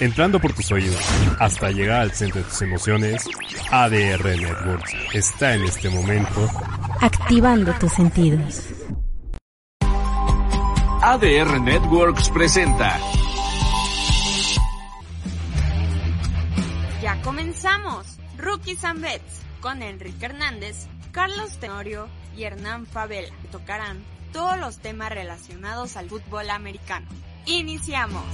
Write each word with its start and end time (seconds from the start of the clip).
entrando 0.00 0.40
por 0.40 0.52
tus 0.52 0.70
oídos 0.72 1.02
hasta 1.38 1.70
llegar 1.70 2.00
al 2.00 2.12
centro 2.12 2.42
de 2.42 2.48
tus 2.48 2.62
emociones, 2.62 3.24
ADR 3.70 4.24
Networks 4.24 4.94
está 5.12 5.54
en 5.54 5.64
este 5.64 5.88
momento 5.90 6.48
activando 7.00 7.72
tus 7.74 7.92
sentidos. 7.92 8.62
ADR 11.02 11.60
Networks 11.60 12.30
presenta. 12.30 12.98
Ya 17.02 17.20
comenzamos. 17.22 18.06
Rookies 18.38 18.84
and 18.84 19.00
Bets 19.00 19.42
con 19.60 19.82
Enrique 19.82 20.26
Hernández, 20.26 20.86
Carlos 21.12 21.58
Tenorio 21.58 22.08
y 22.36 22.44
Hernán 22.44 22.86
Favela. 22.86 23.34
Tocarán 23.52 24.02
todos 24.32 24.58
los 24.58 24.78
temas 24.78 25.10
relacionados 25.10 25.96
al 25.96 26.08
fútbol 26.08 26.50
americano. 26.50 27.06
Iniciamos. 27.46 28.24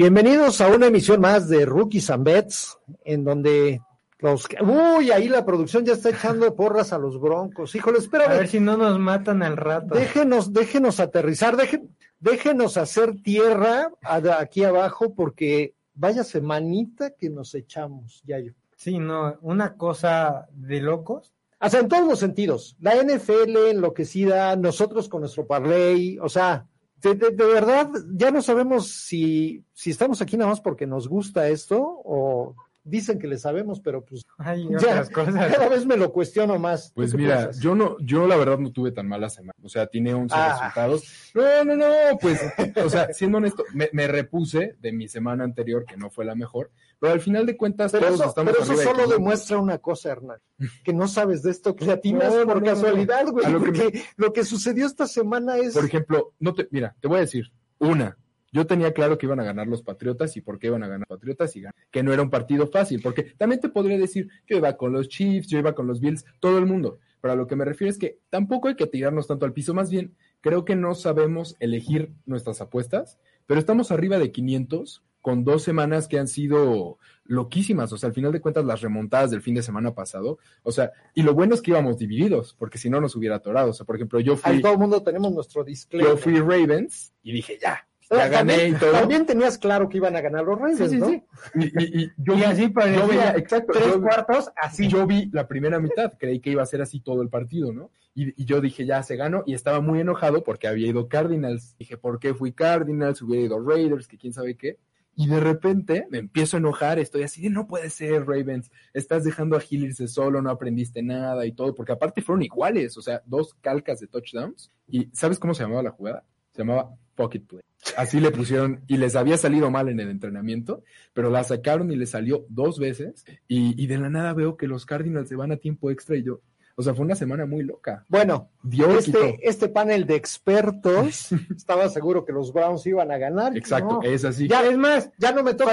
Bienvenidos 0.00 0.62
a 0.62 0.68
una 0.68 0.86
emisión 0.86 1.20
más 1.20 1.46
de 1.50 1.66
Rookies 1.66 2.08
and 2.08 2.24
Bets, 2.24 2.78
en 3.04 3.22
donde 3.22 3.82
los... 4.20 4.48
Uy, 4.62 5.10
ahí 5.10 5.28
la 5.28 5.44
producción 5.44 5.84
ya 5.84 5.92
está 5.92 6.08
echando 6.08 6.56
porras 6.56 6.94
a 6.94 6.98
los 6.98 7.20
broncos. 7.20 7.74
Híjole, 7.74 7.98
espera. 7.98 8.24
A 8.24 8.28
ver 8.28 8.48
si 8.48 8.60
no 8.60 8.78
nos 8.78 8.98
matan 8.98 9.42
al 9.42 9.58
rato. 9.58 9.94
Déjenos, 9.94 10.54
déjenos 10.54 11.00
aterrizar, 11.00 11.54
dejen, 11.54 11.94
déjenos 12.18 12.78
hacer 12.78 13.20
tierra 13.20 13.92
aquí 14.38 14.64
abajo, 14.64 15.12
porque 15.14 15.74
vaya 15.92 16.24
semanita 16.24 17.10
que 17.10 17.28
nos 17.28 17.54
echamos, 17.54 18.22
ya 18.24 18.38
yo. 18.38 18.52
Sí, 18.76 18.98
no, 18.98 19.36
una 19.42 19.76
cosa 19.76 20.48
de 20.50 20.80
locos. 20.80 21.34
O 21.60 21.68
sea, 21.68 21.80
en 21.80 21.88
todos 21.88 22.08
los 22.08 22.18
sentidos. 22.18 22.74
La 22.80 22.94
NFL 22.94 23.54
enloquecida, 23.68 24.56
nosotros 24.56 25.10
con 25.10 25.20
nuestro 25.20 25.46
parlay, 25.46 26.18
o 26.22 26.30
sea, 26.30 26.69
de, 27.02 27.14
de, 27.14 27.30
de, 27.30 27.44
verdad, 27.44 27.90
ya 28.14 28.30
no 28.30 28.42
sabemos 28.42 28.88
si, 28.88 29.64
si 29.72 29.90
estamos 29.90 30.20
aquí 30.22 30.36
nada 30.36 30.50
más 30.50 30.60
porque 30.60 30.86
nos 30.86 31.08
gusta 31.08 31.48
esto 31.48 31.78
o 31.82 32.54
dicen 32.82 33.18
que 33.18 33.26
le 33.28 33.36
sabemos, 33.38 33.78
pero 33.80 34.04
pues 34.04 34.22
Hay 34.38 34.66
ya, 34.70 34.76
otras 34.76 35.10
cosas. 35.10 35.34
cada 35.34 35.68
vez 35.68 35.84
me 35.86 35.96
lo 35.96 36.12
cuestiono 36.12 36.58
más. 36.58 36.92
Pues 36.94 37.10
¿Tú 37.10 37.18
qué 37.18 37.22
mira, 37.24 37.36
piensas? 37.38 37.60
yo 37.62 37.74
no, 37.74 37.96
yo 38.00 38.26
la 38.26 38.36
verdad 38.36 38.58
no 38.58 38.72
tuve 38.72 38.90
tan 38.92 39.06
mala 39.06 39.28
semana. 39.28 39.52
O 39.62 39.68
sea, 39.68 39.86
tiene 39.86 40.14
11 40.14 40.34
Ah. 40.36 40.56
resultados. 40.58 41.04
No, 41.34 41.64
no, 41.64 41.76
no, 41.76 41.86
pues, 42.20 42.40
o 42.84 42.88
sea, 42.88 43.12
siendo 43.12 43.38
honesto, 43.38 43.64
me, 43.74 43.88
me 43.92 44.06
repuse 44.08 44.76
de 44.80 44.92
mi 44.92 45.08
semana 45.08 45.44
anterior, 45.44 45.84
que 45.84 45.96
no 45.96 46.10
fue 46.10 46.24
la 46.24 46.34
mejor, 46.34 46.70
pero 47.00 47.14
al 47.14 47.20
final 47.20 47.46
de 47.46 47.56
cuentas 47.56 47.90
Pero 47.92 48.06
todos 48.06 48.20
eso, 48.20 48.28
estamos 48.28 48.52
pero 48.52 48.62
eso 48.62 48.72
arriba 48.72 48.84
solo 48.84 48.96
500. 49.04 49.18
demuestra 49.18 49.58
una 49.58 49.78
cosa, 49.78 50.10
Hernán, 50.12 50.38
que 50.84 50.92
no 50.92 51.08
sabes 51.08 51.42
de 51.42 51.50
esto, 51.50 51.74
que 51.74 51.86
le 51.86 51.92
atinas 51.92 52.32
No, 52.34 52.44
por 52.46 52.60
no, 52.60 52.64
casualidad, 52.66 53.26
güey, 53.28 53.46
que 53.46 53.52
porque 53.58 54.02
lo 54.16 54.32
que 54.32 54.44
sucedió 54.44 54.86
esta 54.86 55.06
semana 55.06 55.56
es... 55.56 55.72
Por 55.74 55.84
ejemplo, 55.84 56.34
no 56.38 56.54
te, 56.54 56.68
mira, 56.70 56.94
te 57.00 57.08
voy 57.08 57.16
a 57.16 57.20
decir, 57.22 57.50
una, 57.78 58.16
yo 58.52 58.66
tenía 58.66 58.92
claro 58.92 59.16
que 59.16 59.26
iban 59.26 59.40
a 59.40 59.44
ganar 59.44 59.66
los 59.66 59.82
Patriotas 59.82 60.36
y 60.36 60.40
por 60.42 60.58
qué 60.58 60.66
iban 60.66 60.82
a 60.82 60.88
ganar 60.88 61.06
los 61.08 61.18
Patriotas 61.18 61.56
y 61.56 61.62
gan- 61.62 61.72
que 61.90 62.02
no 62.02 62.12
era 62.12 62.22
un 62.22 62.30
partido 62.30 62.66
fácil, 62.66 63.00
porque 63.02 63.22
también 63.38 63.60
te 63.60 63.68
podría 63.70 63.96
decir, 63.98 64.28
yo 64.46 64.56
iba 64.58 64.76
con 64.76 64.92
los 64.92 65.08
Chiefs, 65.08 65.48
yo 65.48 65.58
iba 65.58 65.74
con 65.74 65.86
los 65.86 66.00
Bills, 66.00 66.24
todo 66.40 66.58
el 66.58 66.66
mundo, 66.66 66.98
pero 67.22 67.32
a 67.32 67.36
lo 67.36 67.46
que 67.46 67.56
me 67.56 67.64
refiero 67.64 67.90
es 67.90 67.98
que 67.98 68.18
tampoco 68.28 68.68
hay 68.68 68.74
que 68.76 68.86
tirarnos 68.86 69.26
tanto 69.26 69.46
al 69.46 69.52
piso, 69.52 69.72
más 69.72 69.90
bien 69.90 70.14
creo 70.40 70.64
que 70.64 70.74
no 70.76 70.94
sabemos 70.94 71.56
elegir 71.60 72.12
nuestras 72.26 72.60
apuestas, 72.60 73.18
pero 73.46 73.60
estamos 73.60 73.90
arriba 73.90 74.18
de 74.18 74.32
500 74.32 75.04
con 75.20 75.44
dos 75.44 75.62
semanas 75.62 76.08
que 76.08 76.18
han 76.18 76.28
sido 76.28 76.98
loquísimas, 77.24 77.92
o 77.92 77.96
sea, 77.98 78.08
al 78.08 78.14
final 78.14 78.32
de 78.32 78.40
cuentas 78.40 78.64
las 78.64 78.80
remontadas 78.80 79.30
del 79.30 79.42
fin 79.42 79.54
de 79.54 79.62
semana 79.62 79.94
pasado, 79.94 80.38
o 80.62 80.72
sea, 80.72 80.90
y 81.14 81.22
lo 81.22 81.34
bueno 81.34 81.54
es 81.54 81.62
que 81.62 81.70
íbamos 81.70 81.98
divididos, 81.98 82.54
porque 82.58 82.78
si 82.78 82.90
no 82.90 83.00
nos 83.00 83.14
hubiera 83.16 83.36
atorado, 83.36 83.70
o 83.70 83.72
sea, 83.72 83.86
por 83.86 83.96
ejemplo, 83.96 84.18
yo 84.20 84.36
fui... 84.36 84.52
Ahí 84.54 84.60
todo 84.62 84.72
el 84.72 84.78
mundo 84.78 85.02
tenemos 85.02 85.32
nuestro 85.32 85.62
disclaimer. 85.62 86.12
Yo 86.12 86.16
fui 86.18 86.38
Ravens 86.40 87.12
y 87.22 87.32
dije, 87.32 87.58
ya, 87.60 87.86
Pero 88.08 88.22
ya 88.22 88.28
gané 88.28 88.52
también, 88.54 88.74
y 88.74 88.78
todo. 88.78 88.92
también 88.92 89.26
tenías 89.26 89.58
claro 89.58 89.88
que 89.88 89.98
iban 89.98 90.16
a 90.16 90.20
ganar 90.20 90.44
los 90.44 90.58
Ravens, 90.58 90.78
Sí, 90.78 90.88
sí, 90.88 90.96
¿no? 90.96 91.06
sí. 91.08 91.22
Y, 91.54 91.64
y- 91.66 92.02
y 92.04 92.10
yo 92.16 92.34
Y 92.34 92.36
vi- 92.38 92.42
así 92.44 92.68
parecía 92.68 93.00
yo 93.02 93.06
veía, 93.08 93.30
exacto, 93.36 93.72
tres 93.74 93.86
yo, 93.86 94.00
cuartos, 94.02 94.50
así. 94.56 94.88
yo 94.88 95.06
vi 95.06 95.28
la 95.32 95.46
primera 95.46 95.78
mitad, 95.78 96.12
creí 96.18 96.40
que 96.40 96.50
iba 96.50 96.62
a 96.62 96.66
ser 96.66 96.82
así 96.82 96.98
todo 97.00 97.22
el 97.22 97.28
partido, 97.28 97.72
¿no? 97.72 97.90
Y, 98.12 98.42
y 98.42 98.44
yo 98.44 98.60
dije, 98.60 98.84
ya 98.86 99.02
se 99.04 99.14
ganó, 99.14 99.44
y 99.46 99.54
estaba 99.54 99.80
muy 99.80 100.00
enojado 100.00 100.42
porque 100.42 100.66
había 100.66 100.88
ido 100.88 101.06
Cardinals. 101.08 101.76
Dije, 101.78 101.96
¿por 101.96 102.18
qué 102.18 102.34
fui 102.34 102.50
Cardinals? 102.52 103.22
Hubiera 103.22 103.44
ido 103.46 103.60
Raiders, 103.64 104.08
que 104.08 104.18
quién 104.18 104.32
sabe 104.32 104.56
qué. 104.56 104.78
Y 105.16 105.26
de 105.26 105.40
repente 105.40 106.06
me 106.10 106.18
empiezo 106.18 106.56
a 106.56 106.60
enojar, 106.60 106.98
estoy 106.98 107.24
así 107.24 107.42
de 107.42 107.50
no 107.50 107.66
puede 107.66 107.90
ser, 107.90 108.26
Ravens, 108.26 108.70
estás 108.94 109.24
dejando 109.24 109.56
a 109.56 109.62
Hill 109.68 109.84
irse 109.84 110.08
solo, 110.08 110.40
no 110.40 110.50
aprendiste 110.50 111.02
nada 111.02 111.44
y 111.46 111.52
todo, 111.52 111.74
porque 111.74 111.92
aparte 111.92 112.22
fueron 112.22 112.42
iguales, 112.42 112.96
o 112.96 113.02
sea, 113.02 113.22
dos 113.26 113.54
calcas 113.60 114.00
de 114.00 114.06
touchdowns. 114.06 114.70
¿Y 114.88 115.08
sabes 115.12 115.38
cómo 115.38 115.54
se 115.54 115.62
llamaba 115.62 115.82
la 115.82 115.90
jugada? 115.90 116.24
Se 116.52 116.62
llamaba 116.62 116.94
Pocket 117.14 117.40
Play. 117.40 117.62
Así 117.96 118.20
le 118.20 118.30
pusieron, 118.30 118.82
y 118.86 118.96
les 118.96 119.16
había 119.16 119.36
salido 119.36 119.70
mal 119.70 119.88
en 119.88 120.00
el 120.00 120.10
entrenamiento, 120.10 120.82
pero 121.12 121.30
la 121.30 121.44
sacaron 121.44 121.90
y 121.90 121.96
les 121.96 122.10
salió 122.10 122.46
dos 122.48 122.78
veces, 122.78 123.24
y, 123.48 123.82
y 123.82 123.86
de 123.86 123.98
la 123.98 124.10
nada 124.10 124.32
veo 124.32 124.56
que 124.56 124.68
los 124.68 124.86
Cardinals 124.86 125.28
se 125.28 125.36
van 125.36 125.52
a 125.52 125.56
tiempo 125.56 125.90
extra 125.90 126.16
y 126.16 126.22
yo, 126.22 126.40
o 126.76 126.82
sea, 126.82 126.94
fue 126.94 127.04
una 127.04 127.14
semana 127.14 127.46
muy 127.46 127.62
loca. 127.62 128.04
Bueno, 128.08 128.48
Dios 128.62 129.08
este, 129.08 129.38
este 129.42 129.68
panel 129.68 130.06
de 130.06 130.16
expertos 130.16 131.28
estaba 131.56 131.88
seguro 131.88 132.24
que 132.24 132.32
los 132.32 132.52
Browns 132.52 132.86
iban 132.86 133.10
a 133.10 133.18
ganar. 133.18 133.56
Exacto, 133.56 134.00
No, 134.00 134.02
es 134.02 134.24
así. 134.24 134.48
Ya, 134.48 134.62
Es 134.62 134.78
más, 134.78 135.10
ya 135.18 135.32
no 135.32 135.42
me 135.42 135.54
toca 135.54 135.72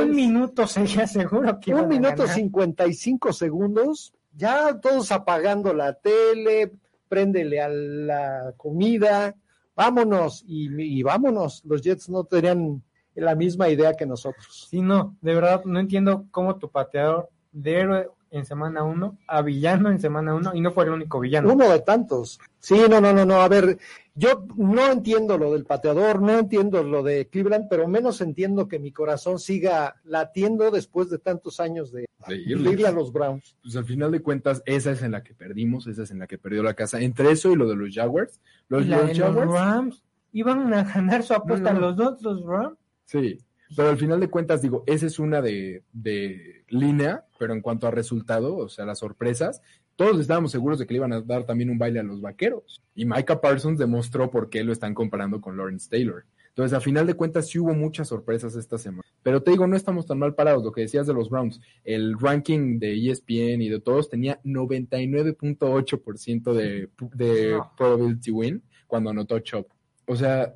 un 0.00 0.14
minuto, 0.14 0.66
sería 0.66 1.06
seguro 1.06 1.58
que 1.60 1.74
un 1.74 1.88
minuto 1.88 2.22
ganar. 2.22 2.34
55 2.34 3.32
segundos, 3.32 4.14
ya 4.34 4.78
todos 4.80 5.10
apagando 5.12 5.72
la 5.74 5.94
tele, 5.94 6.72
préndele 7.08 7.60
a 7.60 7.68
la 7.68 8.54
comida, 8.56 9.34
vámonos, 9.74 10.44
y, 10.46 10.98
y 10.98 11.02
vámonos. 11.02 11.62
Los 11.64 11.82
Jets 11.82 12.08
no 12.08 12.24
tenían 12.24 12.82
la 13.14 13.34
misma 13.34 13.68
idea 13.68 13.94
que 13.94 14.06
nosotros. 14.06 14.68
Sí, 14.70 14.80
no, 14.80 15.16
de 15.20 15.34
verdad, 15.34 15.64
no 15.64 15.80
entiendo 15.80 16.26
cómo 16.30 16.56
tu 16.56 16.70
pateador 16.70 17.30
de 17.52 17.80
héroe 17.80 18.10
en 18.30 18.44
semana 18.44 18.82
uno 18.82 19.18
a 19.28 19.42
villano 19.42 19.90
en 19.90 20.00
semana 20.00 20.34
uno 20.34 20.52
y 20.54 20.60
no 20.60 20.70
fue 20.72 20.84
el 20.84 20.90
único 20.90 21.20
villano. 21.20 21.52
Uno 21.52 21.68
de 21.70 21.80
tantos. 21.80 22.38
Sí, 22.58 22.76
no, 22.90 23.00
no, 23.00 23.12
no, 23.12 23.24
no. 23.24 23.40
A 23.40 23.48
ver, 23.48 23.78
yo 24.14 24.46
no 24.56 24.90
entiendo 24.90 25.38
lo 25.38 25.52
del 25.52 25.64
pateador, 25.64 26.20
no 26.20 26.38
entiendo 26.38 26.82
lo 26.82 27.02
de 27.02 27.28
Cleveland, 27.28 27.66
pero 27.70 27.86
menos 27.88 28.20
entiendo 28.20 28.66
que 28.68 28.78
mi 28.78 28.92
corazón 28.92 29.38
siga 29.38 29.96
latiendo 30.04 30.70
después 30.70 31.10
de 31.10 31.18
tantos 31.18 31.60
años 31.60 31.92
de 31.92 32.06
De 32.26 32.36
irle. 32.36 32.86
a 32.86 32.92
los 32.92 33.12
Browns. 33.12 33.56
Pues 33.62 33.76
al 33.76 33.84
final 33.84 34.10
de 34.10 34.20
cuentas, 34.22 34.62
esa 34.66 34.90
es 34.90 35.02
en 35.02 35.12
la 35.12 35.22
que 35.22 35.34
perdimos, 35.34 35.86
esa 35.86 36.02
es 36.02 36.10
en 36.10 36.18
la 36.18 36.26
que 36.26 36.38
perdió 36.38 36.62
la 36.62 36.74
casa. 36.74 37.00
Entre 37.00 37.30
eso 37.30 37.50
y 37.52 37.56
lo 37.56 37.68
de 37.68 37.76
los 37.76 37.94
Jaguars, 37.94 38.40
los, 38.68 38.86
la 38.86 38.98
los 38.98 39.06
de 39.08 39.14
los 39.14 39.18
Jaguars, 39.28 39.50
Rams 39.52 40.02
iban 40.32 40.74
a 40.74 40.82
ganar 40.84 41.22
su 41.22 41.32
apuesta 41.34 41.72
No, 41.72 41.80
no. 41.80 41.86
los 41.86 41.96
dos, 41.96 42.22
los 42.22 42.44
Rams. 42.44 42.76
sí, 43.04 43.38
pero 43.76 43.88
al 43.90 43.96
final 43.98 44.20
de 44.20 44.28
cuentas, 44.30 44.62
digo, 44.62 44.84
esa 44.86 45.06
es 45.06 45.18
una 45.18 45.40
de, 45.42 45.82
de 45.92 46.64
línea, 46.68 47.25
pero 47.38 47.52
en 47.52 47.60
cuanto 47.60 47.86
a 47.86 47.90
resultado, 47.90 48.56
o 48.56 48.68
sea, 48.68 48.84
las 48.84 48.98
sorpresas, 48.98 49.62
todos 49.96 50.18
estábamos 50.20 50.52
seguros 50.52 50.78
de 50.78 50.86
que 50.86 50.94
le 50.94 50.98
iban 50.98 51.12
a 51.12 51.20
dar 51.20 51.44
también 51.44 51.70
un 51.70 51.78
baile 51.78 52.00
a 52.00 52.02
los 52.02 52.20
vaqueros. 52.20 52.82
Y 52.94 53.04
Micah 53.04 53.40
Parsons 53.40 53.78
demostró 53.78 54.30
por 54.30 54.50
qué 54.50 54.64
lo 54.64 54.72
están 54.72 54.94
comparando 54.94 55.40
con 55.40 55.56
Lawrence 55.56 55.88
Taylor. 55.90 56.24
Entonces, 56.48 56.76
a 56.76 56.80
final 56.80 57.06
de 57.06 57.14
cuentas, 57.14 57.48
sí 57.48 57.58
hubo 57.58 57.74
muchas 57.74 58.08
sorpresas 58.08 58.56
esta 58.56 58.78
semana. 58.78 59.02
Pero 59.22 59.42
te 59.42 59.50
digo, 59.50 59.66
no 59.66 59.76
estamos 59.76 60.06
tan 60.06 60.18
mal 60.18 60.34
parados. 60.34 60.64
Lo 60.64 60.72
que 60.72 60.80
decías 60.82 61.06
de 61.06 61.12
los 61.12 61.28
Browns, 61.28 61.60
el 61.84 62.18
ranking 62.18 62.78
de 62.78 62.94
ESPN 63.10 63.60
y 63.60 63.68
de 63.68 63.80
todos 63.80 64.08
tenía 64.08 64.40
99.8% 64.42 66.52
de, 66.54 66.88
de 67.14 67.50
No. 67.52 67.72
probability 67.76 68.30
win 68.30 68.62
cuando 68.86 69.10
anotó 69.10 69.38
Chop. 69.40 69.68
O 70.06 70.16
sea, 70.16 70.54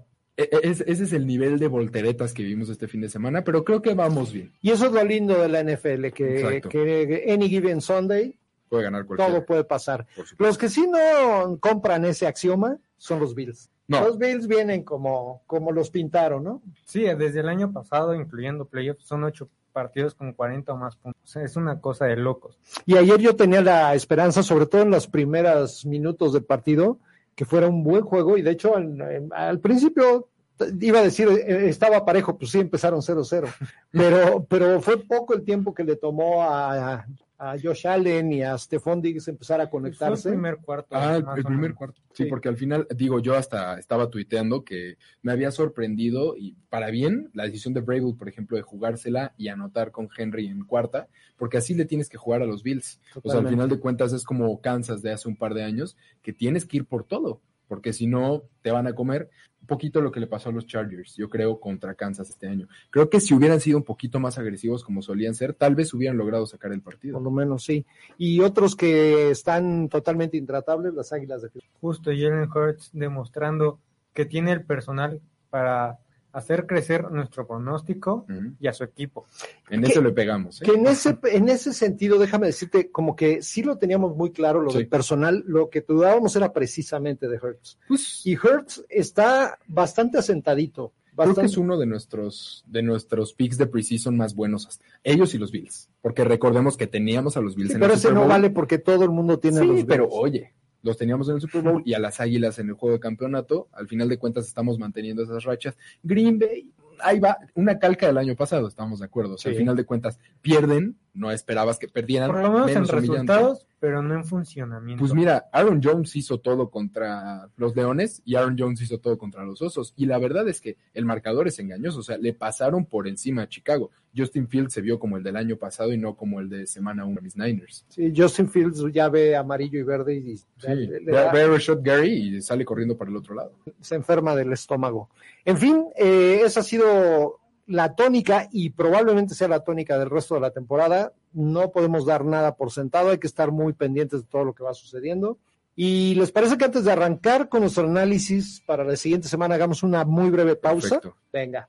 es- 0.63 0.81
ese 0.87 1.05
es 1.05 1.13
el 1.13 1.27
nivel 1.27 1.59
de 1.59 1.69
volteretas 1.69 2.33
que 2.33 2.43
vimos 2.43 2.69
este 2.69 2.89
fin 2.89 3.01
de 3.01 3.09
semana, 3.09 3.43
pero 3.45 3.65
creo 3.65 3.83
que 3.83 3.95
vamos 3.95 4.33
bien. 4.33 4.53
Y 4.61 4.71
eso 4.71 4.87
es 4.87 4.93
lo 4.93 5.05
lindo 5.05 5.41
de 5.41 5.49
la 5.49 5.61
NFL, 5.61 6.13
que, 6.13 6.63
que 6.69 7.27
any 7.33 7.49
given 7.49 7.81
Sunday 7.81 8.37
Puede 8.69 8.85
ganar 8.85 9.05
cualquiera. 9.05 9.33
todo 9.33 9.45
puede 9.47 9.65
pasar. 9.65 10.07
Los 10.39 10.57
que 10.57 10.69
sí 10.69 10.87
no 10.89 11.59
compran 11.59 12.05
ese 12.05 12.27
axioma 12.27 12.79
son 12.97 13.19
los 13.21 13.35
Bills. 13.35 13.69
No, 13.89 14.01
Los 14.05 14.19
Bills 14.19 14.47
vienen 14.47 14.85
como, 14.85 15.43
como 15.49 15.73
los 15.73 15.91
pintaron, 15.91 16.45
¿no? 16.45 16.63
Sí, 16.85 17.01
desde 17.19 17.41
el 17.41 17.49
año 17.49 17.73
pasado, 17.73 18.15
incluyendo 18.15 18.65
playoffs, 18.67 19.05
son 19.05 19.25
ocho 19.25 19.49
partidos 19.73 20.15
con 20.15 20.33
40 20.33 20.73
o 20.73 20.77
más 20.77 20.95
puntos. 20.97 21.35
Es 21.37 21.57
una 21.57 21.81
cosa 21.81 22.05
de 22.07 22.15
locos. 22.17 22.57
Y 22.87 22.97
ayer 22.97 23.19
yo 23.19 23.35
tenía 23.35 23.61
la 23.63 23.93
esperanza, 23.97 24.45
sobre 24.45 24.67
todo 24.67 24.83
en 24.83 24.91
los 24.91 25.09
primeros 25.09 25.85
minutos 25.87 26.33
del 26.33 26.45
partido, 26.45 26.99
que 27.41 27.47
fuera 27.47 27.69
un 27.69 27.83
buen 27.83 28.03
juego. 28.03 28.37
Y 28.37 28.43
de 28.43 28.51
hecho, 28.51 28.75
al 28.77 29.61
principio 29.61 30.29
t- 30.59 30.67
iba 30.83 30.99
a 30.99 31.05
decir, 31.05 31.27
eh, 31.31 31.71
estaba 31.71 32.05
parejo, 32.05 32.37
pues 32.37 32.51
sí, 32.51 32.61
empezaron 32.61 33.01
0-0. 33.01 33.49
Pero, 33.91 34.45
pero 34.47 34.79
fue 34.83 34.99
poco 34.99 35.33
el 35.33 35.43
tiempo 35.43 35.73
que 35.73 35.83
le 35.83 35.97
tomó 35.97 36.43
a, 36.43 37.07
a 37.43 37.57
Josh 37.59 37.87
Allen 37.87 38.33
y 38.35 38.43
a 38.43 38.57
Stephon 38.59 39.01
Diggs 39.01 39.27
empezar 39.29 39.61
a 39.63 39.67
Fue 39.69 39.79
el 39.79 39.83
conectarse. 39.85 40.29
primer 40.29 40.59
cuarto. 40.59 40.89
Ah, 40.91 41.17
el, 41.17 41.25
primer 41.43 41.73
cuarto. 41.75 42.03
Sí, 42.13 42.25
Sí. 42.25 42.29
porque 42.29 42.51
al 42.51 42.57
final, 42.59 42.87
digo, 42.95 43.19
yo 43.21 43.35
hasta 43.35 43.79
estaba 43.79 44.11
tuiteando 44.11 44.63
que 44.63 44.99
me 45.23 45.33
había 45.33 45.51
sorprendido 45.51 46.37
y 46.37 46.55
para 46.69 46.91
bien 46.91 47.31
la 47.33 47.45
decisión 47.45 47.73
de 47.73 47.81
Vrabel, 47.81 48.15
por 48.19 48.29
ejemplo, 48.29 48.59
de 48.59 48.63
jugársela 48.63 49.33
y 49.39 49.49
anotar 49.49 49.91
con 49.91 50.09
Henry 50.15 50.49
en 50.49 50.65
cuarta, 50.65 51.09
porque 51.39 51.57
así 51.57 51.73
le 51.75 51.87
tienes 51.87 52.11
que 52.11 52.19
jugar 52.19 52.43
a 52.43 52.47
los 52.47 52.63
Bills. 52.63 53.01
O 53.23 53.31
sea, 53.31 53.41
al 53.41 53.49
final 53.49 53.71
de 53.71 53.81
cuentas 53.81 54.13
es 54.13 54.25
como 54.25 54.61
Kansas 54.61 55.01
de 55.01 55.13
hace 55.13 55.27
un 55.29 55.37
par 55.37 55.55
de 55.55 55.65
años, 55.65 55.97
que 56.21 56.35
tienes 56.35 56.67
que 56.67 56.77
ir 56.79 56.85
por 56.85 57.05
todo. 57.05 57.41
porque 57.69 57.93
si 57.93 58.09
no, 58.09 58.43
te 58.63 58.73
van 58.73 58.89
a 58.89 58.95
comer 58.97 59.31
un 59.61 59.67
poquito 59.67 60.01
lo 60.01 60.11
que 60.11 60.21
le 60.21 60.27
pasó 60.27 60.49
a 60.49 60.53
los 60.53 60.67
Chargers, 60.67 61.17
yo 61.17 61.29
creo, 61.29 61.61
contra 61.61 61.95
Kansas 61.95 62.31
este 62.31 62.49
año. 62.49 62.67
Creo 62.91 63.09
que 63.11 63.21
si 63.21 63.35
hubieran 63.35 63.61
sido 63.61 63.79
un 63.79 63.85
poquito 63.85 64.19
más 64.19 64.39
agresivos 64.39 64.83
como 64.83 65.03
solían 65.03 65.35
ser, 65.35 65.55
tal 65.55 65.75
vez 65.75 65.93
hubieran 65.95 66.17
logrado 66.17 66.47
sacar 66.47 66.73
el 66.73 66.83
partido. 66.83 67.15
Por 67.15 67.23
lo 67.23 67.31
menos 67.31 67.65
sí. 67.65 67.85
Y 68.19 68.41
otros 68.41 68.75
que 68.75 69.31
están 69.31 69.89
totalmente 69.89 70.37
intratables, 70.37 70.95
las 70.95 71.13
Águilas 71.13 71.43
de. 71.43 71.51
Justo 71.81 72.11
Jalen 72.11 72.49
Hurts 72.51 72.91
demostrando 72.93 73.79
que 74.15 74.25
tiene 74.25 74.53
el 74.53 74.65
personal 74.65 75.21
para 75.51 75.99
hacer 76.33 76.67
crecer 76.67 77.11
nuestro 77.11 77.47
pronóstico 77.47 78.27
y 78.61 78.67
a 78.67 78.73
su 78.73 78.85
equipo. 78.85 79.27
En 79.69 79.83
Que- 79.83 79.89
eso 79.91 80.01
le 80.03 80.13
pegamos. 80.13 80.61
¿eh? 80.61 80.65
Que 80.65 80.73
en 80.73 80.87
ese, 80.87 81.19
en 81.25 81.49
ese 81.49 81.73
sentido, 81.73 82.19
déjame 82.19 82.47
decirte, 82.47 82.91
como 82.91 83.17
que 83.17 83.43
sí 83.43 83.63
lo 83.63 83.79
teníamos 83.79 84.17
muy 84.17 84.31
claro, 84.31 84.61
lo 84.63 84.71
Sí. 84.71 84.79
del 84.79 84.89
personal, 84.89 85.43
lo 85.47 85.71
que 85.71 85.81
dudábamos 85.81 86.35
era 86.37 86.53
precisamente 86.53 87.29
de 87.29 87.37
Hertz. 87.37 87.79
Pues, 87.89 88.25
Y 88.25 88.35
Hertz 88.35 88.85
está 88.89 89.59
bastante 89.67 90.19
asentadito. 90.19 90.93
Creo 91.17 91.35
que 91.35 91.41
Bastante, 91.41 91.51
es 91.51 91.57
uno 91.59 91.77
de 91.77 91.85
nuestros, 91.87 92.65
de 92.67 92.83
nuestros 92.83 93.35
picks 93.35 93.59
de 93.59 93.67
preseason 93.67 94.17
más 94.17 94.35
buenos. 94.35 94.67
hasta- 94.69 94.85
Ellos 95.05 95.35
y 95.35 95.39
los 95.39 95.51
Bills. 95.51 95.91
Porque 96.01 96.25
recordemos 96.25 96.77
que 96.79 96.87
teníamos 96.87 97.37
a 97.37 97.41
los 97.43 97.57
Bills 97.57 97.71
Sí, 97.71 97.75
en 97.75 97.81
pero 97.81 97.93
el 97.93 97.99
ese 97.99 98.03
Super 98.09 98.15
no 98.15 98.21
Bowl. 98.21 98.29
vale 98.31 98.51
porque 98.51 98.79
todo 98.79 99.05
el 99.05 99.11
mundo 99.11 99.39
tiene 99.39 99.59
a 99.59 99.63
Sí, 99.63 99.67
los 99.67 99.85
pero 99.85 100.05
Bills. 100.05 100.17
oye, 100.19 100.53
los 100.83 100.97
teníamos 100.97 101.29
en 101.29 101.37
el 101.37 101.41
Super 101.41 101.63
Bowl 101.63 101.83
y 101.85 101.95
a 101.95 101.99
las 101.99 102.21
Águilas 102.21 102.59
en 102.59 102.69
el 102.69 102.75
juego 102.75 102.95
de 102.95 103.01
campeonato. 103.01 103.69
Al 103.73 103.89
final 103.89 104.09
de 104.09 104.19
cuentas 104.19 104.47
estamos 104.47 104.79
manteniendo 104.79 105.23
esas 105.23 105.45
rachas. 105.45 105.77
Green 106.03 106.39
Bay, 106.39 106.71
ahí 107.03 107.21
va, 107.21 107.39
una 107.55 107.79
calca 107.79 108.07
del 108.07 108.19
año 108.19 108.35
pasado, 108.37 108.69
estamos 108.69 109.01
de 109.01 109.07
acuerdo. 109.07 109.35
O 109.35 109.39
sea, 109.39 109.51
Sí. 109.51 109.57
Al 109.57 109.61
final 109.61 109.77
de 109.77 109.85
cuentas 109.85 110.19
pierden, 110.41 110.97
no 111.15 111.31
esperabas 111.31 111.79
que 111.79 111.89
perdieran. 111.89 112.31
Por 112.31 112.43
lo 112.43 112.51
menos 112.53 112.71
en 112.71 112.79
humillante. 112.79 112.97
resultados, 112.97 113.67
pero 113.81 114.03
no 114.03 114.15
en 114.15 114.25
funcionamiento. 114.25 115.01
Pues 115.01 115.15
mira, 115.15 115.49
Aaron 115.53 115.81
Jones 115.83 116.15
hizo 116.15 116.39
todo 116.39 116.71
contra 116.71 117.49
los 117.57 117.75
Leones 117.75 118.21
y 118.27 118.35
Aaron 118.37 118.57
Jones 118.59 118.81
hizo 118.83 118.99
todo 118.99 119.17
contra 119.19 119.43
los 119.45 119.61
Osos. 119.63 119.95
Y 119.97 120.05
la 120.07 120.19
verdad 120.19 120.47
es 120.49 120.61
que 120.61 120.77
el 120.93 121.07
marcador 121.07 121.49
es 121.49 121.59
engañoso. 121.59 122.01
O 122.01 122.03
sea, 122.03 122.19
le 122.19 122.35
pasaron 122.35 122.85
por 122.85 123.09
encima 123.09 123.43
a 123.43 123.49
Chicago. 123.49 123.91
Justin 124.17 124.49
Fields 124.49 124.75
se 124.75 124.81
vio 124.83 124.99
como 124.99 125.17
el 125.17 125.23
del 125.23 125.37
año 125.37 125.57
pasado 125.57 125.93
y 125.93 125.97
no 125.99 126.15
como 126.15 126.41
el 126.41 126.49
de 126.51 126.67
semana 126.67 127.05
1 127.07 127.15
de 127.17 127.21
mis 127.23 127.37
Niners. 127.37 127.85
Sí, 127.89 128.13
Justin 128.15 128.49
Fields 128.51 128.85
ya 128.93 129.09
ve 129.09 129.35
amarillo 129.37 129.79
y 129.81 129.83
verde 129.83 130.15
y 130.17 130.37
Sí, 130.37 130.45
le- 130.67 131.01
le 131.01 131.01
ve 131.07 131.13
da- 131.13 131.33
ve 131.33 131.43
a 131.43 131.47
Rashad 131.49 131.79
Gary 131.83 132.37
y 132.37 132.43
sale 132.43 132.65
corriendo 132.65 132.97
para 132.99 133.11
el 133.11 133.17
otro 133.17 133.35
lado. 133.35 133.53
se 133.81 133.95
enferma 133.95 134.37
del 134.37 134.53
estómago. 134.53 135.09
En 135.45 135.57
fin, 135.57 135.87
eh, 135.97 136.43
esa 136.45 136.61
ha 136.61 136.63
sido 136.63 137.40
la 137.71 137.95
tónica 137.95 138.49
y 138.51 138.71
probablemente 138.71 139.37
sea 139.37 139.47
la 139.47 139.61
tónica 139.61 139.97
del 139.97 140.11
resto 140.11 140.35
de 140.35 140.41
la 140.41 140.51
temporada. 140.51 141.13
No 141.33 141.71
podemos 141.71 142.05
dar 142.05 142.25
nada 142.25 142.57
por 142.57 142.73
sentado, 142.73 143.11
hay 143.11 143.19
que 143.19 143.29
estar 143.29 143.53
muy 143.53 143.73
pendientes 143.73 144.23
de 144.23 144.27
todo 144.29 144.45
lo 144.45 144.55
que 144.55 144.65
va 144.65 144.75
sucediendo. 144.75 145.39
Y 145.77 146.17
les 146.17 146.33
parece 146.33 146.59
que 146.59 146.65
antes 146.65 146.85
de 146.85 146.91
arrancar 146.91 147.49
con 147.49 147.61
nuestro 147.61 147.85
análisis 147.85 148.61
para 148.67 148.83
la 148.83 148.97
siguiente 148.97 149.29
semana 149.29 149.55
hagamos 149.55 149.85
una 149.85 150.05
muy 150.05 150.31
breve 150.31 150.57
pausa. 150.57 151.01
Perfecto. 151.01 151.17
Venga. 151.33 151.69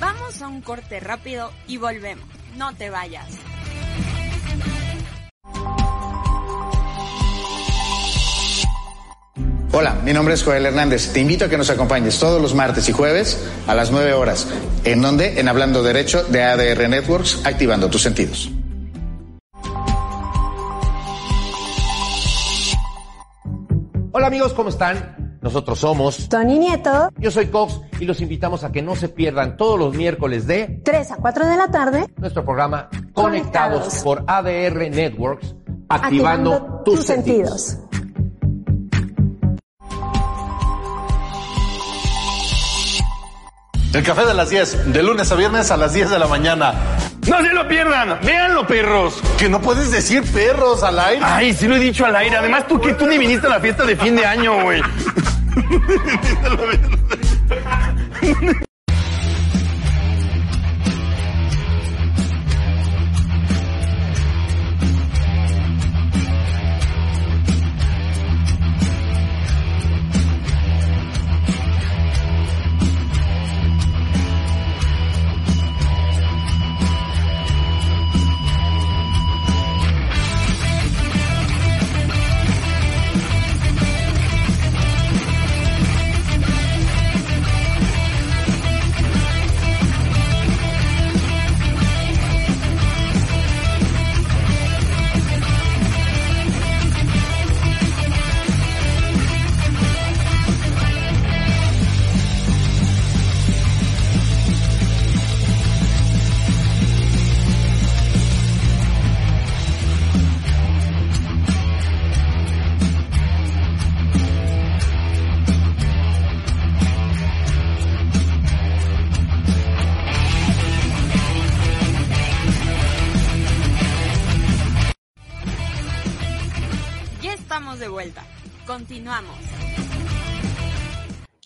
Vamos 0.00 0.40
a 0.40 0.48
un 0.48 0.62
corte 0.62 1.00
rápido 1.00 1.50
y 1.68 1.76
volvemos. 1.76 2.24
No 2.56 2.74
te 2.74 2.88
vayas. 2.88 3.28
Hola, 9.72 10.00
mi 10.04 10.12
nombre 10.12 10.34
es 10.34 10.42
Joel 10.42 10.66
Hernández. 10.66 11.12
Te 11.12 11.20
invito 11.20 11.44
a 11.44 11.48
que 11.48 11.56
nos 11.56 11.70
acompañes 11.70 12.18
todos 12.18 12.42
los 12.42 12.56
martes 12.56 12.88
y 12.88 12.92
jueves 12.92 13.40
a 13.68 13.74
las 13.74 13.92
9 13.92 14.14
horas. 14.14 14.48
¿En 14.82 15.00
donde 15.00 15.38
En 15.38 15.46
Hablando 15.46 15.84
Derecho 15.84 16.24
de 16.24 16.42
ADR 16.42 16.88
Networks, 16.88 17.42
activando 17.44 17.88
tus 17.88 18.02
sentidos. 18.02 18.50
Hola 24.10 24.26
amigos, 24.26 24.52
¿cómo 24.54 24.70
están? 24.70 25.38
Nosotros 25.40 25.78
somos 25.78 26.28
Tony 26.28 26.58
Nieto, 26.58 27.10
Yo 27.16 27.30
soy 27.30 27.46
Cox 27.46 27.80
y 28.00 28.06
los 28.06 28.20
invitamos 28.20 28.64
a 28.64 28.72
que 28.72 28.82
no 28.82 28.96
se 28.96 29.08
pierdan 29.08 29.56
todos 29.56 29.78
los 29.78 29.94
miércoles 29.94 30.48
de 30.48 30.80
3 30.84 31.12
a 31.12 31.16
4 31.16 31.46
de 31.46 31.56
la 31.56 31.70
tarde, 31.70 32.06
nuestro 32.16 32.44
programa 32.44 32.88
Conectados, 33.14 33.84
Conectados. 33.84 33.94
por 34.02 34.24
ADR 34.26 34.90
Networks, 34.90 35.54
activando, 35.88 36.82
tus, 36.84 37.04
sentidos. 37.04 37.78
El 43.92 44.04
café 44.04 44.24
de 44.24 44.34
las 44.34 44.50
10, 44.50 44.92
de 44.92 45.02
lunes 45.02 45.32
a 45.32 45.34
viernes 45.34 45.70
a 45.72 45.76
las 45.76 45.92
10 45.92 46.10
de 46.10 46.18
la 46.18 46.28
mañana. 46.28 46.74
No 47.28 47.42
se 47.42 47.52
lo 47.52 47.66
pierdan, 47.66 48.18
véanlo, 48.22 48.64
perros. 48.66 49.20
Que 49.36 49.48
no 49.48 49.60
puedes 49.60 49.90
decir 49.90 50.22
perros 50.22 50.84
al 50.84 50.98
aire. 50.98 51.22
Ay, 51.24 51.52
sí 51.52 51.66
lo 51.66 51.74
he 51.74 51.80
dicho 51.80 52.06
al 52.06 52.14
aire. 52.14 52.36
Además, 52.36 52.68
tú 52.68 52.80
que 52.80 52.94
tú 52.94 53.06
ni 53.06 53.18
viniste 53.18 53.48
a 53.48 53.50
la 53.50 53.60
fiesta 53.60 53.84
de 53.84 53.96
fin 53.96 54.14
de 54.14 54.24
año, 54.24 54.62
güey. 54.62 54.80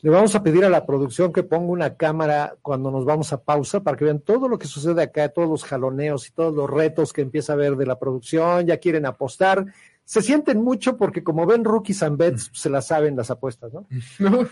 Le 0.05 0.11
vamos 0.11 0.35
a 0.35 0.43
pedir 0.43 0.67
a 0.67 0.69
la 0.69 0.85
producción 0.85 1.33
que 1.33 1.45
ponga 1.45 1.73
una 1.73 1.97
cámara 1.97 2.59
cuando 2.61 2.91
nos 2.91 3.07
vamos 3.07 3.33
a 3.33 3.43
pausa 3.43 3.83
para 3.83 3.97
que 3.97 4.05
vean 4.05 4.21
todo 4.21 4.51
lo 4.51 4.59
que 4.59 4.67
sucede 4.67 5.03
acá, 5.03 5.31
todos 5.31 5.49
los 5.49 5.65
jaloneos 5.65 6.29
y 6.29 6.33
todos 6.33 6.55
los 6.55 6.69
retos 6.69 7.15
que 7.15 7.23
empieza 7.23 7.55
a 7.55 7.57
ver 7.57 7.75
de 7.77 7.87
la 7.87 7.99
producción, 7.99 8.67
ya 8.67 8.77
quieren 8.77 9.07
apostar. 9.07 9.65
Se 10.05 10.21
sienten 10.21 10.63
mucho 10.63 10.99
porque 10.99 11.25
como 11.25 11.47
ven 11.47 11.65
rookies 11.65 12.03
and 12.03 12.19
bets, 12.19 12.51
se 12.53 12.69
las 12.69 12.89
saben 12.89 13.17
las 13.17 13.31
apuestas, 13.31 13.73
¿no? 14.19 14.47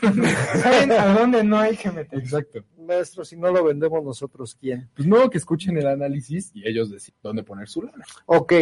¿Saben 0.62 0.90
a 0.90 1.18
dónde 1.18 1.44
no 1.44 1.58
hay 1.58 1.76
que 1.76 1.90
meter? 1.90 2.18
Exacto. 2.18 2.64
Maestro, 2.78 3.22
si 3.22 3.36
no 3.36 3.52
lo 3.52 3.62
vendemos 3.62 4.02
nosotros, 4.02 4.56
¿quién? 4.58 4.88
Pues 4.96 5.06
no, 5.06 5.28
que 5.28 5.36
escuchen 5.36 5.76
el 5.76 5.86
análisis 5.86 6.50
y 6.54 6.66
ellos 6.66 6.90
deciden 6.90 7.18
dónde 7.22 7.42
poner 7.42 7.68
su 7.68 7.82
lana. 7.82 8.06
Ok. 8.24 8.54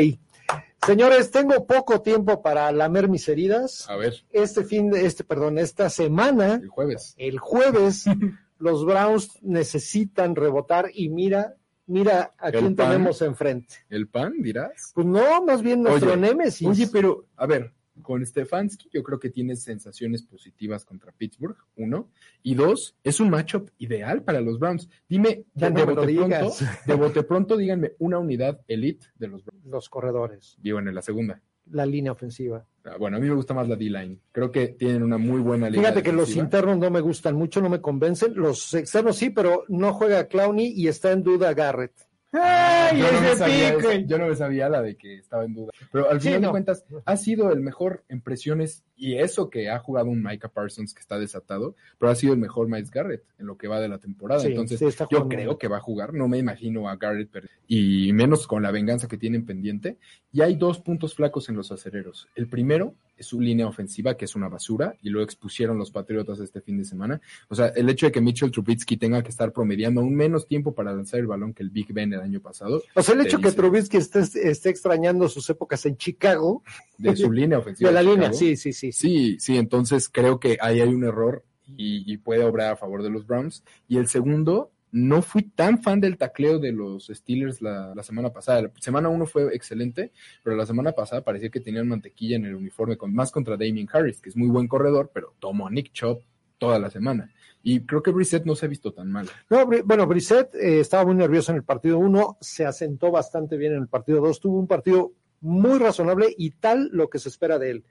Señores, 0.86 1.30
tengo 1.30 1.66
poco 1.66 2.00
tiempo 2.00 2.42
para 2.42 2.70
lamer 2.72 3.08
mis 3.08 3.28
heridas. 3.28 3.88
A 3.88 3.96
ver, 3.96 4.14
Este 4.30 4.64
fin 4.64 4.90
de, 4.90 5.04
este, 5.06 5.24
perdón, 5.24 5.58
esta 5.58 5.90
semana, 5.90 6.54
el 6.62 6.68
jueves. 6.68 7.14
el 7.18 7.38
jueves, 7.38 8.04
los 8.58 8.84
Browns 8.84 9.38
necesitan 9.42 10.34
rebotar 10.34 10.90
y 10.92 11.08
mira, 11.10 11.54
mira 11.86 12.32
a 12.38 12.50
quién 12.50 12.74
pan. 12.74 12.88
tenemos 12.92 13.20
enfrente. 13.22 13.74
¿El 13.90 14.08
pan, 14.08 14.34
dirás? 14.42 14.92
Pues 14.94 15.06
no, 15.06 15.42
más 15.44 15.60
bien 15.62 15.82
nuestro 15.82 16.12
Oye, 16.12 16.20
némesis. 16.20 16.66
Oye, 16.66 16.88
pero, 16.90 17.26
a 17.36 17.46
ver, 17.46 17.72
con 18.00 18.24
Stefanski 18.24 18.88
yo 18.92 19.02
creo 19.02 19.18
que 19.18 19.30
tiene 19.30 19.56
sensaciones 19.56 20.22
positivas 20.22 20.84
contra 20.84 21.12
Pittsburgh, 21.12 21.56
uno. 21.76 22.10
Y 22.42 22.54
dos, 22.54 22.96
es 23.04 23.20
un 23.20 23.30
matchup 23.30 23.70
ideal 23.78 24.22
para 24.22 24.40
los 24.40 24.58
Browns. 24.58 24.88
Dime, 25.08 25.44
Ya 25.54 25.70
de, 25.70 25.80
no 25.84 25.94
bote 25.94 26.14
pronto, 26.14 26.54
de 26.86 26.94
bote 26.94 27.22
pronto, 27.22 27.56
díganme 27.56 27.92
una 27.98 28.18
unidad 28.18 28.60
elite 28.68 29.06
de 29.16 29.28
los 29.28 29.44
Browns. 29.44 29.64
Los 29.66 29.88
corredores, 29.88 30.56
Digo, 30.60 30.78
en 30.78 30.94
la 30.94 31.02
segunda. 31.02 31.40
la 31.70 31.86
línea 31.86 32.12
ofensiva. 32.12 32.66
Ah, 32.84 32.96
Bueno, 32.98 33.18
a 33.18 33.20
mí 33.20 33.28
me 33.28 33.34
gusta 33.34 33.54
más 33.54 33.68
la 33.68 33.76
D-line. 33.76 34.18
Creo 34.32 34.50
que 34.50 34.68
tienen 34.68 35.02
una 35.02 35.18
muy 35.18 35.40
buena 35.40 35.68
línea 35.68 35.90
Fíjate 35.90 36.02
que 36.02 36.12
los 36.16 36.34
internos 36.34 36.78
no 36.78 36.90
me 36.90 37.00
gustan 37.00 37.36
mucho, 37.36 37.60
no 37.60 37.68
me 37.68 37.80
convencen. 37.80 38.34
Los 38.34 38.74
externos 38.74 39.16
sí, 39.16 39.30
pero 39.30 39.64
no 39.68 39.92
juega 39.92 40.26
Clowney 40.26 40.72
y 40.74 40.88
está 40.88 41.12
en 41.12 41.22
duda 41.22 41.52
Garrett. 41.54 41.92
¡Ay, 42.32 42.98
yo, 43.00 43.10
no 43.12 43.20
me 43.20 43.34
sabía 43.36 43.76
pico! 43.76 43.90
esa- 43.90 44.00
yo 44.06 44.18
no 44.18 44.26
me 44.28 44.36
sabía 44.36 44.68
la 44.68 44.82
de 44.82 44.96
que 44.96 45.16
estaba 45.16 45.44
en 45.44 45.54
duda. 45.54 45.72
Pero 45.90 46.08
al 46.10 46.20
Sí, 46.20 46.28
final 46.28 46.42
de 46.42 46.48
cuentas, 46.50 46.84
ha 47.04 47.16
sido 47.16 47.50
el 47.52 47.60
mejor 47.60 48.04
en 48.08 48.20
presiones 48.20 48.84
y 48.96 49.16
eso 49.16 49.50
que 49.50 49.68
ha 49.68 49.78
jugado 49.80 50.08
un 50.10 50.22
Micah 50.22 50.48
Parsons 50.48 50.94
que 50.94 51.00
está 51.00 51.18
desatado, 51.18 51.74
pero 51.98 52.10
ha 52.12 52.14
sido 52.14 52.32
el 52.34 52.38
mejor 52.38 52.68
Miles 52.68 52.90
Garrett 52.90 53.24
en 53.38 53.46
lo 53.46 53.56
que 53.56 53.66
va 53.66 53.80
de 53.80 53.88
la 53.88 53.98
temporada. 53.98 54.40
Sí, 54.42 54.48
Entonces, 54.48 54.78
sí, 54.78 55.04
yo 55.10 55.28
creo 55.28 55.58
que 55.58 55.66
va 55.68 55.78
a 55.78 55.80
jugar. 55.80 56.14
No 56.14 56.28
me 56.28 56.38
imagino 56.38 56.88
a 56.88 56.96
Garrett 56.96 57.30
per- 57.30 57.50
y 57.66 58.12
menos 58.12 58.46
con 58.46 58.62
la 58.62 58.70
venganza 58.70 59.08
que 59.08 59.16
tienen 59.16 59.44
pendiente. 59.44 59.96
Y 60.32 60.42
hay 60.42 60.54
dos 60.54 60.78
puntos 60.78 61.14
flacos 61.14 61.48
en 61.48 61.56
los 61.56 61.72
acereros. 61.72 62.28
El 62.36 62.46
primero 62.48 62.94
su 63.20 63.40
línea 63.40 63.66
ofensiva, 63.66 64.16
que 64.16 64.24
es 64.24 64.34
una 64.34 64.48
basura, 64.48 64.96
y 65.02 65.10
lo 65.10 65.22
expusieron 65.22 65.78
los 65.78 65.90
Patriotas 65.90 66.40
este 66.40 66.60
fin 66.60 66.78
de 66.78 66.84
semana. 66.84 67.20
O 67.48 67.54
sea, 67.54 67.68
el 67.68 67.88
hecho 67.88 68.06
de 68.06 68.12
que 68.12 68.20
Mitchell 68.20 68.50
Trubisky 68.50 68.96
tenga 68.96 69.22
que 69.22 69.30
estar 69.30 69.52
promediando 69.52 70.00
aún 70.00 70.14
menos 70.14 70.46
tiempo 70.46 70.74
para 70.74 70.92
lanzar 70.92 71.20
el 71.20 71.26
balón 71.26 71.54
que 71.54 71.62
el 71.62 71.70
Big 71.70 71.92
Ben 71.92 72.12
el 72.12 72.20
año 72.20 72.40
pasado, 72.40 72.82
O 72.94 73.02
sea, 73.02 73.14
el 73.14 73.22
hecho 73.22 73.38
que 73.38 73.44
dice 73.44 73.56
Trubisky 73.56 73.96
esté, 73.96 74.20
esté 74.20 74.70
extrañando 74.70 75.28
sus 75.28 75.48
épocas 75.50 75.84
en 75.86 75.96
Chicago, 75.96 76.62
de 76.98 77.16
su 77.16 77.30
línea 77.30 77.58
ofensiva. 77.58 77.90
de 77.90 77.94
la 77.94 78.02
línea, 78.02 78.32
sí, 78.32 78.56
sí, 78.56 78.72
sí. 78.72 78.92
Sí, 78.92 79.36
sí, 79.38 79.56
entonces 79.56 80.08
creo 80.08 80.38
que 80.40 80.58
ahí 80.60 80.80
hay 80.80 80.92
un 80.92 81.04
error 81.04 81.44
y, 81.76 82.10
y 82.12 82.16
puede 82.18 82.44
obrar 82.44 82.72
a 82.72 82.76
favor 82.76 83.02
de 83.02 83.10
los 83.10 83.26
Browns. 83.26 83.62
Y 83.88 83.98
el 83.98 84.08
segundo, 84.08 84.70
no 84.92 85.22
fui 85.22 85.42
tan 85.42 85.82
fan 85.82 86.00
del 86.00 86.16
tacleo 86.16 86.58
de 86.58 86.72
los 86.72 87.06
Steelers 87.06 87.62
la, 87.62 87.94
semana 88.02 88.30
pasada. 88.30 88.62
La 88.62 88.72
semana 88.78 89.08
uno 89.08 89.26
fue 89.26 89.54
excelente, 89.54 90.12
pero 90.42 90.56
la 90.56 90.66
semana 90.66 90.92
pasada 90.92 91.22
parecía 91.22 91.50
que 91.50 91.60
tenían 91.60 91.88
mantequilla 91.88 92.36
en 92.36 92.46
el 92.46 92.54
uniforme, 92.54 92.96
con, 92.96 93.14
más 93.14 93.30
contra 93.30 93.56
Damien 93.56 93.88
Harris, 93.92 94.20
que 94.20 94.28
es 94.28 94.36
muy 94.36 94.48
buen 94.48 94.68
corredor, 94.68 95.10
pero 95.12 95.34
tomó 95.38 95.66
a 95.66 95.70
Nick 95.70 95.92
Chop 95.92 96.22
toda 96.58 96.78
la 96.78 96.90
semana. 96.90 97.32
Y 97.62 97.80
creo 97.80 98.02
que 98.02 98.10
Brissett 98.10 98.44
no 98.46 98.54
se 98.54 98.66
ha 98.66 98.68
visto 98.68 98.92
tan 98.92 99.10
mal. 99.10 99.28
No, 99.50 99.66
bueno, 99.84 100.06
Brissett 100.06 100.54
eh, 100.54 100.80
estaba 100.80 101.04
muy 101.04 101.14
nervioso 101.14 101.52
en 101.52 101.58
el 101.58 101.64
partido 101.64 101.98
1, 101.98 102.38
se 102.40 102.64
asentó 102.64 103.10
bastante 103.10 103.56
bien 103.56 103.74
en 103.74 103.82
el 103.82 103.88
partido 103.88 104.20
2, 104.20 104.40
tuvo 104.40 104.58
un 104.58 104.66
partido 104.66 105.12
muy 105.40 105.78
razonable 105.78 106.34
y 106.36 106.50
tal 106.50 106.88
lo 106.92 107.08
que 107.08 107.18
se 107.18 107.28
espera 107.28 107.58
de 107.58 107.70
él. 107.70 107.84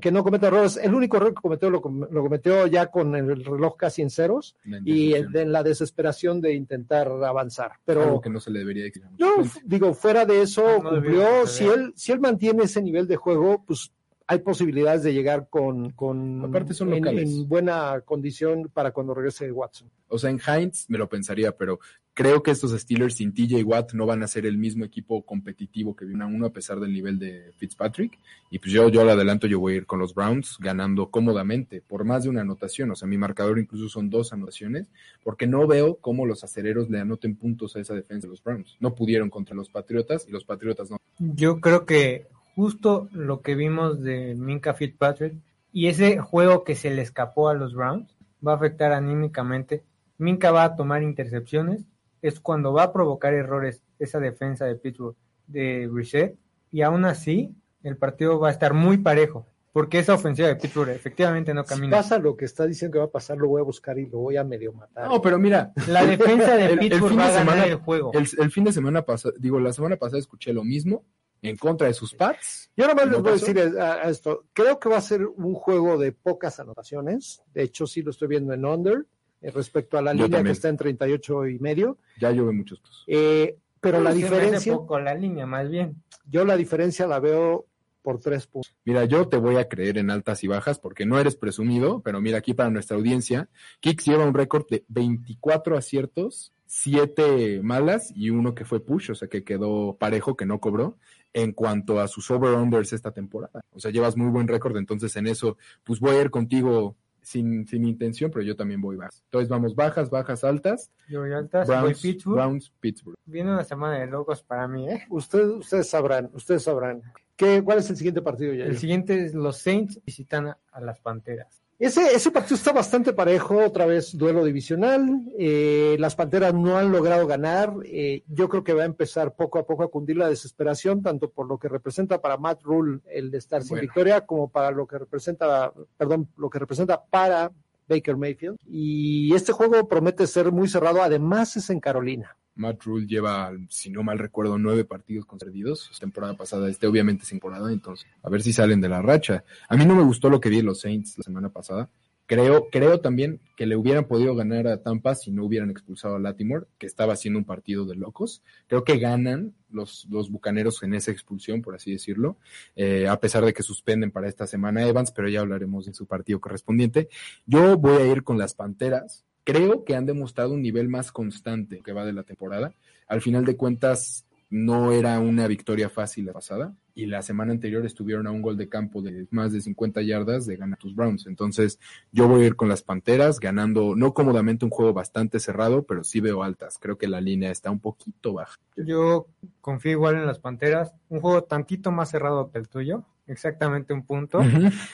Que 0.00 0.12
no 0.12 0.22
cometa 0.22 0.48
errores. 0.48 0.76
El 0.76 0.94
único 0.94 1.16
error 1.16 1.30
que 1.34 1.40
cometió 1.40 1.70
lo, 1.70 1.80
com- 1.80 2.06
lo 2.10 2.22
cometió 2.22 2.66
ya 2.66 2.86
con 2.88 3.14
el 3.16 3.44
reloj 3.44 3.76
casi 3.76 4.02
en 4.02 4.10
ceros 4.10 4.56
y 4.84 5.14
en, 5.14 5.52
la 5.52 5.62
desesperación 5.62 6.40
de 6.40 6.54
intentar 6.54 7.08
avanzar. 7.08 7.72
Pero 7.84 8.02
Algo 8.02 8.20
que 8.20 8.30
no 8.30 8.40
se 8.40 8.50
le 8.50 8.58
debería 8.60 8.86
exigir. 8.86 9.08
No, 9.18 9.30
digo, 9.64 9.94
fuera 9.94 10.26
de 10.26 10.42
eso, 10.42 10.62
No, 10.62 10.82
no 10.82 11.00
debió 11.00 11.22
cumplió. 11.22 11.46
Si 11.46 11.64
él, 11.66 11.92
si 11.96 12.12
él 12.12 12.20
mantiene 12.20 12.64
ese 12.64 12.82
nivel 12.82 13.06
de 13.06 13.16
juego, 13.16 13.64
pues 13.66 13.92
hay 14.26 14.38
posibilidades 14.38 15.02
de 15.02 15.12
llegar 15.12 15.48
con, 15.50 15.90
con 15.90 16.44
Aparte 16.44 16.74
son 16.74 16.92
en, 16.92 17.02
locales. 17.04 17.28
en 17.30 17.48
buena 17.48 18.00
condición 18.02 18.70
para 18.72 18.92
cuando 18.92 19.14
regrese 19.14 19.50
Watson. 19.50 19.90
O 20.08 20.18
sea, 20.18 20.30
en 20.30 20.40
Heinz 20.46 20.84
me 20.88 20.96
lo 20.98 21.08
pensaría, 21.08 21.56
pero 21.56 21.80
creo 22.14 22.42
que 22.42 22.50
estos 22.50 22.78
Steelers 22.78 23.16
sin 23.16 23.32
TJ 23.32 23.62
Watt 23.64 23.92
no 23.94 24.06
van 24.06 24.22
a 24.22 24.28
ser 24.28 24.46
el 24.46 24.58
mismo 24.58 24.84
equipo 24.84 25.22
competitivo 25.22 25.96
que 25.96 26.04
viene 26.04 26.24
a 26.24 26.26
uno 26.26 26.46
a 26.46 26.52
pesar 26.52 26.78
del 26.80 26.92
nivel 26.92 27.18
de 27.18 27.52
Fitzpatrick. 27.56 28.18
Y 28.50 28.58
pues 28.58 28.72
yo, 28.72 28.88
yo 28.88 29.00
al 29.00 29.10
adelanto, 29.10 29.46
yo 29.46 29.60
voy 29.60 29.74
a 29.74 29.76
ir 29.76 29.86
con 29.86 29.98
los 29.98 30.14
Browns 30.14 30.56
ganando 30.60 31.10
cómodamente 31.10 31.80
por 31.80 32.04
más 32.04 32.24
de 32.24 32.30
una 32.30 32.42
anotación. 32.42 32.90
O 32.90 32.94
sea, 32.94 33.08
mi 33.08 33.16
marcador 33.16 33.58
incluso 33.58 33.88
son 33.88 34.10
dos 34.10 34.32
anotaciones, 34.32 34.88
porque 35.22 35.46
no 35.46 35.66
veo 35.66 35.96
cómo 35.96 36.26
los 36.26 36.44
acereros 36.44 36.90
le 36.90 37.00
anoten 37.00 37.36
puntos 37.36 37.76
a 37.76 37.80
esa 37.80 37.94
defensa 37.94 38.26
de 38.26 38.32
los 38.32 38.42
Browns. 38.42 38.76
No 38.80 38.94
pudieron 38.94 39.30
contra 39.30 39.56
los 39.56 39.70
Patriotas 39.70 40.26
y 40.28 40.32
los 40.32 40.44
Patriotas 40.44 40.90
no. 40.90 40.98
Yo 41.18 41.60
creo 41.60 41.86
que 41.86 42.26
justo 42.54 43.08
lo 43.12 43.40
que 43.40 43.54
vimos 43.54 44.02
de 44.02 44.34
Minka 44.34 44.74
Fitzpatrick 44.74 45.34
y 45.72 45.86
ese 45.86 46.18
juego 46.18 46.64
que 46.64 46.74
se 46.74 46.90
le 46.90 47.00
escapó 47.00 47.48
a 47.48 47.54
los 47.54 47.74
Browns 47.74 48.14
va 48.46 48.52
a 48.52 48.56
afectar 48.56 48.92
anímicamente. 48.92 49.82
Minka 50.18 50.50
va 50.50 50.64
a 50.64 50.76
tomar 50.76 51.02
intercepciones, 51.02 51.86
es 52.22 52.40
cuando 52.40 52.72
va 52.72 52.84
a 52.84 52.92
provocar 52.92 53.34
errores 53.34 53.82
esa 53.98 54.20
defensa 54.20 54.64
de 54.64 54.76
Pittsburgh 54.76 55.16
de 55.46 55.90
Reset 55.92 56.36
y 56.70 56.82
aún 56.82 57.04
así 57.04 57.54
el 57.82 57.96
partido 57.96 58.38
va 58.38 58.48
a 58.48 58.52
estar 58.52 58.72
muy 58.74 58.96
parejo 58.98 59.46
porque 59.72 59.98
esa 59.98 60.14
ofensiva 60.14 60.48
de 60.48 60.56
Pittsburgh 60.56 60.90
efectivamente 60.90 61.52
no 61.54 61.62
Si 61.64 61.70
camina. 61.70 61.96
pasa 61.96 62.18
lo 62.18 62.36
que 62.36 62.44
está 62.44 62.66
diciendo 62.66 62.92
que 62.94 62.98
va 62.98 63.04
a 63.06 63.10
pasar, 63.10 63.38
lo 63.38 63.48
voy 63.48 63.60
a 63.60 63.64
buscar 63.64 63.98
y 63.98 64.06
lo 64.06 64.18
voy 64.18 64.36
a 64.36 64.44
medio 64.44 64.72
matar. 64.74 65.08
No, 65.08 65.20
pero 65.22 65.38
mira, 65.38 65.72
La 65.88 66.04
defensa 66.04 66.56
de 66.56 66.66
el, 66.66 66.70
el 66.72 66.78
Pittsburgh 66.78 67.08
fin 67.10 67.18
va 67.18 67.24
de 67.24 67.30
a 67.30 67.34
ganar 67.38 67.54
semana, 67.54 67.64
el 67.72 67.76
juego. 67.76 68.10
el, 68.12 68.28
el 68.38 68.50
fin 68.50 68.64
de 68.64 68.72
semana 68.72 69.02
pasado, 69.02 69.34
digo, 69.38 69.58
la 69.58 69.72
semana 69.72 69.96
pasada 69.96 70.18
escuché 70.18 70.52
lo 70.52 70.62
mismo 70.62 71.04
en 71.40 71.56
contra 71.56 71.86
de 71.86 71.94
sus 71.94 72.14
Pats. 72.14 72.70
Yo 72.76 72.86
nomás 72.86 73.06
les 73.06 73.16
¿No 73.16 73.22
voy 73.22 73.30
a 73.30 73.34
decir 73.34 73.58
a, 73.80 73.94
a 73.94 74.10
esto. 74.10 74.44
Creo 74.52 74.78
que 74.78 74.88
va 74.90 74.98
a 74.98 75.00
ser 75.00 75.24
un 75.26 75.54
juego 75.54 75.96
de 75.98 76.12
pocas 76.12 76.60
anotaciones. 76.60 77.42
De 77.54 77.62
hecho, 77.62 77.86
sí 77.86 78.02
lo 78.02 78.10
estoy 78.10 78.28
viendo 78.28 78.52
en 78.52 78.64
under 78.66 78.98
eh, 78.98 79.04
respecto 79.50 79.98
a 79.98 80.02
la 80.02 80.12
Yo 80.12 80.24
línea 80.24 80.38
también. 80.38 80.46
que 80.46 80.52
está 80.52 80.68
en 80.68 80.76
38 80.76 81.48
y 81.48 81.58
medio. 81.58 81.98
Ya 82.20 82.30
llueve 82.30 82.52
muchos 82.52 82.80
casos. 82.80 83.04
Eh, 83.06 83.58
pero 83.80 84.00
la 84.00 84.14
diferencia, 84.14 84.74
poco 84.74 85.00
la 85.00 85.14
línea 85.14 85.44
más 85.44 85.68
bien. 85.68 85.96
yo 86.30 86.44
la 86.44 86.56
diferencia 86.56 87.06
la 87.06 87.18
veo 87.18 87.66
por 88.02 88.20
tres 88.20 88.46
puntos. 88.46 88.74
Mira, 88.84 89.04
yo 89.04 89.28
te 89.28 89.36
voy 89.36 89.56
a 89.56 89.68
creer 89.68 89.98
en 89.98 90.10
altas 90.10 90.44
y 90.44 90.48
bajas 90.48 90.78
porque 90.78 91.06
no 91.06 91.18
eres 91.18 91.36
presumido, 91.36 92.00
pero 92.00 92.20
mira 92.20 92.38
aquí 92.38 92.54
para 92.54 92.70
nuestra 92.70 92.96
audiencia, 92.96 93.48
Kicks 93.80 94.04
lleva 94.04 94.24
un 94.24 94.34
récord 94.34 94.66
de 94.68 94.84
24 94.88 95.76
aciertos, 95.76 96.52
7 96.66 97.60
malas 97.62 98.12
y 98.14 98.30
uno 98.30 98.54
que 98.54 98.64
fue 98.64 98.84
push, 98.84 99.10
o 99.10 99.14
sea 99.14 99.28
que 99.28 99.44
quedó 99.44 99.96
parejo, 99.98 100.36
que 100.36 100.46
no 100.46 100.58
cobró, 100.58 100.96
en 101.32 101.52
cuanto 101.52 102.00
a 102.00 102.08
sus 102.08 102.30
over-unders 102.30 102.92
esta 102.92 103.12
temporada. 103.12 103.62
O 103.72 103.80
sea, 103.80 103.90
llevas 103.90 104.16
muy 104.16 104.30
buen 104.30 104.48
récord, 104.48 104.76
entonces 104.76 105.14
en 105.16 105.26
eso, 105.26 105.56
pues 105.84 106.00
voy 106.00 106.16
a 106.16 106.20
ir 106.20 106.30
contigo 106.30 106.96
sin, 107.22 107.66
sin 107.66 107.84
intención, 107.84 108.30
pero 108.30 108.42
yo 108.42 108.56
también 108.56 108.80
voy 108.80 108.96
bajas. 108.96 109.22
Entonces 109.24 109.48
vamos 109.48 109.74
bajas, 109.74 110.10
bajas, 110.10 110.44
altas, 110.44 110.90
Yo 111.08 111.20
voy 111.20 111.32
altas, 111.32 111.68
voy 111.68 111.76
Browns, 111.76 112.00
Pittsburgh. 112.00 112.34
Browns, 112.34 112.72
Pittsburgh. 112.80 113.16
Viene 113.24 113.52
una 113.52 113.64
semana 113.64 113.98
de 113.98 114.06
locos 114.06 114.42
para 114.42 114.68
mí, 114.68 114.88
¿eh? 114.88 115.04
Ustedes, 115.08 115.46
ustedes 115.46 115.88
sabrán, 115.88 116.30
ustedes 116.34 116.62
sabrán. 116.64 117.02
¿Qué, 117.36 117.62
¿Cuál 117.64 117.78
es 117.78 117.88
el 117.90 117.96
siguiente 117.96 118.22
partido, 118.22 118.52
ya? 118.52 118.64
El 118.64 118.76
siguiente 118.76 119.24
es 119.24 119.34
los 119.34 119.56
Saints 119.56 120.00
visitan 120.04 120.48
a 120.70 120.80
las 120.80 121.00
Panteras. 121.00 121.61
Ese, 121.78 122.14
ese 122.14 122.30
partido 122.30 122.54
está 122.54 122.72
bastante 122.72 123.12
parejo, 123.12 123.56
otra 123.58 123.86
vez 123.86 124.16
duelo 124.16 124.44
divisional. 124.44 125.22
Eh, 125.36 125.96
las 125.98 126.14
Panteras 126.14 126.54
no 126.54 126.76
han 126.78 126.92
logrado 126.92 127.26
ganar. 127.26 127.74
Eh, 127.84 128.22
yo 128.28 128.48
creo 128.48 128.62
que 128.62 128.72
va 128.72 128.82
a 128.82 128.86
empezar 128.86 129.34
poco 129.34 129.58
a 129.58 129.66
poco 129.66 129.82
a 129.82 129.90
cundir 129.90 130.16
la 130.16 130.28
desesperación, 130.28 131.02
tanto 131.02 131.30
por 131.30 131.48
lo 131.48 131.58
que 131.58 131.68
representa 131.68 132.20
para 132.20 132.36
Matt 132.36 132.62
Rule 132.62 133.00
el 133.10 133.32
de 133.32 133.38
estar 133.38 133.62
sin 133.62 133.70
Bueno. 133.70 133.82
victoria, 133.82 134.20
como 134.20 134.48
para 134.48 134.70
lo 134.70 134.86
que 134.86 134.98
representa, 134.98 135.72
perdón, 135.96 136.28
lo 136.36 136.48
que 136.48 136.60
representa 136.60 137.02
para 137.02 137.50
Baker 137.88 138.16
Mayfield. 138.16 138.58
Y 138.64 139.34
este 139.34 139.52
juego 139.52 139.88
promete 139.88 140.26
ser 140.28 140.52
muy 140.52 140.68
cerrado. 140.68 141.02
Además 141.02 141.56
es 141.56 141.68
en 141.70 141.80
Carolina. 141.80 142.36
Matt 142.54 142.82
Rule 142.84 143.06
lleva, 143.06 143.52
si 143.68 143.90
no 143.90 144.02
mal 144.02 144.18
recuerdo, 144.18 144.58
nueve 144.58 144.84
partidos 144.84 145.26
concedidos. 145.26 145.90
Temporada 145.98 146.36
pasada, 146.36 146.68
este 146.68 146.86
obviamente 146.86 147.22
es 147.22 147.30
temporada, 147.30 147.72
entonces 147.72 148.06
a 148.22 148.30
ver 148.30 148.42
si 148.42 148.52
salen 148.52 148.80
de 148.80 148.88
la 148.88 149.02
racha. 149.02 149.44
A 149.68 149.76
mí 149.76 149.86
no 149.86 149.94
me 149.94 150.02
gustó 150.02 150.30
lo 150.30 150.40
que 150.40 150.48
vi 150.48 150.56
de 150.56 150.62
los 150.62 150.80
Saints 150.80 151.18
la 151.18 151.24
semana 151.24 151.48
pasada. 151.48 151.90
Creo, 152.26 152.70
creo 152.70 153.00
también 153.00 153.40
que 153.56 153.66
le 153.66 153.76
hubieran 153.76 154.06
podido 154.06 154.34
ganar 154.34 154.66
a 154.66 154.82
Tampa 154.82 155.14
si 155.14 155.30
no 155.30 155.44
hubieran 155.44 155.70
expulsado 155.70 156.16
a 156.16 156.18
Latimore, 156.18 156.66
que 156.78 156.86
estaba 156.86 157.12
haciendo 157.12 157.38
un 157.38 157.44
partido 157.44 157.84
de 157.84 157.96
locos. 157.96 158.42
Creo 158.68 158.84
que 158.84 158.98
ganan 158.98 159.54
los, 159.70 160.06
los 160.08 160.30
bucaneros 160.30 160.82
en 160.82 160.94
esa 160.94 161.10
expulsión, 161.10 161.62
por 161.62 161.74
así 161.74 161.92
decirlo, 161.92 162.38
eh, 162.76 163.06
a 163.08 163.18
pesar 163.20 163.44
de 163.44 163.52
que 163.52 163.62
suspenden 163.62 164.12
para 164.12 164.28
esta 164.28 164.46
semana 164.46 164.86
Evans, 164.86 165.10
pero 165.10 165.28
ya 165.28 165.40
hablaremos 165.40 165.86
de 165.86 165.94
su 165.94 166.06
partido 166.06 166.40
correspondiente. 166.40 167.08
Yo 167.44 167.76
voy 167.76 168.00
a 168.00 168.06
ir 168.06 168.22
con 168.22 168.38
las 168.38 168.54
Panteras. 168.54 169.24
Creo 169.44 169.84
que 169.84 169.96
han 169.96 170.06
demostrado 170.06 170.54
un 170.54 170.62
nivel 170.62 170.88
más 170.88 171.12
constante 171.12 171.80
que 171.84 171.92
va 171.92 172.04
de 172.04 172.12
la 172.12 172.22
temporada. 172.22 172.72
Al 173.08 173.20
final 173.20 173.44
de 173.44 173.56
cuentas, 173.56 174.26
no 174.52 174.92
era 174.92 175.18
una 175.18 175.46
victoria 175.46 175.88
fácil 175.88 176.26
la 176.26 176.34
pasada. 176.34 176.74
Y 176.94 177.06
la 177.06 177.22
semana 177.22 177.52
anterior 177.52 177.86
estuvieron 177.86 178.26
a 178.26 178.30
un 178.30 178.42
gol 178.42 178.58
de 178.58 178.68
campo 178.68 179.00
de 179.00 179.26
más 179.30 179.50
de 179.50 179.62
50 179.62 180.02
yardas 180.02 180.44
de 180.44 180.56
ganar 180.56 180.78
tus 180.78 180.94
Browns. 180.94 181.26
Entonces, 181.26 181.80
yo 182.12 182.28
voy 182.28 182.42
a 182.42 182.46
ir 182.48 182.54
con 182.54 182.68
las 182.68 182.82
Panteras, 182.82 183.40
ganando 183.40 183.96
no 183.96 184.12
cómodamente 184.12 184.66
un 184.66 184.70
juego 184.70 184.92
bastante 184.92 185.40
cerrado, 185.40 185.84
pero 185.84 186.04
sí 186.04 186.20
veo 186.20 186.42
altas. 186.42 186.76
Creo 186.78 186.98
que 186.98 187.08
la 187.08 187.22
línea 187.22 187.50
está 187.50 187.70
un 187.70 187.80
poquito 187.80 188.34
baja. 188.34 188.58
Yo 188.76 189.26
confío 189.62 189.92
igual 189.92 190.16
en 190.16 190.26
las 190.26 190.38
Panteras. 190.38 190.92
Un 191.08 191.22
juego 191.22 191.44
tantito 191.44 191.90
más 191.90 192.10
cerrado 192.10 192.50
que 192.50 192.58
el 192.58 192.68
tuyo, 192.68 193.06
exactamente 193.26 193.94
un 193.94 194.04
punto, 194.04 194.40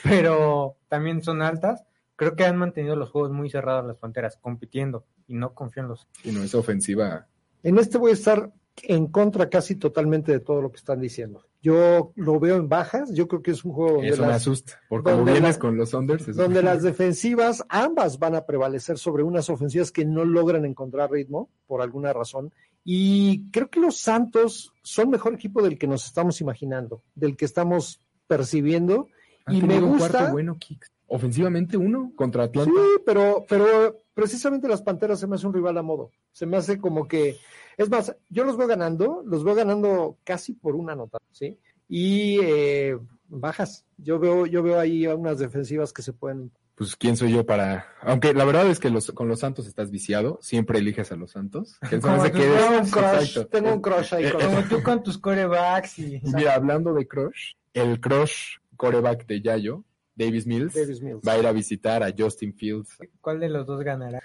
pero 0.03 0.77
también 0.87 1.21
son 1.21 1.41
altas. 1.41 1.83
Creo 2.19 2.35
que 2.35 2.43
han 2.43 2.57
mantenido 2.57 2.97
los 2.97 3.11
juegos 3.11 3.31
muy 3.31 3.49
cerrados 3.49 3.87
las 3.87 3.95
Panteras, 3.97 4.37
compitiendo, 4.41 5.05
y 5.25 5.35
no 5.35 5.53
confío 5.53 5.83
en 5.83 5.89
los... 5.89 6.05
Y 6.25 6.31
no, 6.31 6.43
esa 6.43 6.57
ofensiva. 6.57 7.27
En 7.63 7.77
este 7.77 7.97
voy 7.97 8.11
a 8.11 8.13
estar 8.13 8.51
en 8.83 9.07
contra 9.07 9.49
casi 9.49 9.75
totalmente 9.75 10.33
de 10.33 10.41
todo 10.41 10.61
lo 10.61 10.69
que 10.69 10.77
están 10.79 10.99
diciendo. 10.99 11.45
Yo 11.61 12.11
lo 12.17 12.37
veo 12.37 12.57
en 12.57 12.67
bajas. 12.67 13.13
Yo 13.13 13.29
creo 13.29 13.41
que 13.41 13.51
es 13.51 13.63
un 13.63 13.71
juego 13.71 13.93
donde 13.93 14.09
Eso 14.09 14.21
me 14.23 14.27
las- 14.27 14.37
asusta. 14.41 14.81
Porque 14.89 15.11
como 15.11 15.23
vienes 15.23 15.55
la- 15.55 15.59
con 15.59 15.77
los 15.77 15.93
Unders, 15.93 16.35
donde 16.35 16.61
las 16.61 16.83
defensivas 16.83 17.63
ambas 17.69 18.19
van 18.19 18.35
a 18.35 18.45
prevalecer 18.45 18.97
sobre 18.97 19.23
unas 19.23 19.49
ofensivas 19.49 19.89
que 19.91 20.03
no 20.03 20.25
logran 20.25 20.65
encontrar 20.65 21.11
ritmo 21.11 21.49
por 21.67 21.81
alguna 21.81 22.11
razón. 22.11 22.51
Y 22.83 23.49
creo 23.51 23.69
que 23.69 23.79
los 23.79 23.95
Santos 23.97 24.73
son 24.83 25.09
mejor 25.09 25.35
equipo 25.35 25.61
del 25.61 25.77
que 25.77 25.87
nos 25.87 26.05
estamos 26.05 26.41
imaginando, 26.41 27.01
del 27.15 27.37
que 27.37 27.45
estamos 27.45 28.01
percibiendo. 28.27 29.07
Han 29.45 29.55
y 29.55 29.61
me 29.61 29.79
gusta. 29.81 30.09
cuarto 30.09 30.31
bueno, 30.33 30.57
Kicks. 30.59 30.91
Ofensivamente 31.09 31.77
uno 31.77 32.11
contra 32.15 32.43
Atlanta. 32.43 32.71
Sí, 32.71 33.01
pero, 33.05 33.45
pero, 33.47 34.03
precisamente 34.13 34.67
las 34.67 34.81
Panteras 34.81 35.19
se 35.19 35.27
me 35.27 35.35
hace 35.35 35.47
un 35.47 35.53
rival 35.53 35.77
a 35.77 35.81
modo. 35.81 36.11
Se 36.31 36.45
me 36.45 36.57
hace 36.57 36.79
como 36.79 37.07
que, 37.07 37.37
es 37.77 37.89
más, 37.89 38.15
yo 38.29 38.43
los 38.43 38.57
veo 38.57 38.67
ganando, 38.67 39.23
los 39.25 39.43
veo 39.43 39.55
ganando 39.55 40.17
casi 40.23 40.53
por 40.53 40.75
una 40.75 40.95
nota, 40.95 41.17
¿sí? 41.31 41.57
Y 41.87 42.39
eh, 42.41 42.97
bajas. 43.27 43.85
Yo 43.97 44.19
veo, 44.19 44.45
yo 44.45 44.61
veo 44.63 44.79
ahí 44.79 45.07
unas 45.07 45.39
defensivas 45.39 45.91
que 45.93 46.01
se 46.01 46.13
pueden 46.13 46.51
pues 46.79 46.95
quién 46.95 47.17
soy 47.17 47.33
yo 47.33 47.45
para. 47.45 47.87
Aunque 48.01 48.33
la 48.33 48.45
verdad 48.45 48.65
es 48.67 48.79
que 48.79 48.89
los, 48.89 49.11
con 49.11 49.27
los 49.27 49.41
Santos 49.41 49.67
estás 49.67 49.91
viciado, 49.91 50.39
siempre 50.41 50.79
eliges 50.79 51.11
a 51.11 51.17
los 51.17 51.31
Santos. 51.31 51.77
Que 51.89 51.99
Como 51.99 52.23
que 52.23 52.29
tú, 52.29 52.37
eres- 52.37 52.55
tengo 52.61 52.79
un 52.79 52.89
crush, 52.89 53.45
tengo 53.51 53.73
un 53.73 53.81
crush 53.81 54.13
ahí 54.13 54.31
con 54.31 54.41
Como 54.41 54.61
tú 54.63 54.81
con 54.81 55.03
tus 55.03 55.17
corebacks 55.17 55.99
y... 55.99 56.15
Y 56.15 56.21
Mira, 56.23 56.55
hablando 56.55 56.93
de 56.93 57.05
crush, 57.05 57.55
el 57.73 57.99
crush 57.99 58.59
coreback 58.77 59.27
de 59.27 59.41
Yayo, 59.41 59.83
Davis 60.19 60.45
Mills, 60.45 60.73
Davis 60.73 61.01
Mills. 61.01 61.21
va 61.25 61.31
a 61.31 61.39
ir 61.39 61.47
a 61.47 61.53
visitar 61.53 62.03
a 62.03 62.13
Justin 62.15 62.53
Fields. 62.53 62.97
¿Cuál 63.21 63.39
de 63.39 63.47
los 63.47 63.65
dos 63.65 63.81
ganará? 63.81 64.21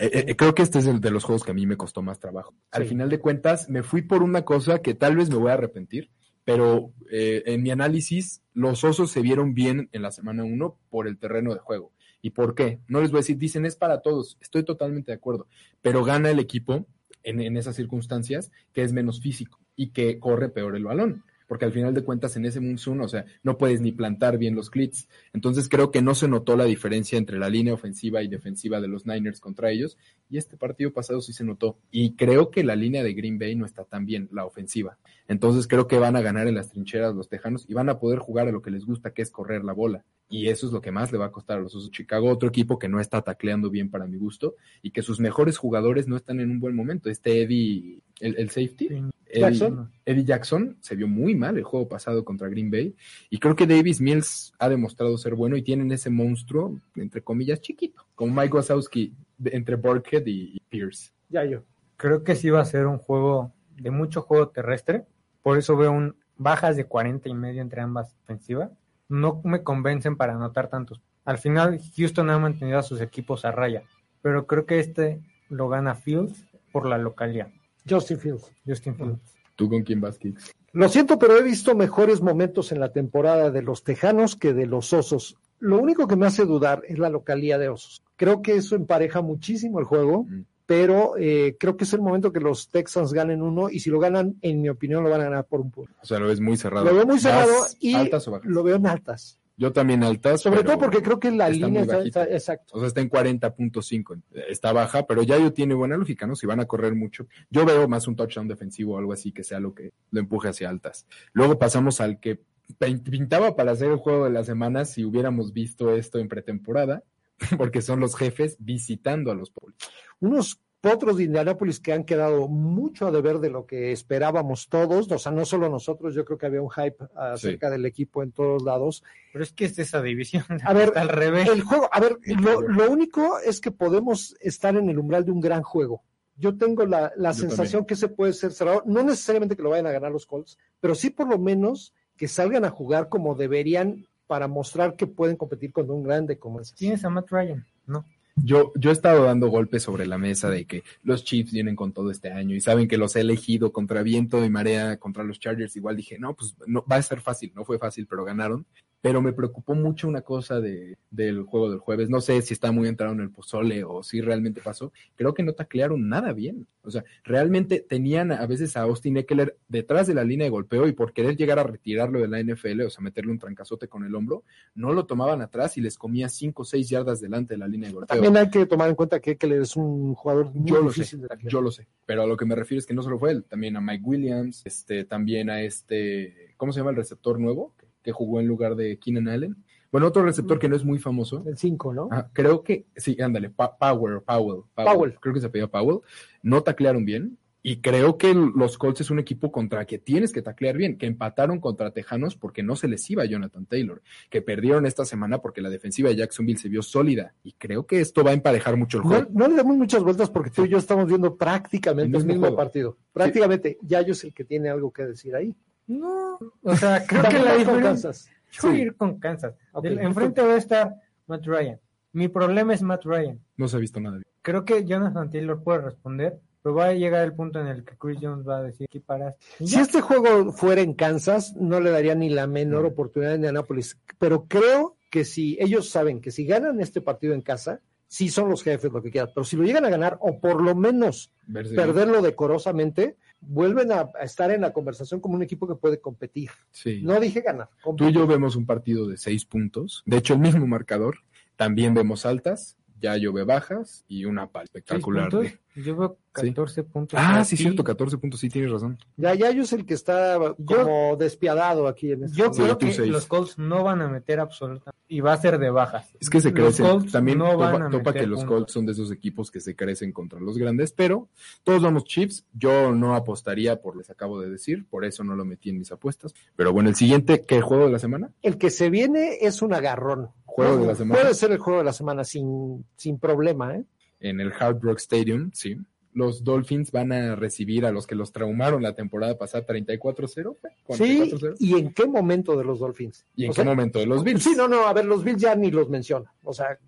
Eh, 0.00 0.26
eh, 0.28 0.36
creo 0.36 0.54
que 0.54 0.62
este 0.62 0.78
es 0.78 0.86
el 0.86 1.00
de 1.00 1.10
los 1.10 1.24
juegos 1.24 1.42
que 1.42 1.50
a 1.50 1.54
mí 1.54 1.66
me 1.66 1.76
costó 1.76 2.02
más 2.02 2.20
trabajo. 2.20 2.54
Al 2.70 2.84
final 2.84 3.10
de 3.10 3.18
cuentas, 3.18 3.68
me 3.68 3.82
fui 3.82 4.02
por 4.02 4.22
una 4.22 4.44
cosa 4.44 4.80
que 4.80 4.94
tal 4.94 5.16
vez 5.16 5.28
me 5.28 5.34
voy 5.34 5.50
a 5.50 5.54
arrepentir, 5.54 6.12
pero 6.44 6.92
eh, 7.10 7.42
en 7.46 7.64
mi 7.64 7.72
análisis, 7.72 8.40
los 8.54 8.84
osos 8.84 9.10
se 9.10 9.22
vieron 9.22 9.54
bien 9.54 9.88
en 9.90 10.02
la 10.02 10.12
semana 10.12 10.44
1 10.44 10.78
por 10.88 11.08
el 11.08 11.18
terreno 11.18 11.52
de 11.52 11.58
juego. 11.58 11.92
¿Y 12.22 12.30
por 12.30 12.54
qué? 12.54 12.78
No 12.86 13.00
les 13.00 13.10
voy 13.10 13.18
a 13.18 13.22
decir, 13.22 13.38
dicen 13.38 13.66
es 13.66 13.74
para 13.74 14.00
todos, 14.00 14.38
estoy 14.40 14.64
totalmente 14.64 15.10
de 15.10 15.16
acuerdo, 15.16 15.48
pero 15.82 16.04
gana 16.04 16.30
el 16.30 16.38
equipo 16.38 16.86
en, 17.24 17.40
en 17.40 17.56
esas 17.56 17.74
circunstancias 17.74 18.52
que 18.72 18.84
es 18.84 18.92
menos 18.92 19.20
físico 19.20 19.58
y 19.74 19.90
que 19.90 20.20
corre 20.20 20.48
peor 20.48 20.76
el 20.76 20.84
balón. 20.84 21.24
Porque 21.48 21.64
al 21.64 21.72
final 21.72 21.94
de 21.94 22.04
cuentas 22.04 22.36
en 22.36 22.44
ese 22.46 22.60
monsoon, 22.60 23.00
o 23.00 23.08
sea, 23.08 23.24
no 23.42 23.58
puedes 23.58 23.80
ni 23.80 23.90
plantar 23.90 24.38
bien 24.38 24.54
los 24.54 24.70
clits. 24.70 25.08
Entonces 25.32 25.68
creo 25.68 25.90
que 25.90 26.02
no 26.02 26.14
se 26.14 26.28
notó 26.28 26.56
la 26.56 26.64
diferencia 26.64 27.18
entre 27.18 27.38
la 27.38 27.48
línea 27.48 27.74
ofensiva 27.74 28.22
y 28.22 28.28
defensiva 28.28 28.80
de 28.80 28.88
los 28.88 29.06
Niners 29.06 29.40
contra 29.40 29.70
ellos. 29.70 29.96
Y 30.30 30.38
este 30.38 30.56
partido 30.56 30.92
pasado 30.92 31.20
sí 31.20 31.32
se 31.32 31.44
notó. 31.44 31.78
Y 31.90 32.14
creo 32.14 32.50
que 32.50 32.62
la 32.62 32.76
línea 32.76 33.02
de 33.02 33.14
Green 33.14 33.38
Bay 33.38 33.56
no 33.56 33.64
está 33.64 33.84
tan 33.84 34.06
bien, 34.06 34.28
la 34.30 34.44
ofensiva. 34.44 34.98
Entonces 35.26 35.66
creo 35.66 35.88
que 35.88 35.98
van 35.98 36.16
a 36.16 36.20
ganar 36.20 36.46
en 36.46 36.54
las 36.54 36.70
trincheras 36.70 37.14
los 37.14 37.28
Tejanos 37.28 37.64
y 37.68 37.74
van 37.74 37.88
a 37.88 37.98
poder 37.98 38.18
jugar 38.18 38.46
a 38.46 38.52
lo 38.52 38.62
que 38.62 38.70
les 38.70 38.84
gusta, 38.84 39.12
que 39.12 39.22
es 39.22 39.30
correr 39.30 39.64
la 39.64 39.72
bola. 39.72 40.04
Y 40.28 40.48
eso 40.48 40.66
es 40.66 40.72
lo 40.72 40.82
que 40.82 40.92
más 40.92 41.10
le 41.10 41.18
va 41.18 41.26
a 41.26 41.32
costar 41.32 41.58
a 41.58 41.60
los 41.62 41.74
Osos 41.74 41.90
Chicago, 41.90 42.30
otro 42.30 42.48
equipo 42.50 42.78
que 42.78 42.88
no 42.88 43.00
está 43.00 43.22
tacleando 43.22 43.70
bien 43.70 43.90
para 43.90 44.06
mi 44.06 44.18
gusto 44.18 44.56
y 44.82 44.90
que 44.90 45.02
sus 45.02 45.20
mejores 45.20 45.56
jugadores 45.56 46.06
no 46.06 46.16
están 46.16 46.40
en 46.40 46.50
un 46.50 46.60
buen 46.60 46.76
momento. 46.76 47.08
Este 47.08 47.42
Eddie, 47.42 48.00
el, 48.20 48.50
safety, 48.50 48.88
Jackson. 49.34 49.90
Eddie 50.04 50.24
Jackson 50.24 50.76
se 50.80 50.96
vio 50.96 51.06
muy 51.08 51.34
mal 51.34 51.56
el 51.58 51.64
juego 51.64 51.88
pasado 51.88 52.24
contra 52.24 52.48
Green 52.48 52.70
Bay 52.70 52.94
y 53.30 53.38
creo 53.38 53.54
que 53.56 53.66
Davis 53.66 54.00
Mills 54.00 54.52
ha 54.58 54.68
demostrado 54.68 55.16
ser 55.18 55.34
bueno 55.34 55.56
y 55.56 55.62
tienen 55.62 55.90
ese 55.92 56.10
monstruo, 56.10 56.78
entre 56.96 57.22
comillas, 57.22 57.60
chiquito, 57.60 58.06
como 58.14 58.40
Mike 58.40 58.56
Wazowski 58.56 59.14
de- 59.36 59.50
entre 59.56 59.76
Burkhead 59.76 60.24
y, 60.26 60.56
y 60.56 60.60
Pierce. 60.68 61.12
Ya 61.28 61.44
yo. 61.44 61.62
Creo 61.96 62.24
que 62.24 62.34
sí 62.36 62.48
va 62.50 62.60
a 62.60 62.64
ser 62.64 62.86
un 62.86 62.98
juego 62.98 63.52
de 63.76 63.90
mucho 63.90 64.22
juego 64.22 64.48
terrestre. 64.48 65.04
Por 65.42 65.58
eso 65.58 65.76
veo 65.76 65.92
un 65.92 66.16
bajas 66.36 66.76
de 66.76 66.84
40 66.86 67.28
y 67.28 67.34
medio 67.34 67.60
entre 67.62 67.80
ambas 67.80 68.14
ofensivas. 68.22 68.70
No 69.08 69.40
me 69.44 69.62
convencen 69.62 70.16
para 70.16 70.34
anotar 70.34 70.68
tantos. 70.68 71.00
Al 71.24 71.38
final, 71.38 71.80
Houston 71.96 72.30
ha 72.30 72.38
mantenido 72.38 72.78
a 72.78 72.82
sus 72.82 73.00
equipos 73.00 73.44
a 73.44 73.50
raya. 73.52 73.82
Pero 74.22 74.46
creo 74.46 74.64
que 74.66 74.78
este 74.80 75.20
lo 75.48 75.68
gana 75.68 75.94
Fields 75.94 76.44
por 76.72 76.86
la 76.86 76.98
localidad. 76.98 77.48
Justin 77.88 78.18
Fields. 78.18 78.52
Justin 78.66 78.94
Fields. 78.94 79.18
¿Tú 79.56 79.68
con 79.68 79.82
quién 79.82 80.00
vas, 80.00 80.18
Kicks? 80.18 80.52
Lo 80.72 80.88
siento, 80.88 81.18
pero 81.18 81.36
he 81.36 81.42
visto 81.42 81.74
mejores 81.74 82.20
momentos 82.20 82.70
en 82.72 82.78
la 82.80 82.92
temporada 82.92 83.50
de 83.50 83.62
los 83.62 83.82
Tejanos 83.82 84.36
que 84.36 84.52
de 84.52 84.66
los 84.66 84.92
Osos. 84.92 85.36
Lo 85.58 85.78
único 85.80 86.06
que 86.06 86.14
me 86.16 86.26
hace 86.26 86.44
dudar 86.44 86.82
es 86.86 86.98
la 86.98 87.08
localidad 87.10 87.58
de 87.58 87.68
Osos. 87.68 88.02
Creo 88.16 88.42
que 88.42 88.54
eso 88.56 88.76
empareja 88.76 89.20
muchísimo 89.22 89.80
el 89.80 89.84
juego, 89.86 90.24
Mm. 90.24 90.42
pero 90.66 91.14
eh, 91.18 91.56
creo 91.58 91.76
que 91.76 91.84
es 91.84 91.92
el 91.94 92.02
momento 92.02 92.32
que 92.32 92.40
los 92.40 92.68
Texans 92.68 93.12
ganen 93.12 93.42
uno 93.42 93.68
y 93.70 93.80
si 93.80 93.90
lo 93.90 93.98
ganan, 93.98 94.36
en 94.42 94.60
mi 94.60 94.68
opinión, 94.68 95.02
lo 95.02 95.10
van 95.10 95.22
a 95.22 95.24
ganar 95.24 95.46
por 95.46 95.60
un 95.60 95.70
punto. 95.72 95.90
O 96.02 96.06
sea, 96.06 96.18
lo 96.20 96.28
ves 96.28 96.40
muy 96.40 96.56
cerrado. 96.56 96.84
Lo 96.84 96.94
veo 96.94 97.06
muy 97.06 97.18
cerrado 97.18 97.50
¿Vas 97.60 97.76
y 97.80 97.94
altas 97.94 98.28
o 98.28 98.32
bajas? 98.32 98.46
lo 98.48 98.62
veo 98.62 98.76
en 98.76 98.86
altas. 98.86 99.37
Yo 99.58 99.72
también 99.72 100.02
altas. 100.04 100.40
Sobre 100.40 100.62
todo 100.62 100.78
porque 100.78 101.02
creo 101.02 101.18
que 101.18 101.30
la 101.32 101.48
está 101.50 101.66
línea 101.66 101.82
está, 101.82 102.02
está- 102.04 102.24
exacto. 102.24 102.76
O 102.76 102.78
sea, 102.78 102.86
está 102.88 103.00
en 103.00 103.10
40.5. 103.10 104.22
Está 104.48 104.72
baja, 104.72 105.06
pero 105.06 105.22
Yayo 105.24 105.52
tiene 105.52 105.74
buena 105.74 105.96
lógica, 105.96 106.26
¿no? 106.26 106.36
Si 106.36 106.46
van 106.46 106.60
a 106.60 106.66
correr 106.66 106.94
mucho. 106.94 107.26
Yo 107.50 107.66
veo 107.66 107.88
más 107.88 108.06
un 108.06 108.14
touchdown 108.16 108.46
defensivo 108.48 108.94
o 108.94 108.98
algo 108.98 109.12
así 109.12 109.32
que 109.32 109.42
sea 109.44 109.58
lo 109.60 109.74
que 109.74 109.92
lo 110.12 110.20
empuje 110.20 110.48
hacia 110.48 110.70
altas. 110.70 111.06
Luego 111.32 111.58
pasamos 111.58 112.00
al 112.00 112.20
que 112.20 112.40
pin- 112.78 113.02
pintaba 113.02 113.56
para 113.56 113.72
hacer 113.72 113.90
el 113.90 113.96
juego 113.98 114.24
de 114.26 114.30
la 114.30 114.44
semana 114.44 114.84
si 114.84 115.04
hubiéramos 115.04 115.52
visto 115.52 115.92
esto 115.94 116.18
en 116.20 116.28
pretemporada, 116.28 117.02
porque 117.58 117.82
son 117.82 117.98
los 118.00 118.14
jefes 118.16 118.56
visitando 118.60 119.30
a 119.32 119.34
los 119.34 119.50
Paul. 119.50 119.74
Unos 120.20 120.60
potros 120.80 121.16
de 121.16 121.24
Indianápolis 121.24 121.80
que 121.80 121.92
han 121.92 122.04
quedado 122.04 122.48
mucho 122.48 123.06
a 123.06 123.10
deber 123.10 123.38
de 123.38 123.50
lo 123.50 123.66
que 123.66 123.92
esperábamos 123.92 124.68
todos, 124.68 125.10
o 125.10 125.18
sea, 125.18 125.32
no 125.32 125.44
solo 125.44 125.68
nosotros, 125.68 126.14
yo 126.14 126.24
creo 126.24 126.38
que 126.38 126.46
había 126.46 126.62
un 126.62 126.70
hype 126.70 127.04
acerca 127.14 127.70
del 127.70 127.84
equipo 127.86 128.22
en 128.22 128.32
todos 128.32 128.62
lados. 128.62 129.02
Pero 129.32 129.44
es 129.44 129.52
que 129.52 129.64
es 129.64 129.76
de 129.76 129.82
esa 129.82 130.00
división. 130.02 130.44
A 130.64 130.72
ver, 130.72 130.92
al 130.96 131.08
revés. 131.08 131.48
El 131.48 131.62
juego, 131.62 131.88
a 131.92 132.00
ver, 132.00 132.18
lo, 132.40 132.60
lo 132.60 132.90
único 132.90 133.38
es 133.40 133.60
que 133.60 133.70
podemos 133.70 134.36
estar 134.40 134.76
en 134.76 134.88
el 134.88 134.98
umbral 134.98 135.24
de 135.24 135.32
un 135.32 135.40
gran 135.40 135.62
juego. 135.62 136.02
Yo 136.36 136.56
tengo 136.56 136.86
la, 136.86 137.12
la 137.16 137.32
Yo 137.32 137.40
sensación 137.40 137.84
que 137.84 137.94
ese 137.94 138.08
puede 138.08 138.32
ser 138.32 138.52
cerrado, 138.52 138.82
no 138.86 139.02
necesariamente 139.02 139.56
que 139.56 139.62
lo 139.62 139.70
vayan 139.70 139.86
a 139.86 139.92
ganar 139.92 140.12
los 140.12 140.26
Colts, 140.26 140.56
pero 140.80 140.94
sí 140.94 141.10
por 141.10 141.28
lo 141.28 141.38
menos 141.38 141.92
que 142.16 142.28
salgan 142.28 142.64
a 142.64 142.70
jugar 142.70 143.08
como 143.08 143.34
deberían 143.34 144.06
para 144.28 144.46
mostrar 144.46 144.94
que 144.94 145.06
pueden 145.06 145.36
competir 145.36 145.72
con 145.72 145.90
un 145.90 146.04
grande 146.04 146.38
como 146.38 146.60
ese. 146.60 146.74
Tienes 146.76 147.04
a 147.04 147.10
Matt 147.10 147.30
Ryan, 147.30 147.66
¿no? 147.86 148.04
Yo, 148.44 148.72
yo 148.76 148.90
he 148.90 148.92
estado 148.92 149.24
dando 149.24 149.48
golpes 149.48 149.82
sobre 149.82 150.06
la 150.06 150.18
mesa 150.18 150.50
de 150.50 150.64
que 150.64 150.82
los 151.02 151.24
Chiefs 151.24 151.52
vienen 151.52 151.76
con 151.76 151.92
todo 151.92 152.10
este 152.10 152.32
año 152.32 152.54
y 152.54 152.60
saben 152.60 152.88
que 152.88 152.98
los 152.98 153.16
he 153.16 153.20
elegido 153.20 153.72
contra 153.72 154.02
viento 154.02 154.44
y 154.44 154.50
marea 154.50 154.98
contra 154.98 155.24
los 155.24 155.40
Chargers. 155.40 155.76
Igual 155.76 155.96
dije, 155.96 156.18
no, 156.18 156.34
pues 156.34 156.56
no, 156.66 156.84
va 156.90 156.96
a 156.96 157.02
ser 157.02 157.20
fácil. 157.20 157.52
No 157.54 157.64
fue 157.64 157.78
fácil, 157.78 158.06
pero 158.06 158.24
ganaron. 158.24 158.66
Pero 159.00 159.22
me 159.22 159.32
preocupó 159.32 159.74
mucho 159.74 160.08
una 160.08 160.22
cosa 160.22 160.60
de, 160.60 160.98
del 161.10 161.42
juego 161.42 161.70
del 161.70 161.78
jueves. 161.78 162.10
No 162.10 162.20
sé 162.20 162.42
si 162.42 162.54
está 162.54 162.72
muy 162.72 162.88
entrado 162.88 163.12
en 163.12 163.20
el 163.20 163.30
pozole 163.30 163.84
o 163.84 164.02
si 164.02 164.20
realmente 164.20 164.60
pasó. 164.60 164.92
Creo 165.14 165.34
que 165.34 165.44
no 165.44 165.52
taclearon 165.52 166.08
nada 166.08 166.32
bien. 166.32 166.66
O 166.82 166.90
sea, 166.90 167.04
realmente 167.22 167.84
tenían 167.86 168.32
a 168.32 168.46
veces 168.46 168.76
a 168.76 168.82
Austin 168.82 169.18
Eckler 169.18 169.56
detrás 169.68 170.06
de 170.06 170.14
la 170.14 170.24
línea 170.24 170.46
de 170.46 170.50
golpeo 170.50 170.88
y 170.88 170.92
por 170.92 171.12
querer 171.12 171.36
llegar 171.36 171.58
a 171.58 171.62
retirarlo 171.64 172.18
de 172.18 172.28
la 172.28 172.42
NFL, 172.42 172.80
o 172.82 172.90
sea, 172.90 173.04
meterle 173.04 173.30
un 173.30 173.38
trancazote 173.38 173.88
con 173.88 174.04
el 174.04 174.14
hombro, 174.14 174.42
no 174.74 174.92
lo 174.92 175.04
tomaban 175.04 175.42
atrás 175.42 175.76
y 175.76 175.82
les 175.82 175.98
comía 175.98 176.28
5 176.28 176.62
o 176.62 176.64
6 176.64 176.88
yardas 176.88 177.20
delante 177.20 177.54
de 177.54 177.58
la 177.58 177.68
línea 177.68 177.88
de 177.88 177.94
golpeo. 177.94 178.16
También 178.16 178.36
hay 178.36 178.50
que 178.50 178.64
tomar 178.66 178.88
en 178.88 178.94
cuenta 178.94 179.20
que 179.20 179.32
Eckler 179.32 179.62
es 179.62 179.76
un 179.76 180.14
jugador 180.14 180.52
muy 180.54 180.70
Yo 180.70 180.80
lo 180.80 180.90
sé, 180.90 181.00
difícil 181.00 181.20
de 181.20 181.28
taclear. 181.28 181.52
yo 181.52 181.60
lo 181.60 181.70
sé, 181.70 181.86
pero 182.06 182.22
a 182.22 182.26
lo 182.26 182.36
que 182.36 182.46
me 182.46 182.54
refiero 182.54 182.78
es 182.78 182.86
que 182.86 182.94
no 182.94 183.02
solo 183.02 183.18
fue 183.18 183.32
él, 183.32 183.44
también 183.44 183.76
a 183.76 183.80
Mike 183.80 184.04
Williams, 184.04 184.62
este, 184.64 185.04
también 185.04 185.50
a 185.50 185.60
este, 185.60 186.54
¿cómo 186.56 186.72
se 186.72 186.80
llama 186.80 186.90
el 186.90 186.96
receptor 186.96 187.38
nuevo? 187.38 187.74
Que, 188.08 188.12
jugó 188.12 188.40
en 188.40 188.46
lugar 188.46 188.74
de 188.74 188.98
Keenan 188.98 189.28
Allen. 189.28 189.56
Bueno, 189.90 190.06
otro 190.06 190.22
receptor 190.22 190.58
que 190.58 190.68
no 190.68 190.76
es 190.76 190.84
muy 190.84 190.98
famoso. 190.98 191.42
El 191.46 191.56
5, 191.56 191.94
¿no? 191.94 192.08
Ah, 192.12 192.28
creo 192.32 192.62
que, 192.62 192.86
sí, 192.96 193.16
ándale, 193.20 193.48
Pa- 193.50 193.76
Power, 193.78 194.20
Powell, 194.22 194.62
Powell. 194.74 195.14
creo 195.20 195.34
que 195.34 195.40
se 195.40 195.48
pedía 195.48 195.66
Powell, 195.66 196.00
no 196.42 196.62
taclearon 196.62 197.04
bien. 197.04 197.38
Y 197.60 197.80
creo 197.80 198.16
que 198.16 198.32
los 198.34 198.78
Colts 198.78 199.00
es 199.00 199.10
un 199.10 199.18
equipo 199.18 199.50
contra 199.50 199.84
que 199.84 199.98
tienes 199.98 200.32
que 200.32 200.42
taclear 200.42 200.76
bien, 200.76 200.96
que 200.96 201.06
empataron 201.06 201.58
contra 201.58 201.90
Tejanos 201.90 202.36
porque 202.36 202.62
no 202.62 202.76
se 202.76 202.86
les 202.86 203.10
iba 203.10 203.24
Jonathan 203.24 203.66
Taylor, 203.66 204.00
que 204.30 204.40
perdieron 204.40 204.86
esta 204.86 205.04
semana 205.04 205.38
porque 205.38 205.60
la 205.60 205.68
defensiva 205.68 206.08
de 206.08 206.16
Jacksonville 206.16 206.58
se 206.58 206.68
vio 206.68 206.82
sólida. 206.82 207.34
Y 207.42 207.52
creo 207.54 207.84
que 207.84 208.00
esto 208.00 208.22
va 208.22 208.30
a 208.30 208.34
emparejar 208.34 208.76
mucho 208.76 208.98
el 208.98 209.02
juego. 209.04 209.26
no 209.34 209.48
le 209.48 209.56
damos 209.56 209.76
muchas 209.76 210.02
vueltas 210.02 210.30
porque 210.30 210.50
tú 210.50 210.64
y 210.64 210.68
yo 210.68 210.78
estamos 210.78 211.06
viendo 211.08 211.36
prácticamente 211.36 212.16
El 212.16 212.22
el 212.22 212.28
mismo 212.28 212.54
partido. 212.54 212.96
Prácticamente, 213.12 213.76
Yayo 213.82 214.12
es 214.12 214.22
el 214.24 214.32
que 214.32 214.44
tiene 214.44 214.68
algo 214.70 214.92
que 214.92 215.04
decir 215.06 215.34
ahí. 215.34 215.54
No, 215.88 216.38
o 216.62 216.76
sea, 216.76 217.04
creo 217.08 217.22
que 217.24 217.38
la 217.38 217.50
con 217.50 217.58
diferencia. 217.58 217.82
Kansas. 217.82 218.30
Yo 218.52 218.68
voy 218.68 218.78
a 218.80 218.82
ir 218.82 218.96
con 218.96 219.18
Kansas. 219.18 219.54
Del- 219.82 219.98
enfrente 219.98 220.40
va 220.42 220.54
a 220.54 220.56
estar 220.58 220.94
Matt 221.26 221.44
Ryan. 221.46 221.78
Mi 222.12 222.28
problema 222.28 222.72
es 222.74 222.82
Matt 222.82 223.04
Ryan. 223.04 223.38
No 223.56 223.68
se 223.68 223.76
ha 223.76 223.80
visto 223.80 224.00
nada 224.00 224.16
bien. 224.16 224.24
Creo 224.42 224.64
que 224.64 224.84
Jonathan 224.84 225.30
Taylor 225.30 225.62
puede 225.62 225.80
responder, 225.82 226.38
pero 226.62 226.74
va 226.74 226.86
a 226.86 226.92
llegar 226.94 227.24
el 227.24 227.34
punto 227.34 227.60
en 227.60 227.66
el 227.66 227.84
que 227.84 227.96
Chris 227.98 228.18
Jones 228.22 228.48
va 228.48 228.58
a 228.58 228.62
decir 228.62 228.86
aquí 228.88 229.00
paraste. 229.00 229.44
Y 229.60 229.66
Si 229.66 229.78
este 229.80 230.00
juego 230.00 230.52
fuera 230.52 230.80
en 230.80 230.94
Kansas, 230.94 231.54
no 231.56 231.80
le 231.80 231.90
daría 231.90 232.14
ni 232.14 232.30
la 232.30 232.46
menor 232.46 232.82
No. 232.82 232.88
oportunidad 232.88 233.32
a 233.32 233.36
Indianapolis. 233.36 233.98
Pero 234.18 234.46
creo 234.48 234.96
que 235.10 235.24
si 235.24 235.56
ellos 235.60 235.90
saben 235.90 236.20
que 236.20 236.30
si 236.30 236.44
ganan 236.46 236.80
este 236.80 237.00
partido 237.02 237.34
en 237.34 237.42
casa, 237.42 237.80
sí 238.06 238.30
son 238.30 238.48
los 238.48 238.62
jefes 238.62 238.90
lo 238.90 239.02
que 239.02 239.10
quieran. 239.10 239.30
Pero 239.34 239.44
si 239.44 239.56
lo 239.56 239.64
llegan 239.64 239.84
a 239.84 239.90
ganar, 239.90 240.16
o 240.20 240.40
por 240.40 240.62
lo 240.62 240.74
menos 240.74 241.30
Verse- 241.46 241.74
perderlo 241.74 242.22
decorosamente, 242.22 243.16
vuelven 243.40 243.92
a, 243.92 244.10
a 244.18 244.24
estar 244.24 244.50
en 244.50 244.60
la 244.62 244.72
conversación 244.72 245.20
como 245.20 245.34
un 245.36 245.42
equipo 245.42 245.66
que 245.68 245.74
puede 245.74 246.00
competir. 246.00 246.50
Sí. 246.70 247.00
No 247.02 247.18
dije 247.20 247.40
ganar. 247.40 247.68
Tú 247.96 248.08
y 248.08 248.12
yo 248.12 248.26
vemos 248.26 248.56
un 248.56 248.66
partido 248.66 249.06
de 249.06 249.16
seis 249.16 249.44
puntos. 249.44 250.02
De 250.06 250.16
hecho, 250.18 250.34
el 250.34 250.40
mismo 250.40 250.66
marcador. 250.66 251.18
También 251.56 251.94
vemos 251.94 252.24
altas. 252.26 252.76
ya 253.00 253.16
ve 253.32 253.44
bajas 253.44 254.04
y 254.08 254.24
una 254.24 254.50
pal 254.50 254.64
espectacular. 254.64 255.30
de- 255.30 255.58
Yo 255.84 255.96
veo 255.96 256.18
Sí. 256.34 256.48
14 256.52 256.84
puntos. 256.84 257.18
Ah, 257.20 257.44
sí, 257.44 257.56
cierto, 257.56 257.82
14 257.82 258.16
puntos, 258.18 258.38
sí, 258.38 258.48
tienes 258.48 258.70
razón. 258.70 258.96
Ya, 259.16 259.34
ya 259.34 259.50
yo 259.50 259.62
es 259.62 259.72
el 259.72 259.84
que 259.84 259.94
está 259.94 260.38
como 260.64 261.16
despiadado 261.16 261.88
aquí 261.88 262.12
en 262.12 262.24
este 262.24 262.36
Yo 262.36 262.44
momento. 262.50 262.64
creo 262.64 262.78
que 262.78 262.92
seis. 262.92 263.10
los 263.10 263.26
Colts 263.26 263.58
no 263.58 263.82
van 263.82 264.02
a 264.02 264.08
meter 264.08 264.38
absolutamente. 264.38 264.96
Y 265.08 265.20
va 265.20 265.32
a 265.32 265.36
ser 265.38 265.58
de 265.58 265.70
bajas. 265.70 266.06
Es 266.20 266.30
que 266.30 266.40
se 266.40 266.50
Los 266.52 266.76
crecen. 266.76 266.86
Colts 266.86 267.10
También 267.12 267.38
no 267.38 267.56
van 267.56 267.72
topa, 267.72 267.86
a 267.86 267.90
topa 267.90 268.10
meter 268.10 268.22
que 268.22 268.26
los 268.28 268.40
puntos. 268.40 268.54
Colts 268.56 268.72
son 268.72 268.86
de 268.86 268.92
esos 268.92 269.10
equipos 269.10 269.50
que 269.50 269.58
se 269.58 269.74
crecen 269.74 270.12
contra 270.12 270.38
los 270.38 270.56
grandes, 270.58 270.92
pero 270.92 271.28
todos 271.64 271.82
vamos 271.82 272.04
Chiefs. 272.04 272.44
Yo 272.52 272.92
no 272.94 273.16
apostaría 273.16 273.80
por 273.80 273.96
les 273.96 274.08
acabo 274.10 274.40
de 274.40 274.48
decir, 274.48 274.86
por 274.88 275.04
eso 275.04 275.24
no 275.24 275.34
lo 275.34 275.44
metí 275.44 275.70
en 275.70 275.78
mis 275.78 275.90
apuestas. 275.90 276.34
Pero 276.54 276.72
bueno, 276.72 276.88
el 276.88 276.94
siguiente, 276.94 277.44
¿qué 277.46 277.60
juego 277.62 277.86
de 277.86 277.92
la 277.92 277.98
semana? 277.98 278.30
El 278.42 278.58
que 278.58 278.70
se 278.70 278.90
viene 278.90 279.38
es 279.40 279.60
un 279.60 279.72
agarrón. 279.74 280.28
Juego 280.44 280.76
de 280.78 280.86
la 280.86 280.94
semana. 280.94 281.20
Puede 281.20 281.34
ser 281.34 281.50
el 281.50 281.58
juego 281.58 281.80
de 281.80 281.84
la 281.86 281.92
semana 281.92 282.22
sin, 282.22 282.84
sin 282.96 283.18
problema, 283.18 283.74
¿eh? 283.74 283.84
En 284.20 284.40
el 284.40 284.52
Hard 284.52 284.80
Rock 284.80 284.98
Stadium, 284.98 285.50
sí. 285.52 285.76
Los 286.14 286.42
Dolphins 286.42 286.90
van 286.90 287.12
a 287.12 287.36
recibir 287.36 287.86
a 287.86 287.92
los 287.92 288.06
que 288.06 288.16
los 288.16 288.32
traumaron 288.32 288.82
la 288.82 288.94
temporada 288.94 289.38
pasada 289.38 289.64
34-0. 289.66 290.56
¿fue? 290.56 290.96
Sí, 290.96 291.30
44-0. 291.30 291.54
¿y 291.60 291.74
en 291.74 291.92
qué 291.92 292.06
momento 292.06 292.56
de 292.56 292.64
los 292.64 292.80
Dolphins? 292.80 293.24
¿Y 293.36 293.44
en 293.44 293.50
O 293.50 293.52
qué 293.52 293.62
sea, 293.62 293.64
momento 293.64 294.00
de 294.00 294.06
los 294.06 294.24
Bills? 294.24 294.42
Sí, 294.42 294.54
no, 294.56 294.66
no, 294.66 294.86
a 294.86 294.92
ver, 294.92 295.04
los 295.04 295.22
Bills 295.22 295.40
ya 295.40 295.54
ni 295.54 295.70
los 295.70 295.88
menciona. 295.88 296.32
O 296.42 296.52
sea, 296.52 296.78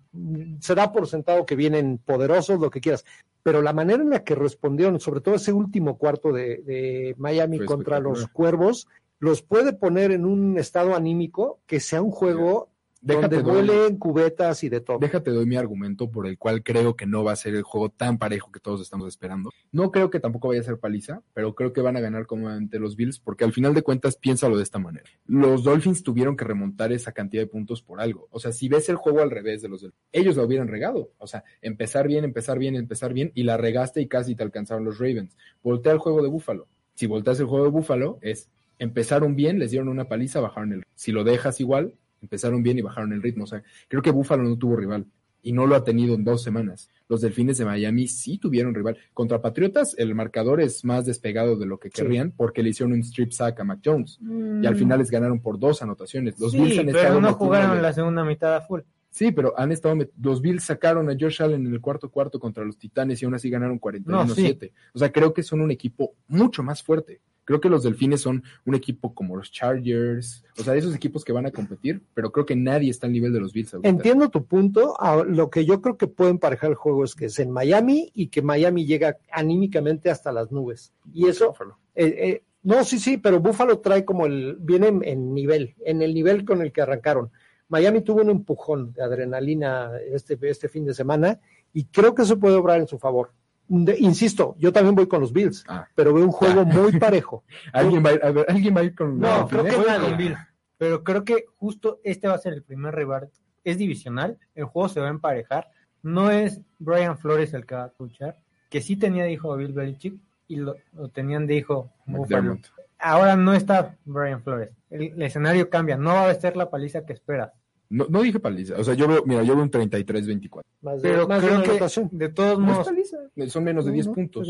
se 0.59 0.75
da 0.75 0.91
por 0.91 1.07
sentado 1.07 1.45
que 1.45 1.55
vienen 1.55 1.97
poderosos, 1.99 2.59
lo 2.59 2.69
que 2.69 2.81
quieras. 2.81 3.05
Pero 3.43 3.61
la 3.61 3.73
manera 3.73 4.03
en 4.03 4.09
la 4.09 4.23
que 4.23 4.35
respondieron, 4.35 4.99
sobre 4.99 5.21
todo 5.21 5.35
ese 5.35 5.53
último 5.53 5.97
cuarto 5.97 6.33
de, 6.33 6.57
de 6.57 7.15
Miami 7.17 7.59
contra 7.59 7.99
los. 7.99 8.27
Cuervos, 8.27 8.87
los 9.19 9.43
puede 9.43 9.73
poner 9.73 10.11
en 10.11 10.25
un 10.25 10.57
estado 10.57 10.95
anímico 10.95 11.59
que 11.67 11.79
sea 11.79 12.01
un 12.01 12.11
juego 12.11 12.70
Déjate 13.01 13.37
donde 13.37 13.51
vuelen 13.51 13.97
cubetas 13.97 14.63
y 14.63 14.69
de 14.69 14.79
todo. 14.79 14.99
Déjate 14.99 15.31
doy 15.31 15.47
mi 15.47 15.55
argumento 15.55 16.11
por 16.11 16.27
el 16.27 16.37
cual 16.37 16.61
creo 16.61 16.95
que 16.95 17.07
no 17.07 17.23
va 17.23 17.31
a 17.31 17.35
ser 17.35 17.55
el 17.55 17.63
juego 17.63 17.89
tan 17.89 18.19
parejo 18.19 18.51
que 18.51 18.59
todos 18.59 18.79
estamos 18.79 19.07
esperando. 19.07 19.49
No 19.71 19.91
creo 19.91 20.11
que 20.11 20.19
tampoco 20.19 20.49
vaya 20.49 20.61
a 20.61 20.63
ser 20.63 20.77
paliza, 20.77 21.23
pero 21.33 21.55
creo 21.55 21.73
que 21.73 21.81
van 21.81 21.97
a 21.97 21.99
ganar 21.99 22.27
cómodamente 22.27 22.77
los 22.77 22.95
Bills, 22.95 23.19
porque 23.19 23.43
al 23.43 23.53
final 23.53 23.73
de 23.73 23.81
cuentas 23.81 24.17
piénsalo 24.17 24.55
de 24.55 24.63
esta 24.63 24.77
manera. 24.77 25.09
Los 25.25 25.63
Dolphins 25.63 26.03
tuvieron 26.03 26.37
que 26.37 26.45
remontar 26.45 26.91
esa 26.91 27.11
cantidad 27.11 27.41
de 27.41 27.47
puntos 27.47 27.81
por 27.81 27.99
algo. 27.99 28.27
O 28.29 28.39
sea, 28.39 28.51
si 28.51 28.69
ves 28.69 28.87
el 28.89 28.97
juego 28.97 29.21
al 29.21 29.31
revés 29.31 29.63
de 29.63 29.69
los 29.69 29.81
Dolphins, 29.81 30.03
ellos 30.11 30.35
lo 30.35 30.43
hubieran 30.43 30.67
regado. 30.67 31.11
O 31.17 31.25
sea, 31.25 31.43
empezar 31.61 32.07
bien, 32.07 32.23
empezar 32.23 32.59
bien, 32.59 32.75
empezar 32.75 33.13
bien, 33.13 33.31
y 33.33 33.43
la 33.43 33.57
regaste 33.57 34.01
y 34.01 34.07
casi 34.07 34.35
te 34.35 34.43
alcanzaron 34.43 34.85
los 34.85 34.99
Ravens. 34.99 35.35
Voltea 35.63 35.93
el 35.93 35.99
juego 35.99 36.21
de 36.21 36.29
Búfalo. 36.29 36.67
Si 36.93 37.07
volteas 37.07 37.39
el 37.39 37.47
juego 37.47 37.65
de 37.65 37.71
Búfalo, 37.71 38.19
es 38.21 38.49
empezaron 38.77 39.35
bien, 39.35 39.59
les 39.59 39.71
dieron 39.71 39.89
una 39.89 40.07
paliza, 40.07 40.39
bajaron 40.39 40.73
el. 40.73 40.83
Si 40.95 41.11
lo 41.11 41.23
dejas 41.23 41.59
igual, 41.61 41.93
empezaron 42.21 42.63
bien 42.63 42.77
y 42.77 42.81
bajaron 42.81 43.13
el 43.13 43.21
ritmo. 43.21 43.43
O 43.45 43.47
sea, 43.47 43.63
creo 43.87 44.01
que 44.01 44.11
Búfalo 44.11 44.43
no 44.43 44.57
tuvo 44.57 44.75
rival 44.75 45.05
y 45.43 45.53
no 45.53 45.65
lo 45.65 45.75
ha 45.75 45.83
tenido 45.83 46.15
en 46.15 46.23
dos 46.23 46.43
semanas. 46.43 46.89
Los 47.07 47.21
Delfines 47.21 47.57
de 47.57 47.65
Miami 47.65 48.07
sí 48.07 48.37
tuvieron 48.37 48.73
rival. 48.73 48.97
Contra 49.13 49.41
Patriotas, 49.41 49.95
el 49.97 50.15
marcador 50.15 50.61
es 50.61 50.85
más 50.85 51.05
despegado 51.05 51.57
de 51.57 51.65
lo 51.65 51.79
que 51.79 51.89
querrían 51.89 52.31
porque 52.31 52.63
le 52.63 52.69
hicieron 52.69 52.93
un 52.93 52.99
strip 52.99 53.31
sack 53.31 53.59
a 53.59 53.63
Mac 53.63 53.79
Jones 53.83 54.19
y 54.21 54.65
al 54.65 54.75
final 54.75 54.99
les 54.99 55.09
ganaron 55.09 55.41
por 55.41 55.59
dos 55.59 55.81
anotaciones. 55.81 56.39
Los 56.39 56.51
Sí, 56.51 56.81
pero 56.91 57.19
no 57.19 57.33
jugaron 57.33 57.81
la 57.81 57.93
segunda 57.93 58.23
mitad 58.23 58.55
a 58.55 58.61
full. 58.61 58.81
Sí, 59.11 59.31
pero 59.31 59.53
han 59.59 59.71
estado. 59.71 59.93
met- 59.95 60.11
Los 60.21 60.41
Bills 60.41 60.63
sacaron 60.63 61.09
a 61.09 61.13
Josh 61.19 61.41
Allen 61.43 61.65
en 61.67 61.73
el 61.73 61.81
cuarto 61.81 62.09
cuarto 62.09 62.39
contra 62.39 62.63
los 62.65 62.77
Titanes 62.77 63.21
y 63.21 63.25
aún 63.25 63.35
así 63.35 63.49
ganaron 63.49 63.77
41-7. 63.79 64.71
O 64.93 64.99
sea, 64.99 65.11
creo 65.11 65.33
que 65.33 65.43
son 65.43 65.61
un 65.61 65.69
equipo 65.69 66.13
mucho 66.27 66.63
más 66.63 66.81
fuerte. 66.81 67.19
Creo 67.43 67.59
que 67.59 67.69
los 67.69 67.83
Delfines 67.83 68.21
son 68.21 68.43
un 68.65 68.75
equipo 68.75 69.13
como 69.13 69.35
los 69.35 69.51
Chargers, 69.51 70.45
o 70.57 70.63
sea, 70.63 70.73
de 70.73 70.79
esos 70.79 70.95
equipos 70.95 71.25
que 71.25 71.33
van 71.33 71.45
a 71.47 71.51
competir, 71.51 72.01
pero 72.13 72.31
creo 72.31 72.45
que 72.45 72.55
nadie 72.55 72.89
está 72.91 73.07
al 73.07 73.13
nivel 73.13 73.33
de 73.33 73.39
los 73.41 73.51
Bills. 73.51 73.73
ahorita. 73.73 73.89
Entiendo 73.89 74.29
tu 74.29 74.45
punto. 74.45 74.95
a- 75.01 75.23
Lo 75.25 75.49
que 75.49 75.65
yo 75.65 75.81
creo 75.81 75.97
que 75.97 76.07
puede 76.07 76.31
emparejar 76.31 76.69
el 76.69 76.75
juego 76.75 77.03
es 77.03 77.13
que 77.15 77.25
es 77.25 77.37
en 77.39 77.51
Miami 77.51 78.11
y 78.13 78.27
que 78.27 78.41
Miami 78.41 78.85
llega 78.85 79.17
anímicamente 79.31 80.09
hasta 80.09 80.31
las 80.31 80.51
nubes. 80.51 80.93
Y 81.13 81.27
eso, 81.27 81.53
eh, 81.95 82.15
eh, 82.17 82.43
no, 82.63 82.83
sí, 82.85 82.99
sí, 82.99 83.17
pero 83.17 83.39
Buffalo 83.41 83.79
trae 83.79 84.05
como 84.05 84.25
el, 84.27 84.55
viene 84.59 84.87
en, 84.87 85.03
en 85.03 85.33
nivel, 85.33 85.75
en 85.83 86.01
el 86.03 86.13
nivel 86.13 86.45
con 86.45 86.61
el 86.61 86.71
que 86.71 86.81
arrancaron. 86.81 87.31
Miami 87.71 88.01
tuvo 88.01 88.21
un 88.21 88.29
empujón 88.29 88.91
de 88.93 89.01
adrenalina 89.01 89.91
este, 90.11 90.37
este 90.43 90.67
fin 90.69 90.85
de 90.85 90.93
semana 90.93 91.39
y 91.73 91.85
creo 91.85 92.13
que 92.13 92.21
eso 92.23 92.37
puede 92.37 92.55
obrar 92.57 92.79
en 92.79 92.87
su 92.87 92.99
favor. 92.99 93.31
De- 93.67 93.97
insisto, 93.97 94.55
yo 94.59 94.73
también 94.73 94.93
voy 94.95 95.07
con 95.07 95.21
los 95.21 95.31
Bills, 95.31 95.63
Ah. 95.67 95.87
pero 95.95 96.13
veo 96.13 96.25
un 96.25 96.31
juego 96.31 96.65
muy 96.65 96.99
parejo. 96.99 97.43
¿Alguien 97.71 98.03
va, 98.05 98.09
a 98.09 98.13
ir, 98.13 98.25
a 98.25 98.31
ver, 98.31 98.45
¿Alguien 98.49 98.75
va 98.75 98.81
a 98.81 98.83
ir 98.83 98.93
con 98.93 99.17
No, 99.17 99.39
los 99.41 99.49
creo 99.49 99.63
que 99.63 99.87
nadie. 99.87 100.15
Bill. 100.17 100.35
Pero 100.77 101.03
creo 101.03 101.23
que 101.23 101.45
justo 101.55 101.99
este 102.03 102.27
va 102.27 102.33
a 102.35 102.39
ser 102.39 102.53
el 102.53 102.63
primer 102.63 102.93
rival. 102.93 103.29
Es 103.63 103.77
divisional, 103.77 104.37
el 104.55 104.65
juego 104.65 104.89
se 104.89 104.99
va 104.99 105.07
a 105.07 105.11
emparejar. 105.11 105.69
No 106.03 106.29
es 106.31 106.59
Brian 106.79 107.17
Flores 107.17 107.53
el 107.53 107.65
que 107.65 107.75
va 107.75 107.83
a 107.85 107.93
luchar, 107.99 108.35
que 108.69 108.81
sí 108.81 108.97
tenía 108.97 109.23
de 109.23 109.31
hijo 109.31 109.53
a 109.53 109.55
Bill 109.55 109.71
Belichick 109.71 110.15
y 110.47 110.55
lo, 110.57 110.75
lo 110.93 111.07
tenían 111.09 111.47
de 111.47 111.55
hijo 111.55 111.91
Buffalo. 112.05 112.57
Ahora 112.99 113.35
no 113.35 113.53
está 113.53 113.95
Brian 114.03 114.41
Flores. 114.43 114.71
El, 114.89 115.13
el 115.13 115.21
escenario 115.21 115.69
cambia, 115.69 115.95
no 115.95 116.09
va 116.09 116.29
a 116.29 116.35
ser 116.35 116.57
la 116.57 116.69
paliza 116.69 117.05
que 117.05 117.13
esperas. 117.13 117.51
No, 117.91 118.05
no 118.09 118.21
dije 118.21 118.39
paliza, 118.39 118.75
o 118.77 118.83
sea, 118.83 118.93
yo 118.93 119.07
veo, 119.07 119.23
mira, 119.25 119.43
yo 119.43 119.53
veo 119.53 119.63
un 119.63 119.69
33-24. 119.71 120.61
Más 120.81 121.01
de, 121.01 121.09
Pero 121.09 121.27
más 121.27 121.41
de 121.41 121.47
creo 121.47 121.59
una 121.59 121.67
que 121.89 122.07
de 122.17 122.29
todos 122.29 122.57
modos, 122.59 122.87
paliza, 122.87 123.17
son 123.47 123.63
menos 123.63 123.85
de 123.85 123.91
No, 123.91 123.95
10 123.95 124.07
no, 124.07 124.13
puntos. 124.13 124.47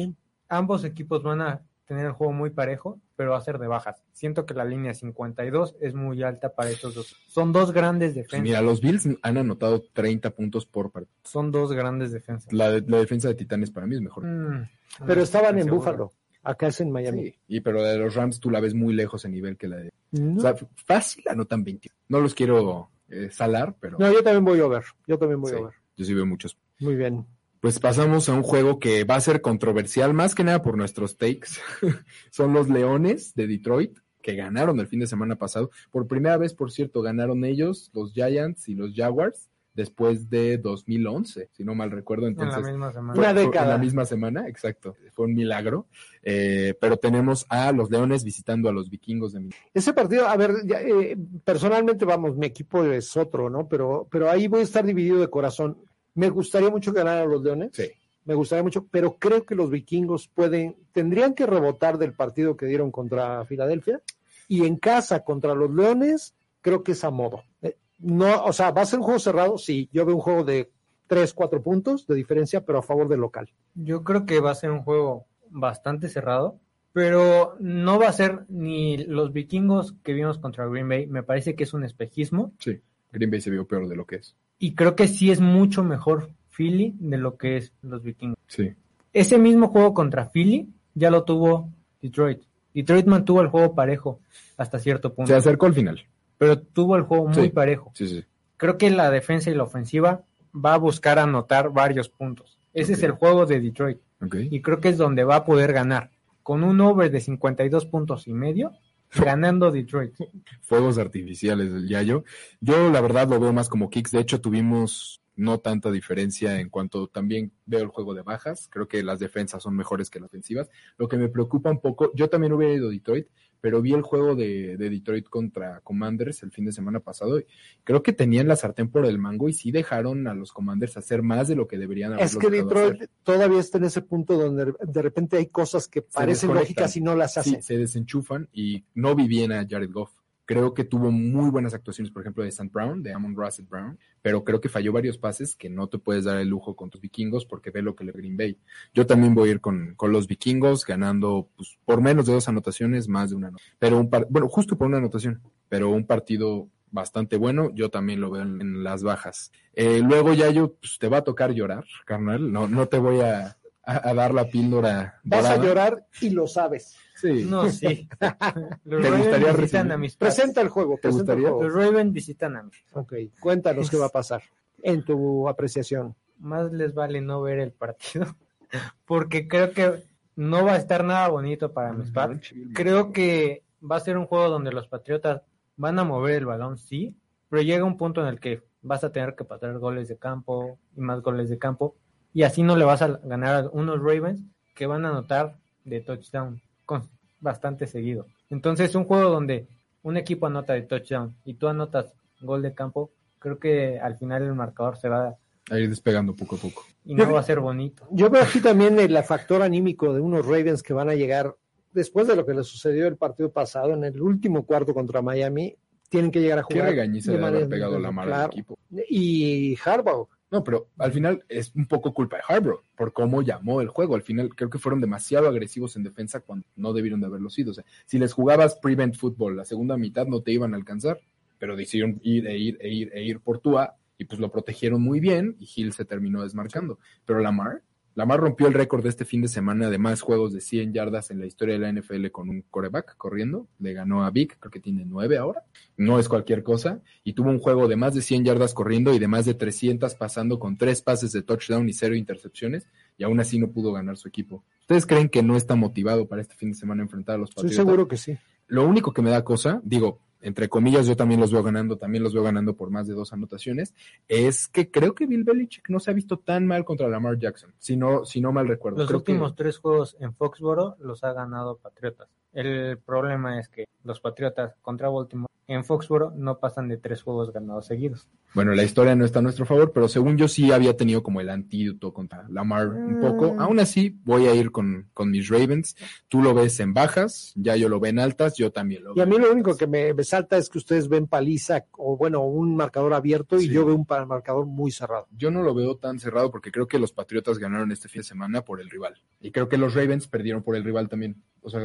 ambos 0.47 0.83
equipos 0.83 1.23
van 1.23 1.41
a 1.41 1.61
tener 1.85 2.05
el 2.05 2.11
juego 2.13 2.31
muy 2.31 2.51
parejo, 2.51 2.99
pero 3.17 3.31
va 3.31 3.37
a 3.37 3.41
ser 3.41 3.57
de 3.57 3.67
bajas. 3.67 4.01
Siento 4.13 4.45
que 4.45 4.53
la 4.53 4.63
línea 4.63 4.93
52 4.93 5.75
es 5.81 5.93
muy 5.93 6.23
alta 6.23 6.53
para 6.55 6.69
estos 6.69 6.95
dos. 6.95 7.15
Son 7.27 7.51
dos 7.51 7.73
grandes 7.73 8.13
Pues 8.13 8.25
defensas. 8.27 8.43
mira, 8.43 8.61
los 8.61 8.79
Bills 8.79 9.09
han 9.23 9.37
anotado 9.37 9.81
30 9.91 10.29
puntos 10.31 10.65
por 10.65 10.89
partido. 10.91 11.11
Son 11.25 11.51
dos 11.51 11.73
grandes 11.73 12.11
defensas. 12.13 12.53
La, 12.53 12.69
de- 12.71 12.85
la 12.87 12.97
defensa 12.99 13.27
de 13.27 13.35
Titanes 13.35 13.71
para 13.71 13.87
mí 13.87 13.95
es 13.95 14.01
mejor. 14.01 14.25
Mm, 14.25 14.69
Pero 15.05 15.15
no 15.15 15.21
estaban 15.23 15.59
en. 15.59 15.67
Búfalo, 15.67 16.13
acá 16.43 16.67
es 16.67 16.79
en 16.79 16.91
Miami. 16.91 17.23
Sí, 17.25 17.35
y 17.49 17.59
pero 17.59 17.81
la 17.81 17.89
de 17.89 17.97
los 17.97 18.15
Rams 18.15 18.39
tú 18.39 18.49
la 18.49 18.61
ves 18.61 18.73
muy 18.73 18.93
lejos 18.93 19.25
en 19.25 19.31
nivel 19.31 19.57
que 19.57 19.67
la 19.67 19.77
de... 19.77 19.91
No. 20.11 20.37
O 20.37 20.41
sea, 20.41 20.55
fácil 20.85 21.23
anotan 21.29 21.63
20. 21.63 21.89
No 22.07 22.21
los 22.21 22.33
quiero 22.33 22.89
eh, 23.11 23.29
salar, 23.31 23.75
pero 23.79 23.97
No, 23.99 24.11
yo 24.11 24.23
también 24.23 24.45
voy 24.45 24.59
a 24.59 24.67
ver. 24.67 24.83
Yo 25.07 25.17
también 25.17 25.41
voy 25.41 25.51
sí, 25.51 25.57
a 25.57 25.61
ver. 25.61 25.73
yo 25.97 26.05
sí 26.05 26.13
veo 26.13 26.25
muchos. 26.25 26.57
Muy 26.79 26.95
bien. 26.95 27.25
Pues 27.59 27.79
pasamos 27.79 28.27
a 28.27 28.33
un 28.33 28.41
juego 28.41 28.79
que 28.79 29.03
va 29.03 29.15
a 29.15 29.21
ser 29.21 29.41
controversial, 29.41 30.15
más 30.15 30.33
que 30.33 30.43
nada 30.43 30.63
por 30.63 30.77
nuestros 30.77 31.17
takes. 31.17 31.49
Son 32.31 32.53
los 32.53 32.69
Leones 32.69 33.35
de 33.35 33.45
Detroit, 33.45 33.99
que 34.23 34.35
ganaron 34.35 34.79
el 34.79 34.87
fin 34.87 34.99
de 34.99 35.05
semana 35.07 35.35
pasado. 35.35 35.69
Por 35.91 36.07
primera 36.07 36.37
vez, 36.37 36.55
por 36.55 36.71
cierto, 36.71 37.03
ganaron 37.03 37.45
ellos, 37.45 37.91
los 37.93 38.13
Giants 38.13 38.67
y 38.67 38.73
los 38.73 38.95
Jaguars, 38.95 39.50
después 39.73 40.29
de 40.29 40.57
2011, 40.57 41.49
si 41.51 41.63
no 41.63 41.75
mal 41.75 41.91
recuerdo. 41.91 42.27
En 42.27 42.35
la 42.35 42.43
Entonces, 42.43 42.71
misma 42.71 42.91
semana. 42.91 43.19
Una 43.19 43.33
década. 43.33 43.65
En 43.65 43.69
la 43.71 43.77
misma 43.77 44.05
semana, 44.05 44.47
exacto. 44.47 44.95
Fue 45.13 45.25
un 45.25 45.33
milagro. 45.33 45.87
Eh, 46.23 46.75
pero 46.79 46.97
tenemos 46.97 47.45
a 47.49 47.71
los 47.71 47.89
Leones 47.89 48.23
visitando 48.23 48.69
a 48.69 48.71
los 48.71 48.89
vikingos 48.89 49.33
de 49.33 49.39
Minnesota. 49.39 49.65
Ese 49.73 49.93
partido, 49.93 50.27
a 50.27 50.37
ver, 50.37 50.51
ya, 50.65 50.81
eh, 50.81 51.17
personalmente, 51.43 52.05
vamos, 52.05 52.35
mi 52.35 52.45
equipo 52.45 52.83
es 52.83 53.15
otro, 53.17 53.49
¿no? 53.49 53.67
Pero, 53.67 54.07
pero 54.11 54.29
ahí 54.29 54.47
voy 54.47 54.61
a 54.61 54.63
estar 54.63 54.85
dividido 54.85 55.19
de 55.19 55.29
corazón. 55.29 55.77
Me 56.13 56.29
gustaría 56.29 56.69
mucho 56.69 56.91
ganar 56.91 57.17
a 57.17 57.25
los 57.25 57.41
Leones. 57.41 57.71
Sí. 57.73 57.89
Me 58.25 58.35
gustaría 58.35 58.63
mucho, 58.63 58.85
pero 58.91 59.15
creo 59.17 59.45
que 59.45 59.55
los 59.55 59.71
vikingos 59.71 60.27
pueden, 60.27 60.75
tendrían 60.91 61.33
que 61.33 61.47
rebotar 61.47 61.97
del 61.97 62.13
partido 62.13 62.55
que 62.55 62.67
dieron 62.67 62.91
contra 62.91 63.43
Filadelfia 63.45 63.99
y 64.47 64.65
en 64.65 64.75
casa 64.75 65.23
contra 65.23 65.55
los 65.55 65.73
Leones, 65.73 66.35
creo 66.61 66.83
que 66.83 66.91
es 66.91 67.03
a 67.03 67.09
modo. 67.09 67.43
Eh, 67.61 67.77
no, 68.01 68.43
o 68.45 68.53
sea, 68.53 68.71
va 68.71 68.81
a 68.81 68.85
ser 68.85 68.99
un 68.99 69.05
juego 69.05 69.19
cerrado, 69.19 69.57
sí, 69.57 69.89
yo 69.91 70.05
veo 70.05 70.15
un 70.15 70.21
juego 70.21 70.43
de 70.43 70.69
tres, 71.07 71.33
cuatro 71.33 71.61
puntos 71.61 72.07
de 72.07 72.15
diferencia, 72.15 72.65
pero 72.65 72.79
a 72.79 72.83
favor 72.83 73.07
del 73.07 73.19
local. 73.19 73.49
Yo 73.75 74.03
creo 74.03 74.25
que 74.25 74.39
va 74.39 74.51
a 74.51 74.55
ser 74.55 74.71
un 74.71 74.81
juego 74.83 75.25
bastante 75.49 76.07
cerrado, 76.09 76.59
pero 76.93 77.55
no 77.59 77.99
va 77.99 78.07
a 78.07 78.13
ser 78.13 78.45
ni 78.49 78.97
los 78.97 79.33
vikingos 79.33 79.93
que 80.03 80.13
vimos 80.13 80.37
contra 80.39 80.65
Green 80.67 80.87
Bay. 80.89 81.07
Me 81.07 81.23
parece 81.23 81.55
que 81.55 81.63
es 81.63 81.73
un 81.73 81.83
espejismo 81.83 82.53
Sí. 82.59 82.79
Green 83.11 83.29
Bay 83.31 83.41
se 83.41 83.49
vio 83.51 83.65
peor 83.67 83.87
de 83.87 83.95
lo 83.95 84.05
que 84.05 84.17
es. 84.17 84.35
y 84.59 84.73
creo 84.75 84.95
que 84.95 85.07
sí 85.07 85.31
es 85.31 85.41
mucho 85.41 85.83
mejor 85.83 86.29
Philly 86.55 86.95
de 86.99 87.17
lo 87.17 87.35
que 87.37 87.57
es 87.57 87.73
los 87.81 88.03
vikingos. 88.03 88.37
Sí. 88.47 88.73
Ese 89.13 89.37
mismo 89.37 89.67
juego 89.69 89.93
contra 89.93 90.29
Philly 90.29 90.69
ya 90.93 91.09
lo 91.11 91.23
tuvo 91.23 91.69
Detroit. 92.01 92.41
Detroit 92.73 93.05
mantuvo 93.05 93.41
el 93.41 93.47
juego 93.47 93.75
parejo 93.75 94.19
hasta 94.57 94.79
cierto 94.79 95.13
punto, 95.13 95.27
Se 95.31 95.35
acercó 95.35 95.65
al 95.65 95.73
final. 95.73 96.05
Pero 96.41 96.59
tuvo 96.59 96.95
el 96.95 97.03
juego 97.03 97.27
muy 97.27 97.43
Sí. 97.43 97.49
parejo. 97.49 97.91
Sí, 97.93 98.07
sí. 98.07 98.25
Creo 98.57 98.75
que 98.79 98.89
la 98.89 99.11
defensa 99.11 99.51
y 99.51 99.53
la 99.53 99.61
ofensiva 99.61 100.23
va 100.53 100.73
a 100.73 100.77
buscar 100.77 101.19
anotar 101.19 101.71
varios 101.71 102.09
puntos. 102.09 102.57
Ese 102.73 102.93
es 102.93 103.03
el 103.03 103.11
juego 103.11 103.45
de 103.45 103.59
Detroit 103.61 103.99
Ok. 104.23 104.37
y 104.49 104.59
creo 104.63 104.79
que 104.79 104.89
es 104.89 104.97
donde 104.97 105.23
va 105.23 105.35
a 105.35 105.45
poder 105.45 105.71
ganar. 105.71 106.09
Con 106.41 106.63
un 106.63 106.81
over 106.81 107.11
de 107.11 107.19
52 107.21 107.85
puntos 107.85 108.27
y 108.27 108.33
medio, 108.33 108.71
ganando 109.13 109.69
Detroit. 109.71 110.15
fuegos 110.61 110.97
artificiales 110.97 111.71
del 111.71 111.87
Yayo. 111.87 112.23
Yo 112.59 112.89
la 112.89 113.01
verdad 113.01 113.29
lo 113.29 113.39
veo 113.39 113.53
más 113.53 113.69
como 113.69 113.91
kicks. 113.91 114.09
De 114.09 114.19
hecho, 114.21 114.41
tuvimos 114.41 115.21
no 115.35 115.59
tanta 115.59 115.91
diferencia 115.91 116.59
en 116.59 116.69
cuanto 116.69 117.07
también 117.07 117.51
veo 117.67 117.81
el 117.81 117.87
juego 117.89 118.15
de 118.15 118.23
bajas. 118.23 118.67
Creo 118.71 118.87
que 118.87 119.03
las 119.03 119.19
defensas 119.19 119.61
son 119.61 119.75
mejores 119.75 120.09
que 120.09 120.19
las 120.19 120.25
ofensivas. 120.29 120.69
Lo 120.97 121.07
que 121.07 121.17
me 121.17 121.29
preocupa 121.29 121.69
un 121.69 121.79
poco, 121.81 122.11
yo 122.15 122.29
también 122.29 122.53
hubiera 122.53 122.73
ido 122.73 122.87
a 122.87 122.91
Detroit, 122.91 123.27
pero 123.61 123.81
vi 123.81 123.93
el 123.93 124.01
juego 124.01 124.35
de, 124.35 124.75
de, 124.75 124.89
Detroit 124.89 125.29
contra 125.29 125.79
Commanders 125.81 126.41
el 126.43 126.51
fin 126.51 126.65
de 126.65 126.71
semana 126.71 126.99
pasado. 126.99 127.39
Y 127.39 127.45
creo 127.83 128.01
que 128.01 128.11
tenían 128.11 128.47
la 128.47 128.55
sartén 128.55 128.89
por 128.89 129.05
el 129.05 129.19
mango 129.19 129.47
y 129.47 129.53
sí 129.53 129.71
dejaron 129.71 130.27
a 130.27 130.33
los 130.33 130.51
Commanders 130.51 130.97
hacer 130.97 131.21
más 131.21 131.47
de 131.47 131.55
lo 131.55 131.67
que 131.67 131.77
deberían 131.77 132.13
haber 132.13 132.25
Es 132.25 132.35
que 132.35 132.49
Detroit 132.49 132.95
hacer. 132.95 133.09
todavía 133.23 133.59
está 133.59 133.77
en 133.77 133.85
ese 133.85 134.01
punto 134.01 134.37
donde 134.37 134.73
de 134.81 135.01
repente 135.01 135.37
hay 135.37 135.45
cosas 135.45 135.87
que 135.87 136.01
parecen 136.01 136.53
lógicas 136.53 136.97
y 136.97 137.01
no 137.01 137.15
las 137.15 137.37
hacen. 137.37 137.55
Sí, 137.55 137.61
se 137.61 137.77
desenchufan 137.77 138.49
y 138.51 138.83
no 138.95 139.15
vi 139.15 139.27
bien 139.27 139.51
a 139.51 139.65
Jared 139.67 139.91
Goff. 139.91 140.11
Creo 140.45 140.73
que 140.73 140.83
tuvo 140.83 141.11
muy 141.11 141.49
buenas 141.49 141.73
actuaciones, 141.73 142.11
por 142.11 142.21
ejemplo, 142.21 142.43
de 142.43 142.49
St. 142.49 142.69
Brown, 142.73 143.01
de 143.03 143.13
Amon 143.13 143.35
Russell 143.35 143.65
Brown, 143.65 143.97
pero 144.21 144.43
creo 144.43 144.59
que 144.59 144.69
falló 144.69 144.91
varios 144.91 145.17
pases 145.17 145.55
que 145.55 145.69
no 145.69 145.87
te 145.87 145.97
puedes 145.97 146.25
dar 146.25 146.37
el 146.37 146.47
lujo 146.47 146.75
con 146.75 146.89
tus 146.89 146.99
vikingos 146.99 147.45
porque 147.45 147.71
ve 147.71 147.81
lo 147.81 147.95
que 147.95 148.03
le 148.03 148.11
Green 148.11 148.37
Bay. 148.37 148.57
Yo 148.93 149.05
también 149.05 149.33
voy 149.33 149.49
a 149.49 149.51
ir 149.53 149.61
con, 149.61 149.95
con 149.95 150.11
los 150.11 150.27
vikingos 150.27 150.85
ganando 150.85 151.49
pues, 151.55 151.77
por 151.85 152.01
menos 152.01 152.25
de 152.25 152.33
dos 152.33 152.47
anotaciones, 152.47 153.07
más 153.07 153.29
de 153.29 153.35
una. 153.37 153.51
Pero 153.79 153.99
un 153.99 154.09
par, 154.09 154.27
bueno, 154.29 154.47
justo 154.49 154.77
por 154.77 154.87
una 154.87 154.97
anotación, 154.97 155.41
pero 155.69 155.89
un 155.89 156.05
partido 156.05 156.67
bastante 156.91 157.37
bueno, 157.37 157.71
yo 157.73 157.89
también 157.89 158.21
lo 158.21 158.29
veo 158.29 158.43
en, 158.43 158.83
las 158.83 159.03
bajas. 159.03 159.51
Eh, 159.73 160.01
luego 160.03 160.33
ya 160.33 160.49
yo, 160.49 160.73
pues, 160.73 160.97
te 160.99 161.07
va 161.07 161.17
a 161.17 161.23
tocar 161.23 161.53
llorar, 161.53 161.85
carnal, 162.05 162.51
no, 162.51 162.67
no 162.67 162.87
te 162.87 162.97
voy 162.97 163.21
a, 163.21 163.57
a, 163.83 164.09
a 164.09 164.13
dar 164.13 164.33
la 164.33 164.45
píldora. 164.45 165.19
Vas 165.23 165.43
dorada. 165.43 165.61
a 165.61 165.65
llorar 165.65 166.05
y 166.21 166.29
lo 166.29 166.47
sabes. 166.47 166.95
Sí. 167.15 167.45
No, 167.47 167.69
sí. 167.69 168.07
Los 168.85 169.01
¿Te 169.01 169.09
Ravens 169.09 169.17
gustaría 169.17 169.51
visitan 169.53 169.91
a 169.91 169.97
mis. 169.97 170.15
Presenta 170.15 170.61
el 170.61 170.69
juego. 170.69 170.95
¿Te 170.95 171.01
presenta 171.03 171.33
el 171.33 171.39
gustaría? 171.39 171.57
juego. 171.57 171.63
Los 171.63 171.73
Ravens 171.85 172.13
visitan 172.13 172.55
a 172.55 172.63
Pats. 172.63 172.83
Ok, 172.93 173.13
cuéntanos 173.39 173.89
qué 173.89 173.97
va 173.97 174.07
a 174.07 174.09
pasar 174.09 174.41
en 174.83 175.03
tu 175.05 175.47
apreciación. 175.47 176.15
Más 176.39 176.71
les 176.71 176.93
vale 176.93 177.21
no 177.21 177.41
ver 177.41 177.59
el 177.59 177.71
partido 177.71 178.35
porque 179.05 179.47
creo 179.47 179.71
que 179.71 180.03
no 180.35 180.65
va 180.65 180.73
a 180.73 180.77
estar 180.77 181.03
nada 181.03 181.27
bonito 181.27 181.71
para 181.71 181.93
mis 181.93 182.09
Pats. 182.11 182.53
Creo 182.73 183.11
que 183.11 183.63
va 183.89 183.97
a 183.97 183.99
ser 183.99 184.17
un 184.17 184.25
juego 184.25 184.49
donde 184.49 184.71
los 184.71 184.87
Patriotas 184.87 185.41
van 185.75 185.99
a 185.99 186.03
mover 186.03 186.35
el 186.37 186.45
balón, 186.45 186.77
sí, 186.77 187.15
pero 187.49 187.61
llega 187.61 187.83
un 187.83 187.97
punto 187.97 188.21
en 188.21 188.27
el 188.27 188.39
que 188.39 188.63
vas 188.81 189.03
a 189.03 189.11
tener 189.11 189.35
que 189.35 189.43
pasar 189.43 189.77
goles 189.77 190.07
de 190.07 190.17
campo 190.17 190.79
y 190.95 191.01
más 191.01 191.21
goles 191.21 191.49
de 191.49 191.59
campo 191.59 191.95
y 192.33 192.43
así 192.43 192.63
no 192.63 192.75
le 192.75 192.85
vas 192.85 193.01
a 193.01 193.19
ganar 193.23 193.65
a 193.65 193.69
unos 193.69 193.99
Ravens 193.99 194.41
que 194.75 194.85
van 194.85 195.05
a 195.05 195.09
anotar 195.09 195.55
de 195.85 196.01
touchdown 196.01 196.61
con 196.85 197.03
bastante 197.39 197.87
seguido. 197.87 198.25
Entonces, 198.49 198.93
un 198.95 199.05
juego 199.05 199.29
donde 199.29 199.67
un 200.03 200.17
equipo 200.17 200.47
anota 200.47 200.73
de 200.73 200.81
touchdown 200.83 201.35
y 201.45 201.55
tú 201.55 201.67
anotas 201.67 202.13
gol 202.41 202.61
de 202.61 202.73
campo, 202.73 203.11
creo 203.39 203.59
que 203.59 203.99
al 203.99 204.15
final 204.17 204.43
el 204.43 204.53
marcador 204.55 204.97
se 204.97 205.09
va 205.09 205.35
A 205.69 205.79
ir 205.79 205.89
despegando 205.89 206.35
poco 206.35 206.55
a 206.55 206.59
poco. 206.59 206.83
y 207.05 207.13
no 207.15 207.31
va 207.31 207.39
a 207.39 207.43
ser 207.43 207.59
bonito. 207.59 208.07
Yo 208.11 208.29
veo 208.29 208.43
aquí 208.43 208.59
también 208.61 208.99
el 208.99 209.17
factor 209.23 209.61
anímico 209.61 210.13
de 210.13 210.21
unos 210.21 210.45
Ravens 210.45 210.81
que 210.83 210.93
van 210.93 211.09
a 211.09 211.15
llegar 211.15 211.55
después 211.93 212.27
de 212.27 212.35
lo 212.35 212.45
que 212.45 212.53
les 212.53 212.67
sucedió 212.67 213.07
el 213.07 213.17
partido 213.17 213.51
pasado 213.51 213.93
en 213.93 214.03
el 214.03 214.21
último 214.21 214.65
cuarto 214.65 214.93
contra 214.93 215.21
Miami. 215.21 215.75
Tienen 216.09 216.29
que 216.31 216.41
llegar 216.41 216.59
a 216.59 216.63
Qué 216.67 216.75
jugar. 216.75 216.89
regañiza 216.89 217.31
de 217.31 217.37
de 217.37 217.43
haber 217.43 217.53
manera- 217.53 217.69
pegado 217.69 217.99
la 217.99 218.11
mano 218.11 218.21
al 218.31 218.37
claro. 218.37 218.51
equipo. 218.51 218.77
Y 219.09 219.77
Harbaugh. 219.83 220.27
No, 220.51 220.65
pero 220.65 220.89
al 220.97 221.13
final 221.13 221.45
es 221.47 221.73
un 221.75 221.85
poco 221.85 222.13
culpa 222.13 222.35
de 222.35 222.43
Harbaugh 222.45 222.83
por 222.97 223.13
cómo 223.13 223.41
llamó 223.41 223.79
el 223.79 223.87
juego. 223.87 224.15
Al 224.15 224.21
final 224.21 224.49
creo 224.53 224.69
que 224.69 224.79
fueron 224.79 224.99
demasiado 224.99 225.47
agresivos 225.47 225.95
en 225.95 226.03
defensa 226.03 226.41
cuando 226.41 226.67
no 226.75 226.91
debieron 226.91 227.21
de 227.21 227.27
haberlo 227.27 227.49
sido. 227.49 227.71
O 227.71 227.73
sea, 227.73 227.85
si 228.05 228.19
les 228.19 228.33
jugabas 228.33 228.75
prevent 228.75 229.15
football 229.15 229.55
la 229.55 229.63
segunda 229.63 229.95
mitad 229.95 230.27
no 230.27 230.41
te 230.41 230.51
iban 230.51 230.73
a 230.73 230.77
alcanzar, 230.77 231.21
pero 231.57 231.77
decidieron 231.77 232.19
ir 232.21 232.47
e 232.47 232.57
ir 232.57 232.77
e 232.81 232.89
ir 232.89 233.11
e 233.13 233.23
ir 233.23 233.39
por 233.39 233.59
Tua 233.59 233.95
y 234.17 234.25
pues 234.25 234.41
lo 234.41 234.51
protegieron 234.51 235.01
muy 235.01 235.21
bien 235.21 235.55
y 235.57 235.69
Hill 235.73 235.93
se 235.93 236.03
terminó 236.03 236.43
desmarcando. 236.43 236.99
Pero 237.25 237.39
Lamar, 237.39 237.81
Lamar 238.13 238.41
rompió 238.41 238.67
el 238.67 238.73
récord 238.73 239.03
de 239.03 239.09
este 239.09 239.23
fin 239.23 239.41
de 239.41 239.47
semana 239.47 239.89
de 239.89 239.97
más 239.97 240.21
juegos 240.21 240.51
de 240.51 240.59
100 240.59 240.93
yardas 240.93 241.31
en 241.31 241.39
la 241.39 241.45
historia 241.45 241.77
de 241.77 241.79
la 241.79 241.91
NFL 241.91 242.27
con 242.27 242.49
un 242.49 242.63
coreback 242.69 243.15
corriendo. 243.15 243.67
Le 243.79 243.93
ganó 243.93 244.25
a 244.25 244.31
Vic, 244.31 244.57
creo 244.59 244.71
que 244.71 244.81
tiene 244.81 245.05
nueve 245.05 245.37
ahora. 245.37 245.63
No 245.95 246.19
es 246.19 246.27
cualquier 246.27 246.61
cosa. 246.61 247.01
Y 247.23 247.33
tuvo 247.33 247.49
un 247.49 247.59
juego 247.59 247.87
de 247.87 247.95
más 247.95 248.13
de 248.13 248.21
100 248.21 248.43
yardas 248.43 248.73
corriendo 248.73 249.13
y 249.13 249.19
de 249.19 249.27
más 249.27 249.45
de 249.45 249.53
300 249.53 250.15
pasando 250.15 250.59
con 250.59 250.77
tres 250.77 251.01
pases 251.01 251.31
de 251.31 251.41
touchdown 251.41 251.87
y 251.87 251.93
cero 251.93 252.15
intercepciones. 252.15 252.85
Y 253.17 253.23
aún 253.23 253.39
así 253.39 253.59
no 253.59 253.71
pudo 253.71 253.93
ganar 253.93 254.17
su 254.17 254.27
equipo. 254.27 254.63
¿Ustedes 254.81 255.05
creen 255.05 255.29
que 255.29 255.41
no 255.41 255.55
está 255.55 255.75
motivado 255.75 256.27
para 256.27 256.41
este 256.41 256.55
fin 256.55 256.71
de 256.71 256.77
semana 256.77 257.03
enfrentar 257.03 257.35
a 257.35 257.37
los 257.37 257.49
Estoy 257.51 257.63
Patriotas? 257.63 257.85
seguro 257.85 258.07
que 258.09 258.17
sí. 258.17 258.37
Lo 258.67 258.85
único 258.85 259.13
que 259.13 259.21
me 259.21 259.29
da 259.29 259.43
cosa, 259.43 259.81
digo, 259.83 260.19
entre 260.41 260.69
comillas, 260.69 261.05
yo 261.07 261.15
también 261.15 261.39
los 261.39 261.51
veo 261.51 261.63
ganando, 261.63 261.97
también 261.97 262.23
los 262.23 262.33
veo 262.33 262.43
ganando 262.43 262.75
por 262.75 262.89
más 262.89 263.07
de 263.07 263.13
dos 263.13 263.31
anotaciones, 263.33 263.93
es 264.27 264.67
que 264.67 264.89
creo 264.91 265.13
que 265.15 265.25
Bill 265.25 265.43
Belichick 265.43 265.89
no 265.89 265.99
se 265.99 266.11
ha 266.11 266.13
visto 266.13 266.37
tan 266.37 266.65
mal 266.67 266.83
contra 266.85 267.07
Lamar 267.07 267.37
Jackson, 267.37 267.73
si 267.77 267.95
no, 267.95 268.25
si 268.25 268.41
no 268.41 268.51
mal 268.51 268.67
recuerdo. 268.67 268.99
Los 268.99 269.07
Creo 269.07 269.23
que- 269.23 269.31
últimos 269.31 269.55
tres 269.55 269.77
juegos 269.77 270.17
en 270.19 270.33
Foxboro 270.33 270.95
los 270.99 271.23
ha 271.23 271.33
ganado 271.33 271.77
Patriotas. 271.77 272.27
El 272.53 272.97
problema 272.97 273.59
es 273.59 273.69
que 273.69 273.85
los 274.03 274.19
Patriotas 274.19 274.73
contra 274.81 275.09
Baltimore 275.09 275.47
en 275.67 275.85
Foxboro 275.85 276.33
no 276.35 276.59
pasan 276.59 276.89
de 276.89 276.97
tres 276.97 277.23
juegos 277.23 277.53
ganados 277.53 277.85
seguidos. 277.85 278.27
Bueno, 278.53 278.73
la 278.73 278.83
historia 278.83 279.15
no 279.15 279.23
está 279.23 279.39
a 279.39 279.41
nuestro 279.41 279.65
favor, 279.65 279.93
pero 279.93 280.09
según 280.09 280.35
yo 280.37 280.49
sí 280.49 280.69
había 280.73 280.97
tenido 280.97 281.23
como 281.23 281.39
el 281.39 281.49
antídoto 281.49 282.11
contra 282.13 282.45
Lamar 282.49 282.89
un 282.89 283.21
poco. 283.21 283.53
Mm. 283.53 283.59
Aún 283.61 283.79
así, 283.79 284.17
voy 284.25 284.47
a 284.47 284.53
ir 284.55 284.71
con, 284.71 285.07
con 285.13 285.31
mis 285.31 285.47
Ravens. 285.47 285.95
Tú 286.27 286.41
lo 286.41 286.53
ves 286.53 286.77
en 286.81 286.93
bajas, 286.93 287.53
ya 287.55 287.77
yo 287.77 287.87
lo 287.87 288.01
veo 288.01 288.09
en 288.09 288.19
altas, 288.19 288.57
yo 288.57 288.73
también 288.73 289.05
lo 289.05 289.11
Y 289.11 289.15
veo. 289.15 289.23
a 289.23 289.27
mí 289.27 289.37
lo 289.37 289.49
único 289.49 289.77
que 289.77 289.87
me, 289.87 290.13
me 290.13 290.25
salta 290.25 290.57
es 290.57 290.67
que 290.67 290.79
ustedes 290.79 291.07
ven 291.07 291.27
paliza 291.27 291.85
o 291.93 292.17
bueno, 292.17 292.41
un 292.43 292.75
marcador 292.75 293.13
abierto 293.13 293.55
y 293.55 293.67
Sí. 293.67 293.69
yo 293.69 293.85
veo 293.85 293.95
un 293.95 294.05
marcador 294.27 294.65
muy 294.65 294.91
cerrado. 294.91 295.27
Yo 295.31 295.51
no 295.51 295.63
lo 295.63 295.73
veo 295.73 295.95
tan 295.95 296.19
cerrado 296.19 296.51
porque 296.51 296.71
creo 296.73 296.87
que 296.89 296.99
los 296.99 297.13
Patriotas 297.13 297.59
ganaron 297.59 297.93
este 297.93 298.09
fin 298.09 298.21
de 298.23 298.27
semana 298.27 298.65
por 298.65 298.81
el 298.81 298.89
rival. 298.89 299.21
Y 299.39 299.51
creo 299.51 299.69
que 299.69 299.77
los 299.77 299.93
Ravens 299.95 300.27
perdieron 300.27 300.63
por 300.63 300.75
el 300.75 300.83
rival 300.83 301.07
también. 301.07 301.41
O 301.61 301.69
sea, 301.69 301.79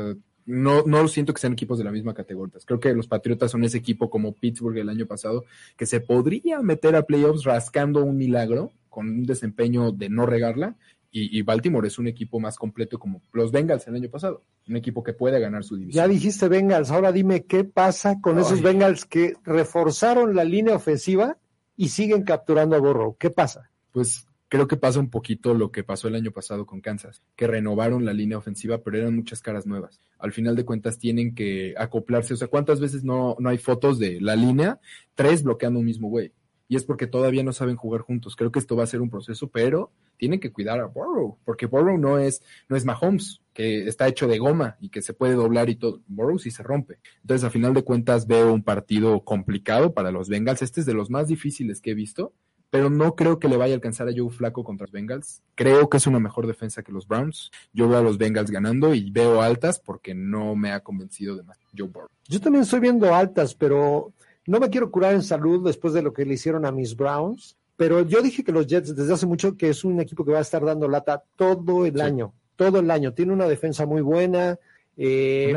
no, 0.46 0.84
no 0.86 1.08
siento 1.08 1.34
que 1.34 1.40
sean 1.40 1.52
equipos 1.52 1.76
de 1.78 1.84
la 1.84 1.90
misma 1.90 2.14
categoría. 2.14 2.58
Creo 2.64 2.80
que 2.80 2.94
los 2.94 3.08
Patriotas 3.08 3.50
son 3.50 3.64
ese 3.64 3.78
equipo 3.78 4.08
como 4.08 4.32
Pittsburgh 4.32 4.78
el 4.78 4.88
año 4.88 5.06
pasado, 5.06 5.44
que 5.76 5.86
se 5.86 6.00
podría 6.00 6.62
meter 6.62 6.94
a 6.96 7.02
playoffs 7.02 7.44
rascando 7.44 8.04
un 8.04 8.16
milagro 8.16 8.72
con 8.88 9.08
un 9.08 9.24
desempeño 9.24 9.90
de 9.90 10.08
no 10.08 10.24
regarla. 10.24 10.76
Y, 11.10 11.38
y 11.38 11.42
Baltimore 11.42 11.88
es 11.88 11.98
un 11.98 12.06
equipo 12.06 12.38
más 12.40 12.56
completo 12.56 12.98
como 12.98 13.22
los 13.32 13.50
Bengals 13.50 13.86
el 13.88 13.96
año 13.96 14.08
pasado. 14.08 14.44
Un 14.68 14.76
equipo 14.76 15.02
que 15.02 15.14
puede 15.14 15.40
ganar 15.40 15.64
su 15.64 15.76
división. 15.76 16.04
Ya 16.04 16.08
dijiste 16.08 16.48
Bengals, 16.48 16.90
ahora 16.90 17.10
dime 17.10 17.44
qué 17.44 17.64
pasa 17.64 18.20
con 18.20 18.38
esos. 18.38 18.62
Bengals 18.62 19.04
que 19.04 19.34
reforzaron 19.44 20.36
la 20.36 20.44
línea 20.44 20.76
ofensiva 20.76 21.38
y 21.76 21.88
siguen 21.88 22.22
capturando 22.22 22.76
a 22.76 22.80
Burrow. 22.80 23.16
¿Qué 23.18 23.30
pasa? 23.30 23.70
Pues 23.92 24.26
creo 24.48 24.68
que 24.68 24.76
pasa 24.76 25.00
un 25.00 25.10
poquito 25.10 25.54
lo 25.54 25.70
que 25.72 25.84
pasó 25.84 26.08
el 26.08 26.14
año 26.14 26.30
pasado 26.30 26.66
con 26.66 26.80
Kansas, 26.80 27.22
que 27.34 27.46
renovaron 27.46 28.04
la 28.04 28.12
línea 28.12 28.38
ofensiva, 28.38 28.78
pero 28.78 28.98
eran 28.98 29.16
muchas 29.16 29.42
caras 29.42 29.66
nuevas. 29.66 30.00
Al 30.18 30.32
final 30.32 30.56
de 30.56 30.64
cuentas 30.64 30.98
tienen 30.98 31.34
que 31.34 31.74
acoplarse. 31.76 32.34
O 32.34 32.36
sea, 32.36 32.48
¿cuántas 32.48 32.80
veces 32.80 33.04
no, 33.04 33.36
no 33.38 33.48
hay 33.48 33.58
fotos 33.58 33.98
de 33.98 34.20
la 34.20 34.36
línea? 34.36 34.80
Tres 35.14 35.42
bloqueando 35.42 35.80
un 35.80 35.86
mismo 35.86 36.08
güey. 36.08 36.32
Y 36.68 36.76
es 36.76 36.84
porque 36.84 37.06
todavía 37.06 37.44
no 37.44 37.52
saben 37.52 37.76
jugar 37.76 38.00
juntos. 38.00 38.34
Creo 38.34 38.50
que 38.50 38.58
esto 38.58 38.76
va 38.76 38.84
a 38.84 38.88
ser 38.88 39.00
un 39.00 39.10
proceso, 39.10 39.48
pero 39.48 39.92
tienen 40.16 40.40
que 40.40 40.50
cuidar 40.50 40.80
a 40.80 40.86
Burrow, 40.86 41.38
porque 41.44 41.66
Burrow 41.66 41.98
no 41.98 42.18
es, 42.18 42.42
no 42.68 42.76
es 42.76 42.84
Mahomes, 42.84 43.42
que 43.52 43.86
está 43.86 44.08
hecho 44.08 44.26
de 44.26 44.38
goma 44.38 44.76
y 44.80 44.88
que 44.88 45.02
se 45.02 45.12
puede 45.12 45.34
doblar 45.34 45.68
y 45.68 45.76
todo. 45.76 46.00
Burrow 46.08 46.38
sí 46.38 46.50
se 46.50 46.62
rompe. 46.62 46.98
Entonces, 47.20 47.44
a 47.44 47.50
final 47.50 47.74
de 47.74 47.84
cuentas, 47.84 48.26
veo 48.26 48.52
un 48.52 48.62
partido 48.62 49.22
complicado 49.24 49.94
para 49.94 50.10
los 50.10 50.28
Bengals. 50.28 50.62
Este 50.62 50.80
es 50.80 50.86
de 50.86 50.94
los 50.94 51.10
más 51.10 51.28
difíciles 51.28 51.80
que 51.80 51.90
he 51.90 51.94
visto 51.94 52.32
pero 52.76 52.90
no 52.90 53.14
creo 53.14 53.38
que 53.38 53.48
le 53.48 53.56
vaya 53.56 53.72
a 53.72 53.76
alcanzar 53.76 54.06
a 54.06 54.12
Joe 54.14 54.28
Flaco 54.28 54.62
contra 54.62 54.84
los 54.84 54.92
Bengals. 54.92 55.42
Creo 55.54 55.88
que 55.88 55.96
es 55.96 56.06
una 56.06 56.20
mejor 56.20 56.46
defensa 56.46 56.82
que 56.82 56.92
los 56.92 57.08
Browns. 57.08 57.50
Yo 57.72 57.88
veo 57.88 57.98
a 57.98 58.02
los 58.02 58.18
Bengals 58.18 58.50
ganando 58.50 58.92
y 58.94 59.10
veo 59.10 59.40
altas 59.40 59.78
porque 59.78 60.14
no 60.14 60.54
me 60.56 60.72
ha 60.72 60.80
convencido 60.80 61.36
de 61.36 61.42
más 61.42 61.58
Joe 61.74 61.88
Burrow. 61.88 62.08
Yo 62.28 62.38
también 62.38 62.64
estoy 62.64 62.80
viendo 62.80 63.14
altas, 63.14 63.54
pero 63.54 64.12
no 64.46 64.60
me 64.60 64.68
quiero 64.68 64.90
curar 64.90 65.14
en 65.14 65.22
salud 65.22 65.64
después 65.64 65.94
de 65.94 66.02
lo 66.02 66.12
que 66.12 66.26
le 66.26 66.34
hicieron 66.34 66.66
a 66.66 66.70
mis 66.70 66.94
Browns. 66.94 67.56
Pero 67.78 68.02
yo 68.02 68.20
dije 68.20 68.44
que 68.44 68.52
los 68.52 68.66
Jets 68.66 68.94
desde 68.94 69.14
hace 69.14 69.24
mucho 69.24 69.56
que 69.56 69.70
es 69.70 69.82
un 69.82 69.98
equipo 69.98 70.22
que 70.22 70.32
va 70.32 70.38
a 70.38 70.42
estar 70.42 70.62
dando 70.62 70.86
lata 70.86 71.22
todo 71.36 71.86
el 71.86 71.94
Sí. 71.94 72.00
año, 72.02 72.34
todo 72.56 72.80
el 72.80 72.90
año. 72.90 73.14
Tiene 73.14 73.32
una 73.32 73.48
defensa 73.48 73.86
muy 73.86 74.02
buena, 74.02 74.58
eh, 74.98 75.54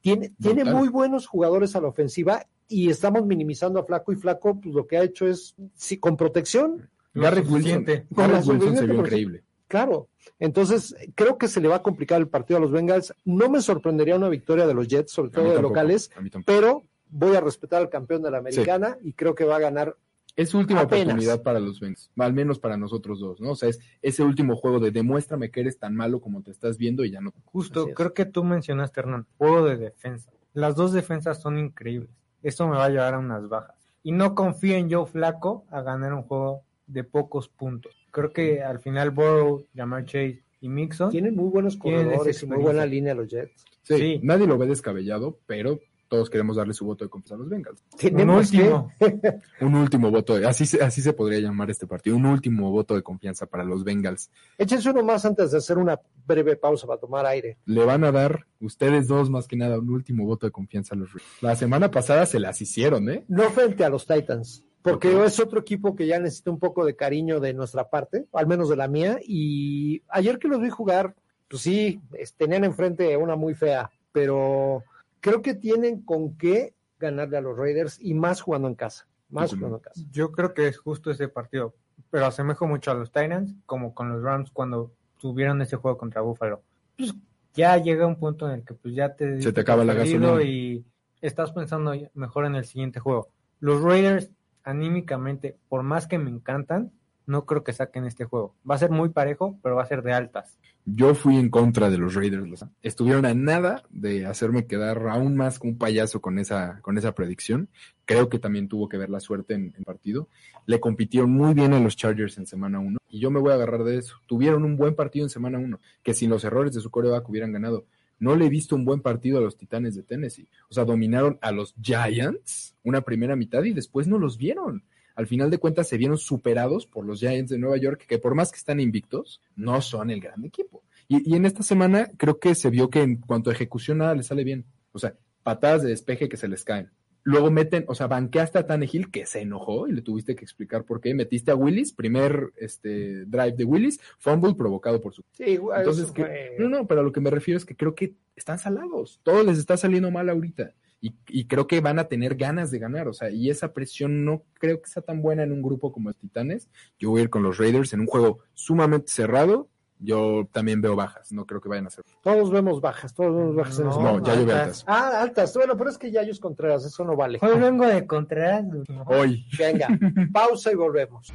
tiene, 0.00 0.32
tiene 0.40 0.64
muy 0.64 0.88
buenos 0.88 1.26
jugadores 1.26 1.76
a 1.76 1.82
la 1.82 1.88
ofensiva 1.88 2.46
y 2.68 2.90
estamos 2.90 3.26
minimizando 3.26 3.78
a 3.78 3.84
Flaco 3.84 4.12
y 4.12 4.16
Flaco 4.16 4.60
pues 4.60 4.74
lo 4.74 4.86
que 4.86 4.96
ha 4.96 5.02
hecho 5.02 5.26
es 5.26 5.54
sí, 5.74 5.98
con 5.98 6.16
protección, 6.16 6.88
Garrett 7.14 7.44
Wilson, 7.44 7.60
suficiente. 7.60 8.06
Con 8.14 8.24
la 8.24 8.32
Garrett 8.32 8.48
Wilson 8.48 8.76
se 8.76 8.86
vio 8.86 9.00
increíble. 9.00 9.42
claro. 9.68 10.08
Entonces 10.38 10.94
creo 11.14 11.38
que 11.38 11.48
se 11.48 11.60
le 11.60 11.68
va 11.68 11.76
a 11.76 11.82
complicar 11.82 12.20
el 12.20 12.28
partido 12.28 12.58
a 12.58 12.60
los 12.60 12.72
Bengals. 12.72 13.14
No 13.24 13.48
me 13.48 13.60
sorprendería 13.60 14.16
una 14.16 14.28
victoria 14.28 14.66
de 14.66 14.74
los 14.74 14.88
Jets, 14.88 15.12
sobre 15.12 15.30
todo 15.30 15.44
de 15.44 15.50
tampoco, 15.50 15.68
locales, 15.68 16.10
pero 16.46 16.84
voy 17.08 17.36
a 17.36 17.40
respetar 17.40 17.80
al 17.80 17.90
campeón 17.90 18.22
de 18.22 18.30
la 18.30 18.38
americana 18.38 18.98
y 19.02 19.12
creo 19.12 19.34
que 19.34 19.44
va 19.44 19.56
a 19.56 19.60
ganar. 19.60 19.96
Es 20.34 20.48
su 20.48 20.58
última 20.58 20.80
apenas. 20.80 21.08
oportunidad 21.08 21.42
para 21.42 21.60
los 21.60 21.78
Bengals, 21.78 22.10
al 22.16 22.32
menos 22.32 22.58
para 22.58 22.76
nosotros 22.78 23.20
dos, 23.20 23.40
¿no? 23.40 23.50
O 23.50 23.54
sea, 23.54 23.68
es 23.68 23.80
ese 24.00 24.22
último 24.22 24.56
juego 24.56 24.80
de 24.80 24.90
demuéstrame 24.90 25.50
que 25.50 25.60
eres 25.60 25.78
tan 25.78 25.94
malo 25.94 26.20
como 26.20 26.42
te 26.42 26.50
estás 26.50 26.78
viendo 26.78 27.04
y 27.04 27.10
ya 27.10 27.20
no. 27.20 27.34
Justo, 27.44 27.88
creo 27.94 28.14
que 28.14 28.24
tú 28.24 28.42
mencionaste, 28.42 29.00
Hernán, 29.00 29.26
juego 29.36 29.66
de 29.66 29.76
defensa. 29.76 30.32
Las 30.54 30.74
dos 30.74 30.92
defensas 30.92 31.40
son 31.40 31.58
increíbles. 31.58 32.10
Esto 32.42 32.66
me 32.66 32.76
va 32.76 32.86
a 32.86 32.90
llevar 32.90 33.14
a 33.14 33.18
unas 33.18 33.48
bajas. 33.48 33.76
Y 34.02 34.12
no 34.12 34.34
confío 34.34 34.76
en 34.76 34.90
Joe 34.90 35.06
Flaco 35.06 35.64
a 35.70 35.80
ganar 35.82 36.12
un 36.12 36.22
juego 36.22 36.62
de 36.86 37.04
pocos 37.04 37.48
puntos. 37.48 37.94
Creo 38.10 38.30
que 38.32 38.62
al 38.62 38.80
final 38.80 39.10
Burrow, 39.10 39.64
Jamar 39.74 40.04
Chase 40.04 40.42
y 40.60 40.68
Mixon 40.68 41.10
tienen 41.10 41.34
muy 41.36 41.48
buenos 41.50 41.76
corredores 41.76 42.42
y 42.42 42.46
muy 42.46 42.58
buena 42.58 42.84
línea 42.84 43.14
los 43.14 43.28
Jets. 43.28 43.64
Sí, 43.82 43.96
Sí. 43.96 44.20
nadie 44.22 44.46
lo 44.46 44.58
ve 44.58 44.66
descabellado, 44.66 45.38
pero 45.46 45.80
todos 46.12 46.28
queremos 46.28 46.56
darle 46.56 46.74
su 46.74 46.84
voto 46.84 47.06
de 47.06 47.08
confianza 47.08 47.36
a 47.36 47.38
los 47.38 47.48
Bengals. 47.48 47.82
un 47.90 47.98
Tenemos 47.98 48.50
que- 48.50 48.58
último. 48.58 48.92
Un 49.62 49.74
último 49.76 50.10
voto, 50.10 50.38
de- 50.38 50.46
así, 50.46 50.66
se- 50.66 50.82
así 50.82 51.00
se 51.00 51.14
podría 51.14 51.40
llamar 51.40 51.70
este 51.70 51.86
partido, 51.86 52.16
un 52.16 52.26
último 52.26 52.70
voto 52.70 52.94
de 52.94 53.02
confianza 53.02 53.46
para 53.46 53.64
los 53.64 53.82
Bengals. 53.82 54.30
Échense 54.58 54.90
uno 54.90 55.02
más 55.02 55.24
antes 55.24 55.52
de 55.52 55.56
hacer 55.58 55.78
una 55.78 55.98
breve 56.26 56.56
pausa 56.56 56.86
para 56.86 57.00
tomar 57.00 57.24
aire. 57.24 57.56
Le 57.64 57.82
van 57.86 58.04
a 58.04 58.12
dar, 58.12 58.46
ustedes 58.60 59.08
dos 59.08 59.30
más 59.30 59.48
que 59.48 59.56
nada, 59.56 59.78
un 59.78 59.88
último 59.88 60.26
voto 60.26 60.44
de 60.46 60.52
confianza 60.52 60.94
a 60.94 60.98
los. 60.98 61.08
La 61.40 61.56
semana 61.56 61.90
pasada 61.90 62.26
se 62.26 62.38
las 62.38 62.60
hicieron, 62.60 63.08
¿eh? 63.08 63.24
No 63.28 63.44
frente 63.44 63.82
a 63.82 63.88
los 63.88 64.06
Titans, 64.06 64.62
porque 64.82 65.24
es 65.24 65.40
otro 65.40 65.60
equipo 65.60 65.96
que 65.96 66.06
ya 66.06 66.18
necesita 66.18 66.50
un 66.50 66.58
poco 66.58 66.84
de 66.84 66.94
cariño 66.94 67.40
de 67.40 67.54
nuestra 67.54 67.88
parte, 67.88 68.26
al 68.34 68.46
menos 68.46 68.68
de 68.68 68.76
la 68.76 68.86
mía. 68.88 69.18
Y 69.26 70.02
ayer 70.08 70.38
que 70.38 70.48
los 70.48 70.60
vi 70.60 70.68
jugar, 70.68 71.14
pues 71.48 71.62
sí, 71.62 72.00
es- 72.12 72.34
tenían 72.34 72.64
enfrente 72.64 73.16
una 73.16 73.34
muy 73.36 73.54
fea, 73.54 73.90
pero 74.12 74.82
creo 75.22 75.40
que 75.40 75.54
tienen 75.54 76.02
con 76.02 76.36
qué 76.36 76.74
ganarle 76.98 77.38
a 77.38 77.40
los 77.40 77.56
Raiders 77.56 77.98
y 77.98 78.12
más 78.12 78.42
jugando 78.42 78.68
en 78.68 78.74
casa. 78.74 79.08
Más 79.30 79.48
Sí, 79.50 79.56
jugando 79.56 79.78
en 79.78 79.82
casa. 79.82 80.00
Yo 80.10 80.30
creo 80.32 80.52
que 80.52 80.68
es 80.68 80.76
justo 80.76 81.10
ese 81.10 81.28
partido, 81.28 81.74
pero 82.10 82.26
asemejo 82.26 82.66
mucho 82.66 82.90
a 82.90 82.94
los 82.94 83.10
Titans 83.10 83.54
como 83.64 83.94
con 83.94 84.10
los 84.12 84.22
Rams 84.22 84.50
cuando 84.50 84.92
tuvieron 85.18 85.62
ese 85.62 85.76
juego 85.76 85.96
contra 85.96 86.20
Buffalo. 86.20 86.62
Pues 86.98 87.14
ya 87.54 87.78
llega 87.78 88.06
un 88.06 88.16
punto 88.16 88.46
en 88.48 88.56
el 88.56 88.64
que 88.64 88.74
pues 88.74 88.94
ya 88.94 89.14
te 89.14 89.40
Se 89.40 89.52
te 89.52 89.60
acaba 89.62 89.84
la 89.84 89.94
gasolina. 89.94 90.42
y 90.42 90.84
estás 91.22 91.52
pensando 91.52 91.94
mejor 92.14 92.44
en 92.44 92.56
el 92.56 92.64
siguiente 92.66 93.00
juego. 93.00 93.28
Los 93.60 93.80
Raiders 93.80 94.30
anímicamente, 94.64 95.56
por 95.68 95.82
más 95.82 96.06
que 96.06 96.18
me 96.18 96.30
encantan, 96.30 96.92
no 97.26 97.44
creo 97.46 97.64
que 97.64 97.72
saquen 97.72 98.04
este 98.04 98.24
juego. 98.24 98.54
Va 98.68 98.74
a 98.74 98.78
ser 98.78 98.90
muy 98.90 99.10
parejo, 99.10 99.58
pero 99.62 99.76
va 99.76 99.82
a 99.82 99.86
ser 99.86 100.02
de 100.02 100.12
altas. 100.12 100.58
Yo 100.84 101.14
fui 101.14 101.36
en 101.36 101.48
contra 101.48 101.90
de 101.90 101.98
los 101.98 102.14
Raiders. 102.14 102.64
Estuvieron 102.82 103.24
a 103.24 103.34
nada 103.34 103.84
de 103.90 104.26
hacerme 104.26 104.66
quedar 104.66 105.06
aún 105.08 105.36
más 105.36 105.58
como 105.58 105.72
un 105.72 105.78
payaso 105.78 106.20
con 106.20 106.38
esa, 106.38 106.80
con 106.82 106.98
esa 106.98 107.14
predicción. 107.14 107.68
Creo 108.04 108.28
que 108.28 108.40
también 108.40 108.68
tuvo 108.68 108.88
que 108.88 108.98
ver 108.98 109.08
la 109.08 109.20
suerte 109.20 109.54
en 109.54 109.72
el 109.76 109.84
partido. 109.84 110.28
Le 110.66 110.80
compitieron 110.80 111.30
muy 111.30 111.54
bien 111.54 111.72
a 111.72 111.80
los 111.80 111.96
Chargers 111.96 112.36
en 112.38 112.46
semana 112.46 112.80
1 112.80 112.98
y 113.08 113.20
yo 113.20 113.30
me 113.30 113.38
voy 113.38 113.52
a 113.52 113.54
agarrar 113.54 113.84
de 113.84 113.98
eso. 113.98 114.16
Tuvieron 114.26 114.64
un 114.64 114.76
buen 114.76 114.96
partido 114.96 115.24
en 115.24 115.30
semana 115.30 115.58
1, 115.58 115.78
que 116.02 116.14
sin 116.14 116.30
los 116.30 116.42
errores 116.44 116.72
de 116.74 116.80
su 116.80 116.90
coreback 116.90 117.28
hubieran 117.28 117.52
ganado. 117.52 117.84
No 118.18 118.34
le 118.36 118.46
he 118.46 118.48
visto 118.48 118.74
un 118.74 118.84
buen 118.84 119.00
partido 119.00 119.38
a 119.38 119.40
los 119.40 119.56
Titanes 119.56 119.94
de 119.94 120.02
Tennessee. 120.02 120.48
O 120.70 120.74
sea, 120.74 120.84
dominaron 120.84 121.38
a 121.42 121.52
los 121.52 121.74
Giants 121.80 122.74
una 122.82 123.02
primera 123.02 123.36
mitad 123.36 123.62
y 123.64 123.72
después 123.72 124.08
no 124.08 124.18
los 124.18 124.38
vieron. 124.38 124.84
Al 125.14 125.26
final 125.26 125.50
de 125.50 125.58
cuentas 125.58 125.88
se 125.88 125.96
vieron 125.96 126.18
superados 126.18 126.86
por 126.86 127.04
los 127.04 127.20
Giants 127.20 127.50
de 127.50 127.58
Nueva 127.58 127.76
York, 127.76 128.04
que 128.06 128.18
por 128.18 128.34
más 128.34 128.50
que 128.50 128.58
están 128.58 128.80
invictos, 128.80 129.40
no 129.56 129.80
son 129.80 130.10
el 130.10 130.20
gran 130.20 130.44
equipo. 130.44 130.82
Y, 131.08 131.30
y 131.30 131.36
en 131.36 131.46
esta 131.46 131.62
semana 131.62 132.10
creo 132.16 132.38
que 132.38 132.54
se 132.54 132.70
vio 132.70 132.90
que 132.90 133.02
en 133.02 133.16
cuanto 133.16 133.50
a 133.50 133.52
ejecución 133.52 133.98
nada 133.98 134.14
les 134.14 134.26
sale 134.26 134.44
bien. 134.44 134.64
O 134.92 134.98
sea, 134.98 135.14
patadas 135.42 135.82
de 135.82 135.90
despeje 135.90 136.28
que 136.28 136.36
se 136.36 136.48
les 136.48 136.64
caen. 136.64 136.90
Luego 137.24 137.52
meten, 137.52 137.84
o 137.86 137.94
sea, 137.94 138.08
banqueaste 138.08 138.58
a 138.58 138.66
Tannehill 138.66 139.10
que 139.10 139.26
se 139.26 139.42
enojó 139.42 139.86
y 139.86 139.92
le 139.92 140.02
tuviste 140.02 140.34
que 140.34 140.44
explicar 140.44 140.84
por 140.84 141.00
qué. 141.00 141.14
Metiste 141.14 141.52
a 141.52 141.54
Willis, 141.54 141.92
primer 141.92 142.52
este, 142.56 143.24
drive 143.26 143.52
de 143.52 143.64
Willis, 143.64 144.00
fumble 144.18 144.54
provocado 144.54 145.00
por 145.00 145.14
su 145.14 145.22
Sí, 145.32 145.44
igual, 145.44 145.80
entonces, 145.80 146.10
que, 146.10 146.56
no, 146.58 146.68
no, 146.68 146.86
pero 146.88 147.00
a 147.00 147.04
lo 147.04 147.12
que 147.12 147.20
me 147.20 147.30
refiero 147.30 147.58
es 147.58 147.64
que 147.64 147.76
creo 147.76 147.94
que 147.94 148.14
están 148.34 148.58
salados. 148.58 149.20
Todo 149.22 149.44
les 149.44 149.58
está 149.58 149.76
saliendo 149.76 150.10
mal 150.10 150.28
ahorita. 150.28 150.74
Y, 151.02 151.16
y 151.28 151.46
creo 151.46 151.66
que 151.66 151.80
van 151.80 151.98
a 151.98 152.04
tener 152.04 152.36
ganas 152.36 152.70
de 152.70 152.78
ganar. 152.78 153.08
O 153.08 153.12
sea, 153.12 153.28
y 153.28 153.50
esa 153.50 153.74
presión 153.74 154.24
no 154.24 154.44
creo 154.54 154.80
que 154.80 154.88
sea 154.88 155.02
tan 155.02 155.20
buena 155.20 155.42
en 155.42 155.52
un 155.52 155.60
grupo 155.60 155.92
como 155.92 156.08
los 156.08 156.16
Titanes. 156.16 156.70
Yo 156.98 157.10
voy 157.10 157.20
a 157.20 157.24
ir 157.24 157.30
con 157.30 157.42
los 157.42 157.58
Raiders 157.58 157.92
en 157.92 158.00
un 158.00 158.06
juego 158.06 158.38
sumamente 158.54 159.10
cerrado. 159.10 159.68
Yo 159.98 160.48
también 160.52 160.80
veo 160.80 160.96
bajas. 160.96 161.32
No 161.32 161.44
creo 161.44 161.60
que 161.60 161.68
vayan 161.68 161.86
a 161.86 161.90
ser. 161.90 162.04
Todos 162.22 162.50
vemos 162.50 162.80
bajas, 162.80 163.14
todos 163.14 163.36
vemos 163.36 163.54
bajas 163.56 163.78
en 163.78 163.84
No, 163.86 163.90
ese 163.90 164.00
No, 164.00 164.24
ya 164.24 164.34
yo 164.34 164.46
veo 164.46 164.56
altas. 164.56 164.84
Ah, 164.86 165.20
altas. 165.20 165.54
Bueno, 165.54 165.76
pero 165.76 165.90
es 165.90 165.98
que 165.98 166.10
ya 166.10 166.22
ellos 166.22 166.40
Contreras, 166.40 166.84
eso 166.84 167.04
no 167.04 167.16
vale. 167.16 167.38
Hoy 167.42 167.58
vengo 167.58 167.86
de 167.86 168.06
Contreras. 168.06 168.64
Hoy. 169.06 169.44
Venga, 169.58 169.88
pausa 170.32 170.72
y 170.72 170.74
volvemos. 170.76 171.32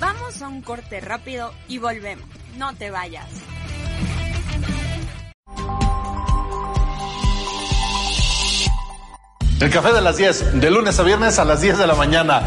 Vamos 0.00 0.40
a 0.40 0.48
un 0.48 0.62
corte 0.62 1.00
rápido 1.00 1.52
y 1.68 1.78
volvemos. 1.78 2.26
No 2.56 2.74
te 2.74 2.90
vayas. 2.90 3.28
El 9.60 9.68
café 9.68 9.92
de 9.92 10.00
las 10.00 10.16
10, 10.16 10.58
de 10.58 10.70
lunes 10.70 10.98
a 10.98 11.02
viernes 11.02 11.38
a 11.38 11.44
las 11.44 11.60
10 11.60 11.76
de 11.76 11.86
la 11.86 11.94
mañana. 11.94 12.40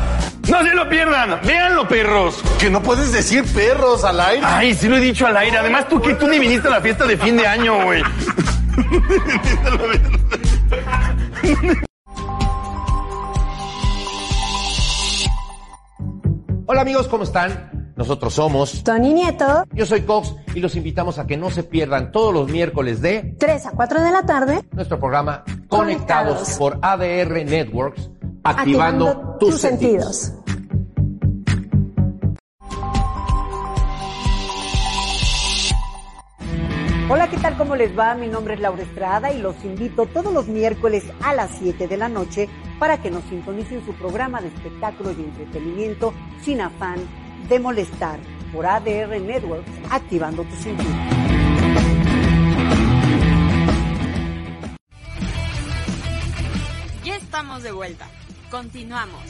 No 0.49 0.63
se 0.63 0.73
lo 0.73 0.89
pierdan, 0.89 1.39
véanlo, 1.45 1.88
perros. 1.88 2.41
Que 2.58 2.71
no 2.71 2.82
puedes 2.82 3.12
decir 3.12 3.43
perros 3.54 4.04
al 4.04 4.19
aire. 4.19 4.41
Ay, 4.43 4.73
sí 4.73 4.88
lo 4.88 4.97
he 4.97 4.99
dicho 4.99 5.28
al 5.28 5.38
aire. 5.38 5.60
Además, 5.60 5.88
tú 5.88 6.02
que 6.02 6.15
tú 6.15 6.28
ni 6.28 6.39
viniste 6.39 6.69
a 6.69 6.71
la 6.71 6.82
fiesta 6.82 7.06
de 7.06 7.15
fin 7.15 7.38
de 7.38 7.45
año, 7.45 7.84
güey. 7.84 8.02
Hola 16.65 16.82
amigos, 16.82 17.08
¿cómo 17.08 17.23
están? 17.23 17.83
Nosotros 17.95 18.34
somos 18.34 18.84
Tony 18.84 19.13
Nieto, 19.13 19.65
Yo 19.71 19.86
soy 19.86 20.01
Cox 20.01 20.36
y 20.56 20.60
los 20.60 20.75
invitamos 20.75 21.19
a 21.19 21.27
que 21.27 21.38
no 21.38 21.51
se 21.51 21.63
pierdan 21.63 22.12
todos 22.12 22.34
los 22.34 22.49
miércoles 22.49 23.01
de 23.01 23.36
3 23.38 23.67
a 23.67 23.71
4 23.71 24.01
de 24.01 24.12
la 24.12 24.25
tarde, 24.25 24.63
nuestro 24.71 24.99
programa 24.99 25.43
Conectados, 25.67 26.39
Conectados. 26.39 26.58
por 26.58 26.79
ADR 26.82 27.45
Networks, 27.45 28.10
activando, 28.43 29.38
tus, 29.39 29.62
sentidos. 29.62 30.34
Hola, 37.10 37.29
¿qué 37.29 37.38
tal? 37.38 37.56
¿Cómo 37.58 37.75
les 37.75 37.95
va? 37.97 38.15
Mi 38.15 38.27
nombre 38.27 38.56
es 38.56 38.60
Laura 38.60 38.82
Estrada 38.82 39.32
y 39.32 39.39
los 39.39 39.63
invito 39.63 40.08
todos 40.08 40.34
los 40.34 40.47
miércoles 40.47 41.03
a 41.21 41.36
las 41.36 41.51
7 41.60 41.88
de 41.88 41.97
la 41.97 42.10
noche 42.10 42.49
para 42.79 42.99
que 43.03 43.12
nos 43.12 43.23
sintonicen 43.25 43.86
su 43.86 43.93
programa 43.93 44.41
de 44.41 44.47
espectáculos 44.47 45.15
y 45.19 45.23
entretenimiento 45.23 46.12
sin 46.41 46.62
afán 46.62 46.97
de 47.49 47.60
molestar 47.60 48.19
por 48.51 48.65
ADR 48.65 49.19
Networks, 49.19 49.69
activando 49.89 50.43
tus 50.43 50.60
sentidos. 50.60 50.93
Ya 57.03 57.15
estamos 57.17 57.63
de 57.63 57.71
vuelta. 57.71 58.08
Continuamos. 58.49 59.21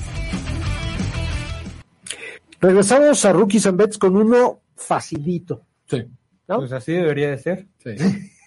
Regresamos 2.60 3.26
a 3.26 3.34
Rookies 3.34 3.66
and 3.66 3.78
Bets 3.78 3.98
con 3.98 4.16
uno 4.16 4.62
facilito. 4.76 5.66
Sí, 5.86 6.06
¿no? 6.48 6.58
Pues 6.60 6.72
así 6.72 6.94
debería 6.94 7.30
de 7.30 7.38
ser. 7.38 7.68
sí. 7.84 7.96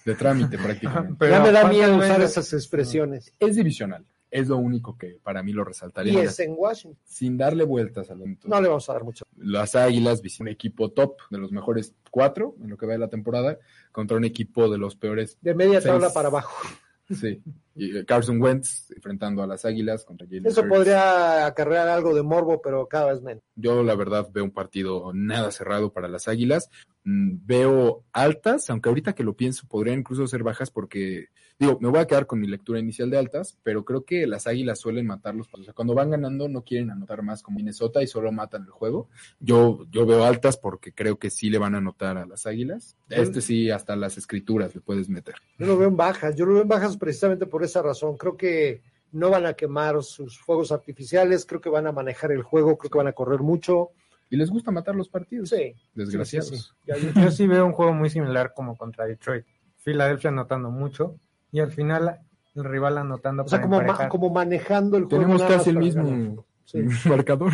De 0.07 0.15
trámite 0.15 0.57
prácticamente. 0.57 1.17
Pero 1.19 1.33
ya 1.37 1.41
me 1.41 1.51
da 1.51 1.63
¿cuántas 1.63 1.77
miedo 1.77 1.97
usar 1.99 2.21
esas 2.23 2.53
expresiones. 2.53 3.33
Es 3.41 3.57
divisional. 3.57 4.07
Es 4.31 4.49
lo 4.49 4.57
único 4.57 4.99
que 4.99 5.19
para 5.23 5.43
mí 5.43 5.53
lo 5.53 5.65
resaltaría. 5.65 6.13
Y 6.13 6.17
es 6.19 6.39
en 6.41 6.55
Washington. 6.57 6.99
Sin 7.05 7.37
darle 7.37 7.65
vueltas 7.65 8.11
al 8.11 8.19
asunto. 8.19 8.49
No 8.49 8.61
le 8.61 8.69
vamos 8.69 8.89
a 8.91 8.93
dar 8.93 9.05
mucho. 9.05 9.25
las 9.37 9.75
Águilas, 9.75 10.21
un 10.41 10.49
equipo 10.49 10.91
top 10.91 11.17
de 11.31 11.39
los 11.39 11.53
mejores 11.53 11.95
cuatro 12.11 12.57
en 12.61 12.71
lo 12.71 12.77
que 12.77 12.87
va 12.87 12.93
de 12.93 12.99
la 12.99 13.09
temporada, 13.09 13.59
contra 13.93 14.17
un 14.17 14.25
equipo 14.25 14.69
de 14.69 14.79
los 14.79 14.97
peores. 14.97 15.39
De 15.41 15.55
media 15.55 15.81
Seis. 15.81 15.93
tabla 15.93 16.11
para 16.13 16.29
abajo. 16.29 16.67
Sí. 17.11 17.43
Y 17.77 18.05
Carson 18.05 18.41
Wentz 18.41 18.91
enfrentando 18.91 19.43
a 19.43 19.47
las 19.47 19.65
Águilas 19.65 20.05
contra 20.05 20.27
Jalen 20.27 20.47
Eso 20.47 20.63
Hurts. 20.63 20.73
podría 20.73 21.47
acarrear 21.47 21.89
algo 21.89 22.15
de 22.15 22.23
morbo, 22.23 22.63
pero 22.63 22.87
cada 22.89 23.13
vez 23.13 23.23
menos. 23.23 23.43
Yo, 23.55 23.83
la 23.83 23.95
verdad, 23.95 24.29
veo 24.33 24.45
un 24.45 24.51
partido 24.51 25.13
nada 25.15 25.51
cerrado 25.51 25.93
para 25.93 26.09
las 26.09 26.27
Águilas. 26.27 26.71
Mm, 27.05 27.37
Veo 27.47 28.05
altas, 28.13 28.69
aunque 28.71 28.89
ahorita 28.89 29.15
que 29.15 29.23
lo 29.23 29.35
pienso, 29.37 29.67
podrían 29.69 30.01
incluso 30.01 30.27
ser 30.27 30.43
bajas 30.43 30.71
porque, 30.73 31.27
digo, 31.59 31.79
me 31.81 31.89
voy 31.89 32.01
a 32.01 32.07
quedar 32.07 32.27
con 32.27 32.41
mi 32.41 32.49
lectura 32.49 32.81
inicial 32.81 33.11
de 33.11 33.19
altas, 33.19 33.57
pero 33.63 33.85
creo 33.85 34.05
que 34.05 34.27
las 34.27 34.49
Águilas 34.49 34.81
suelen 34.81 35.07
matarlos. 35.07 35.47
O 35.53 35.63
sea, 35.63 35.73
cuando 35.73 35.95
van 35.95 36.11
ganando 36.11 36.49
no 36.49 36.65
quieren 36.65 36.91
anotar 36.91 37.23
más 37.23 37.43
como 37.45 37.59
Minnesota 37.59 38.03
y 38.03 38.09
solo 38.09 38.33
matan 38.33 38.65
el 38.65 38.71
juego. 38.71 39.09
Yo, 39.39 39.87
yo 39.91 40.05
veo 40.05 40.25
altas 40.25 40.57
porque 40.57 40.93
creo 40.93 41.19
que 41.19 41.31
sí 41.31 41.49
le 41.49 41.59
van 41.59 41.75
a 41.77 41.79
anotar 41.79 42.19
a 42.19 42.27
las 42.27 42.47
Águilas. 42.47 42.97
Este 43.09 43.41
sí, 43.41 43.71
hasta 43.71 43.95
las 43.95 44.19
escrituras 44.19 44.75
le 44.75 44.81
puedes 44.81 45.09
meter. 45.09 45.37
Yo 45.59 45.67
lo 45.67 45.79
veo 45.79 45.89
en 45.89 45.97
bajas. 45.97 46.35
Yo 46.35 46.45
lo 46.45 46.55
veo 46.55 46.63
en 46.63 46.69
bajas 46.69 46.97
precisamente 46.97 47.47
por 47.47 47.63
esa 47.67 47.83
razón. 47.83 48.17
Creo 48.17 48.37
que 48.37 48.83
no 49.13 49.31
van 49.31 49.47
a 49.47 49.55
quemar 49.55 50.03
sus 50.03 50.39
fuegos 50.41 50.73
artificiales. 50.73 51.45
Creo 51.47 51.61
que 51.61 51.69
van 51.69 51.87
a 51.87 51.93
manejar 51.93 52.33
el 52.33 52.43
juego. 52.43 52.77
Creo 52.79 52.91
que 52.91 52.99
van 52.99 53.07
a 53.09 53.13
correr 53.13 53.41
mucho. 53.41 53.91
Y 54.31 54.37
les 54.37 54.51
gusta 54.51 54.71
matar 54.73 54.97
los 54.97 55.09
partidos. 55.09 55.51
Sí. 55.51 55.75
Desgraciados. 55.95 56.49
Sí, 56.49 56.57
sí, 56.57 56.63
sí. 56.63 56.71
Ya- 56.87 56.97
Yo, 56.97 57.21
yo 57.21 57.31
sí 57.31 57.47
veo 57.47 57.65
un 57.67 57.73
juego 57.73 57.93
muy 57.93 58.11
similar 58.11 58.53
como 58.55 58.77
contra 58.77 59.07
Detroit. 59.07 59.45
Filadelfia 59.77 60.31
anotando 60.31 60.71
mucho 60.71 61.15
y 61.53 61.61
al 61.61 61.71
final 61.71 62.19
el 62.57 62.65
rival 62.65 62.99
anotando 62.99 63.45
O 63.45 63.49
sea, 63.49 63.59
para 63.59 63.63
como, 63.63 63.77
ma- 63.77 63.83
emparejar. 63.83 64.09
como 64.09 64.31
manejando 64.31 64.97
el 64.97 65.05
juego. 65.05 65.23
Tenemos 65.23 65.43
casi 65.45 65.71
el 65.71 65.79
mismo 65.79 66.45
marcador. 67.05 67.53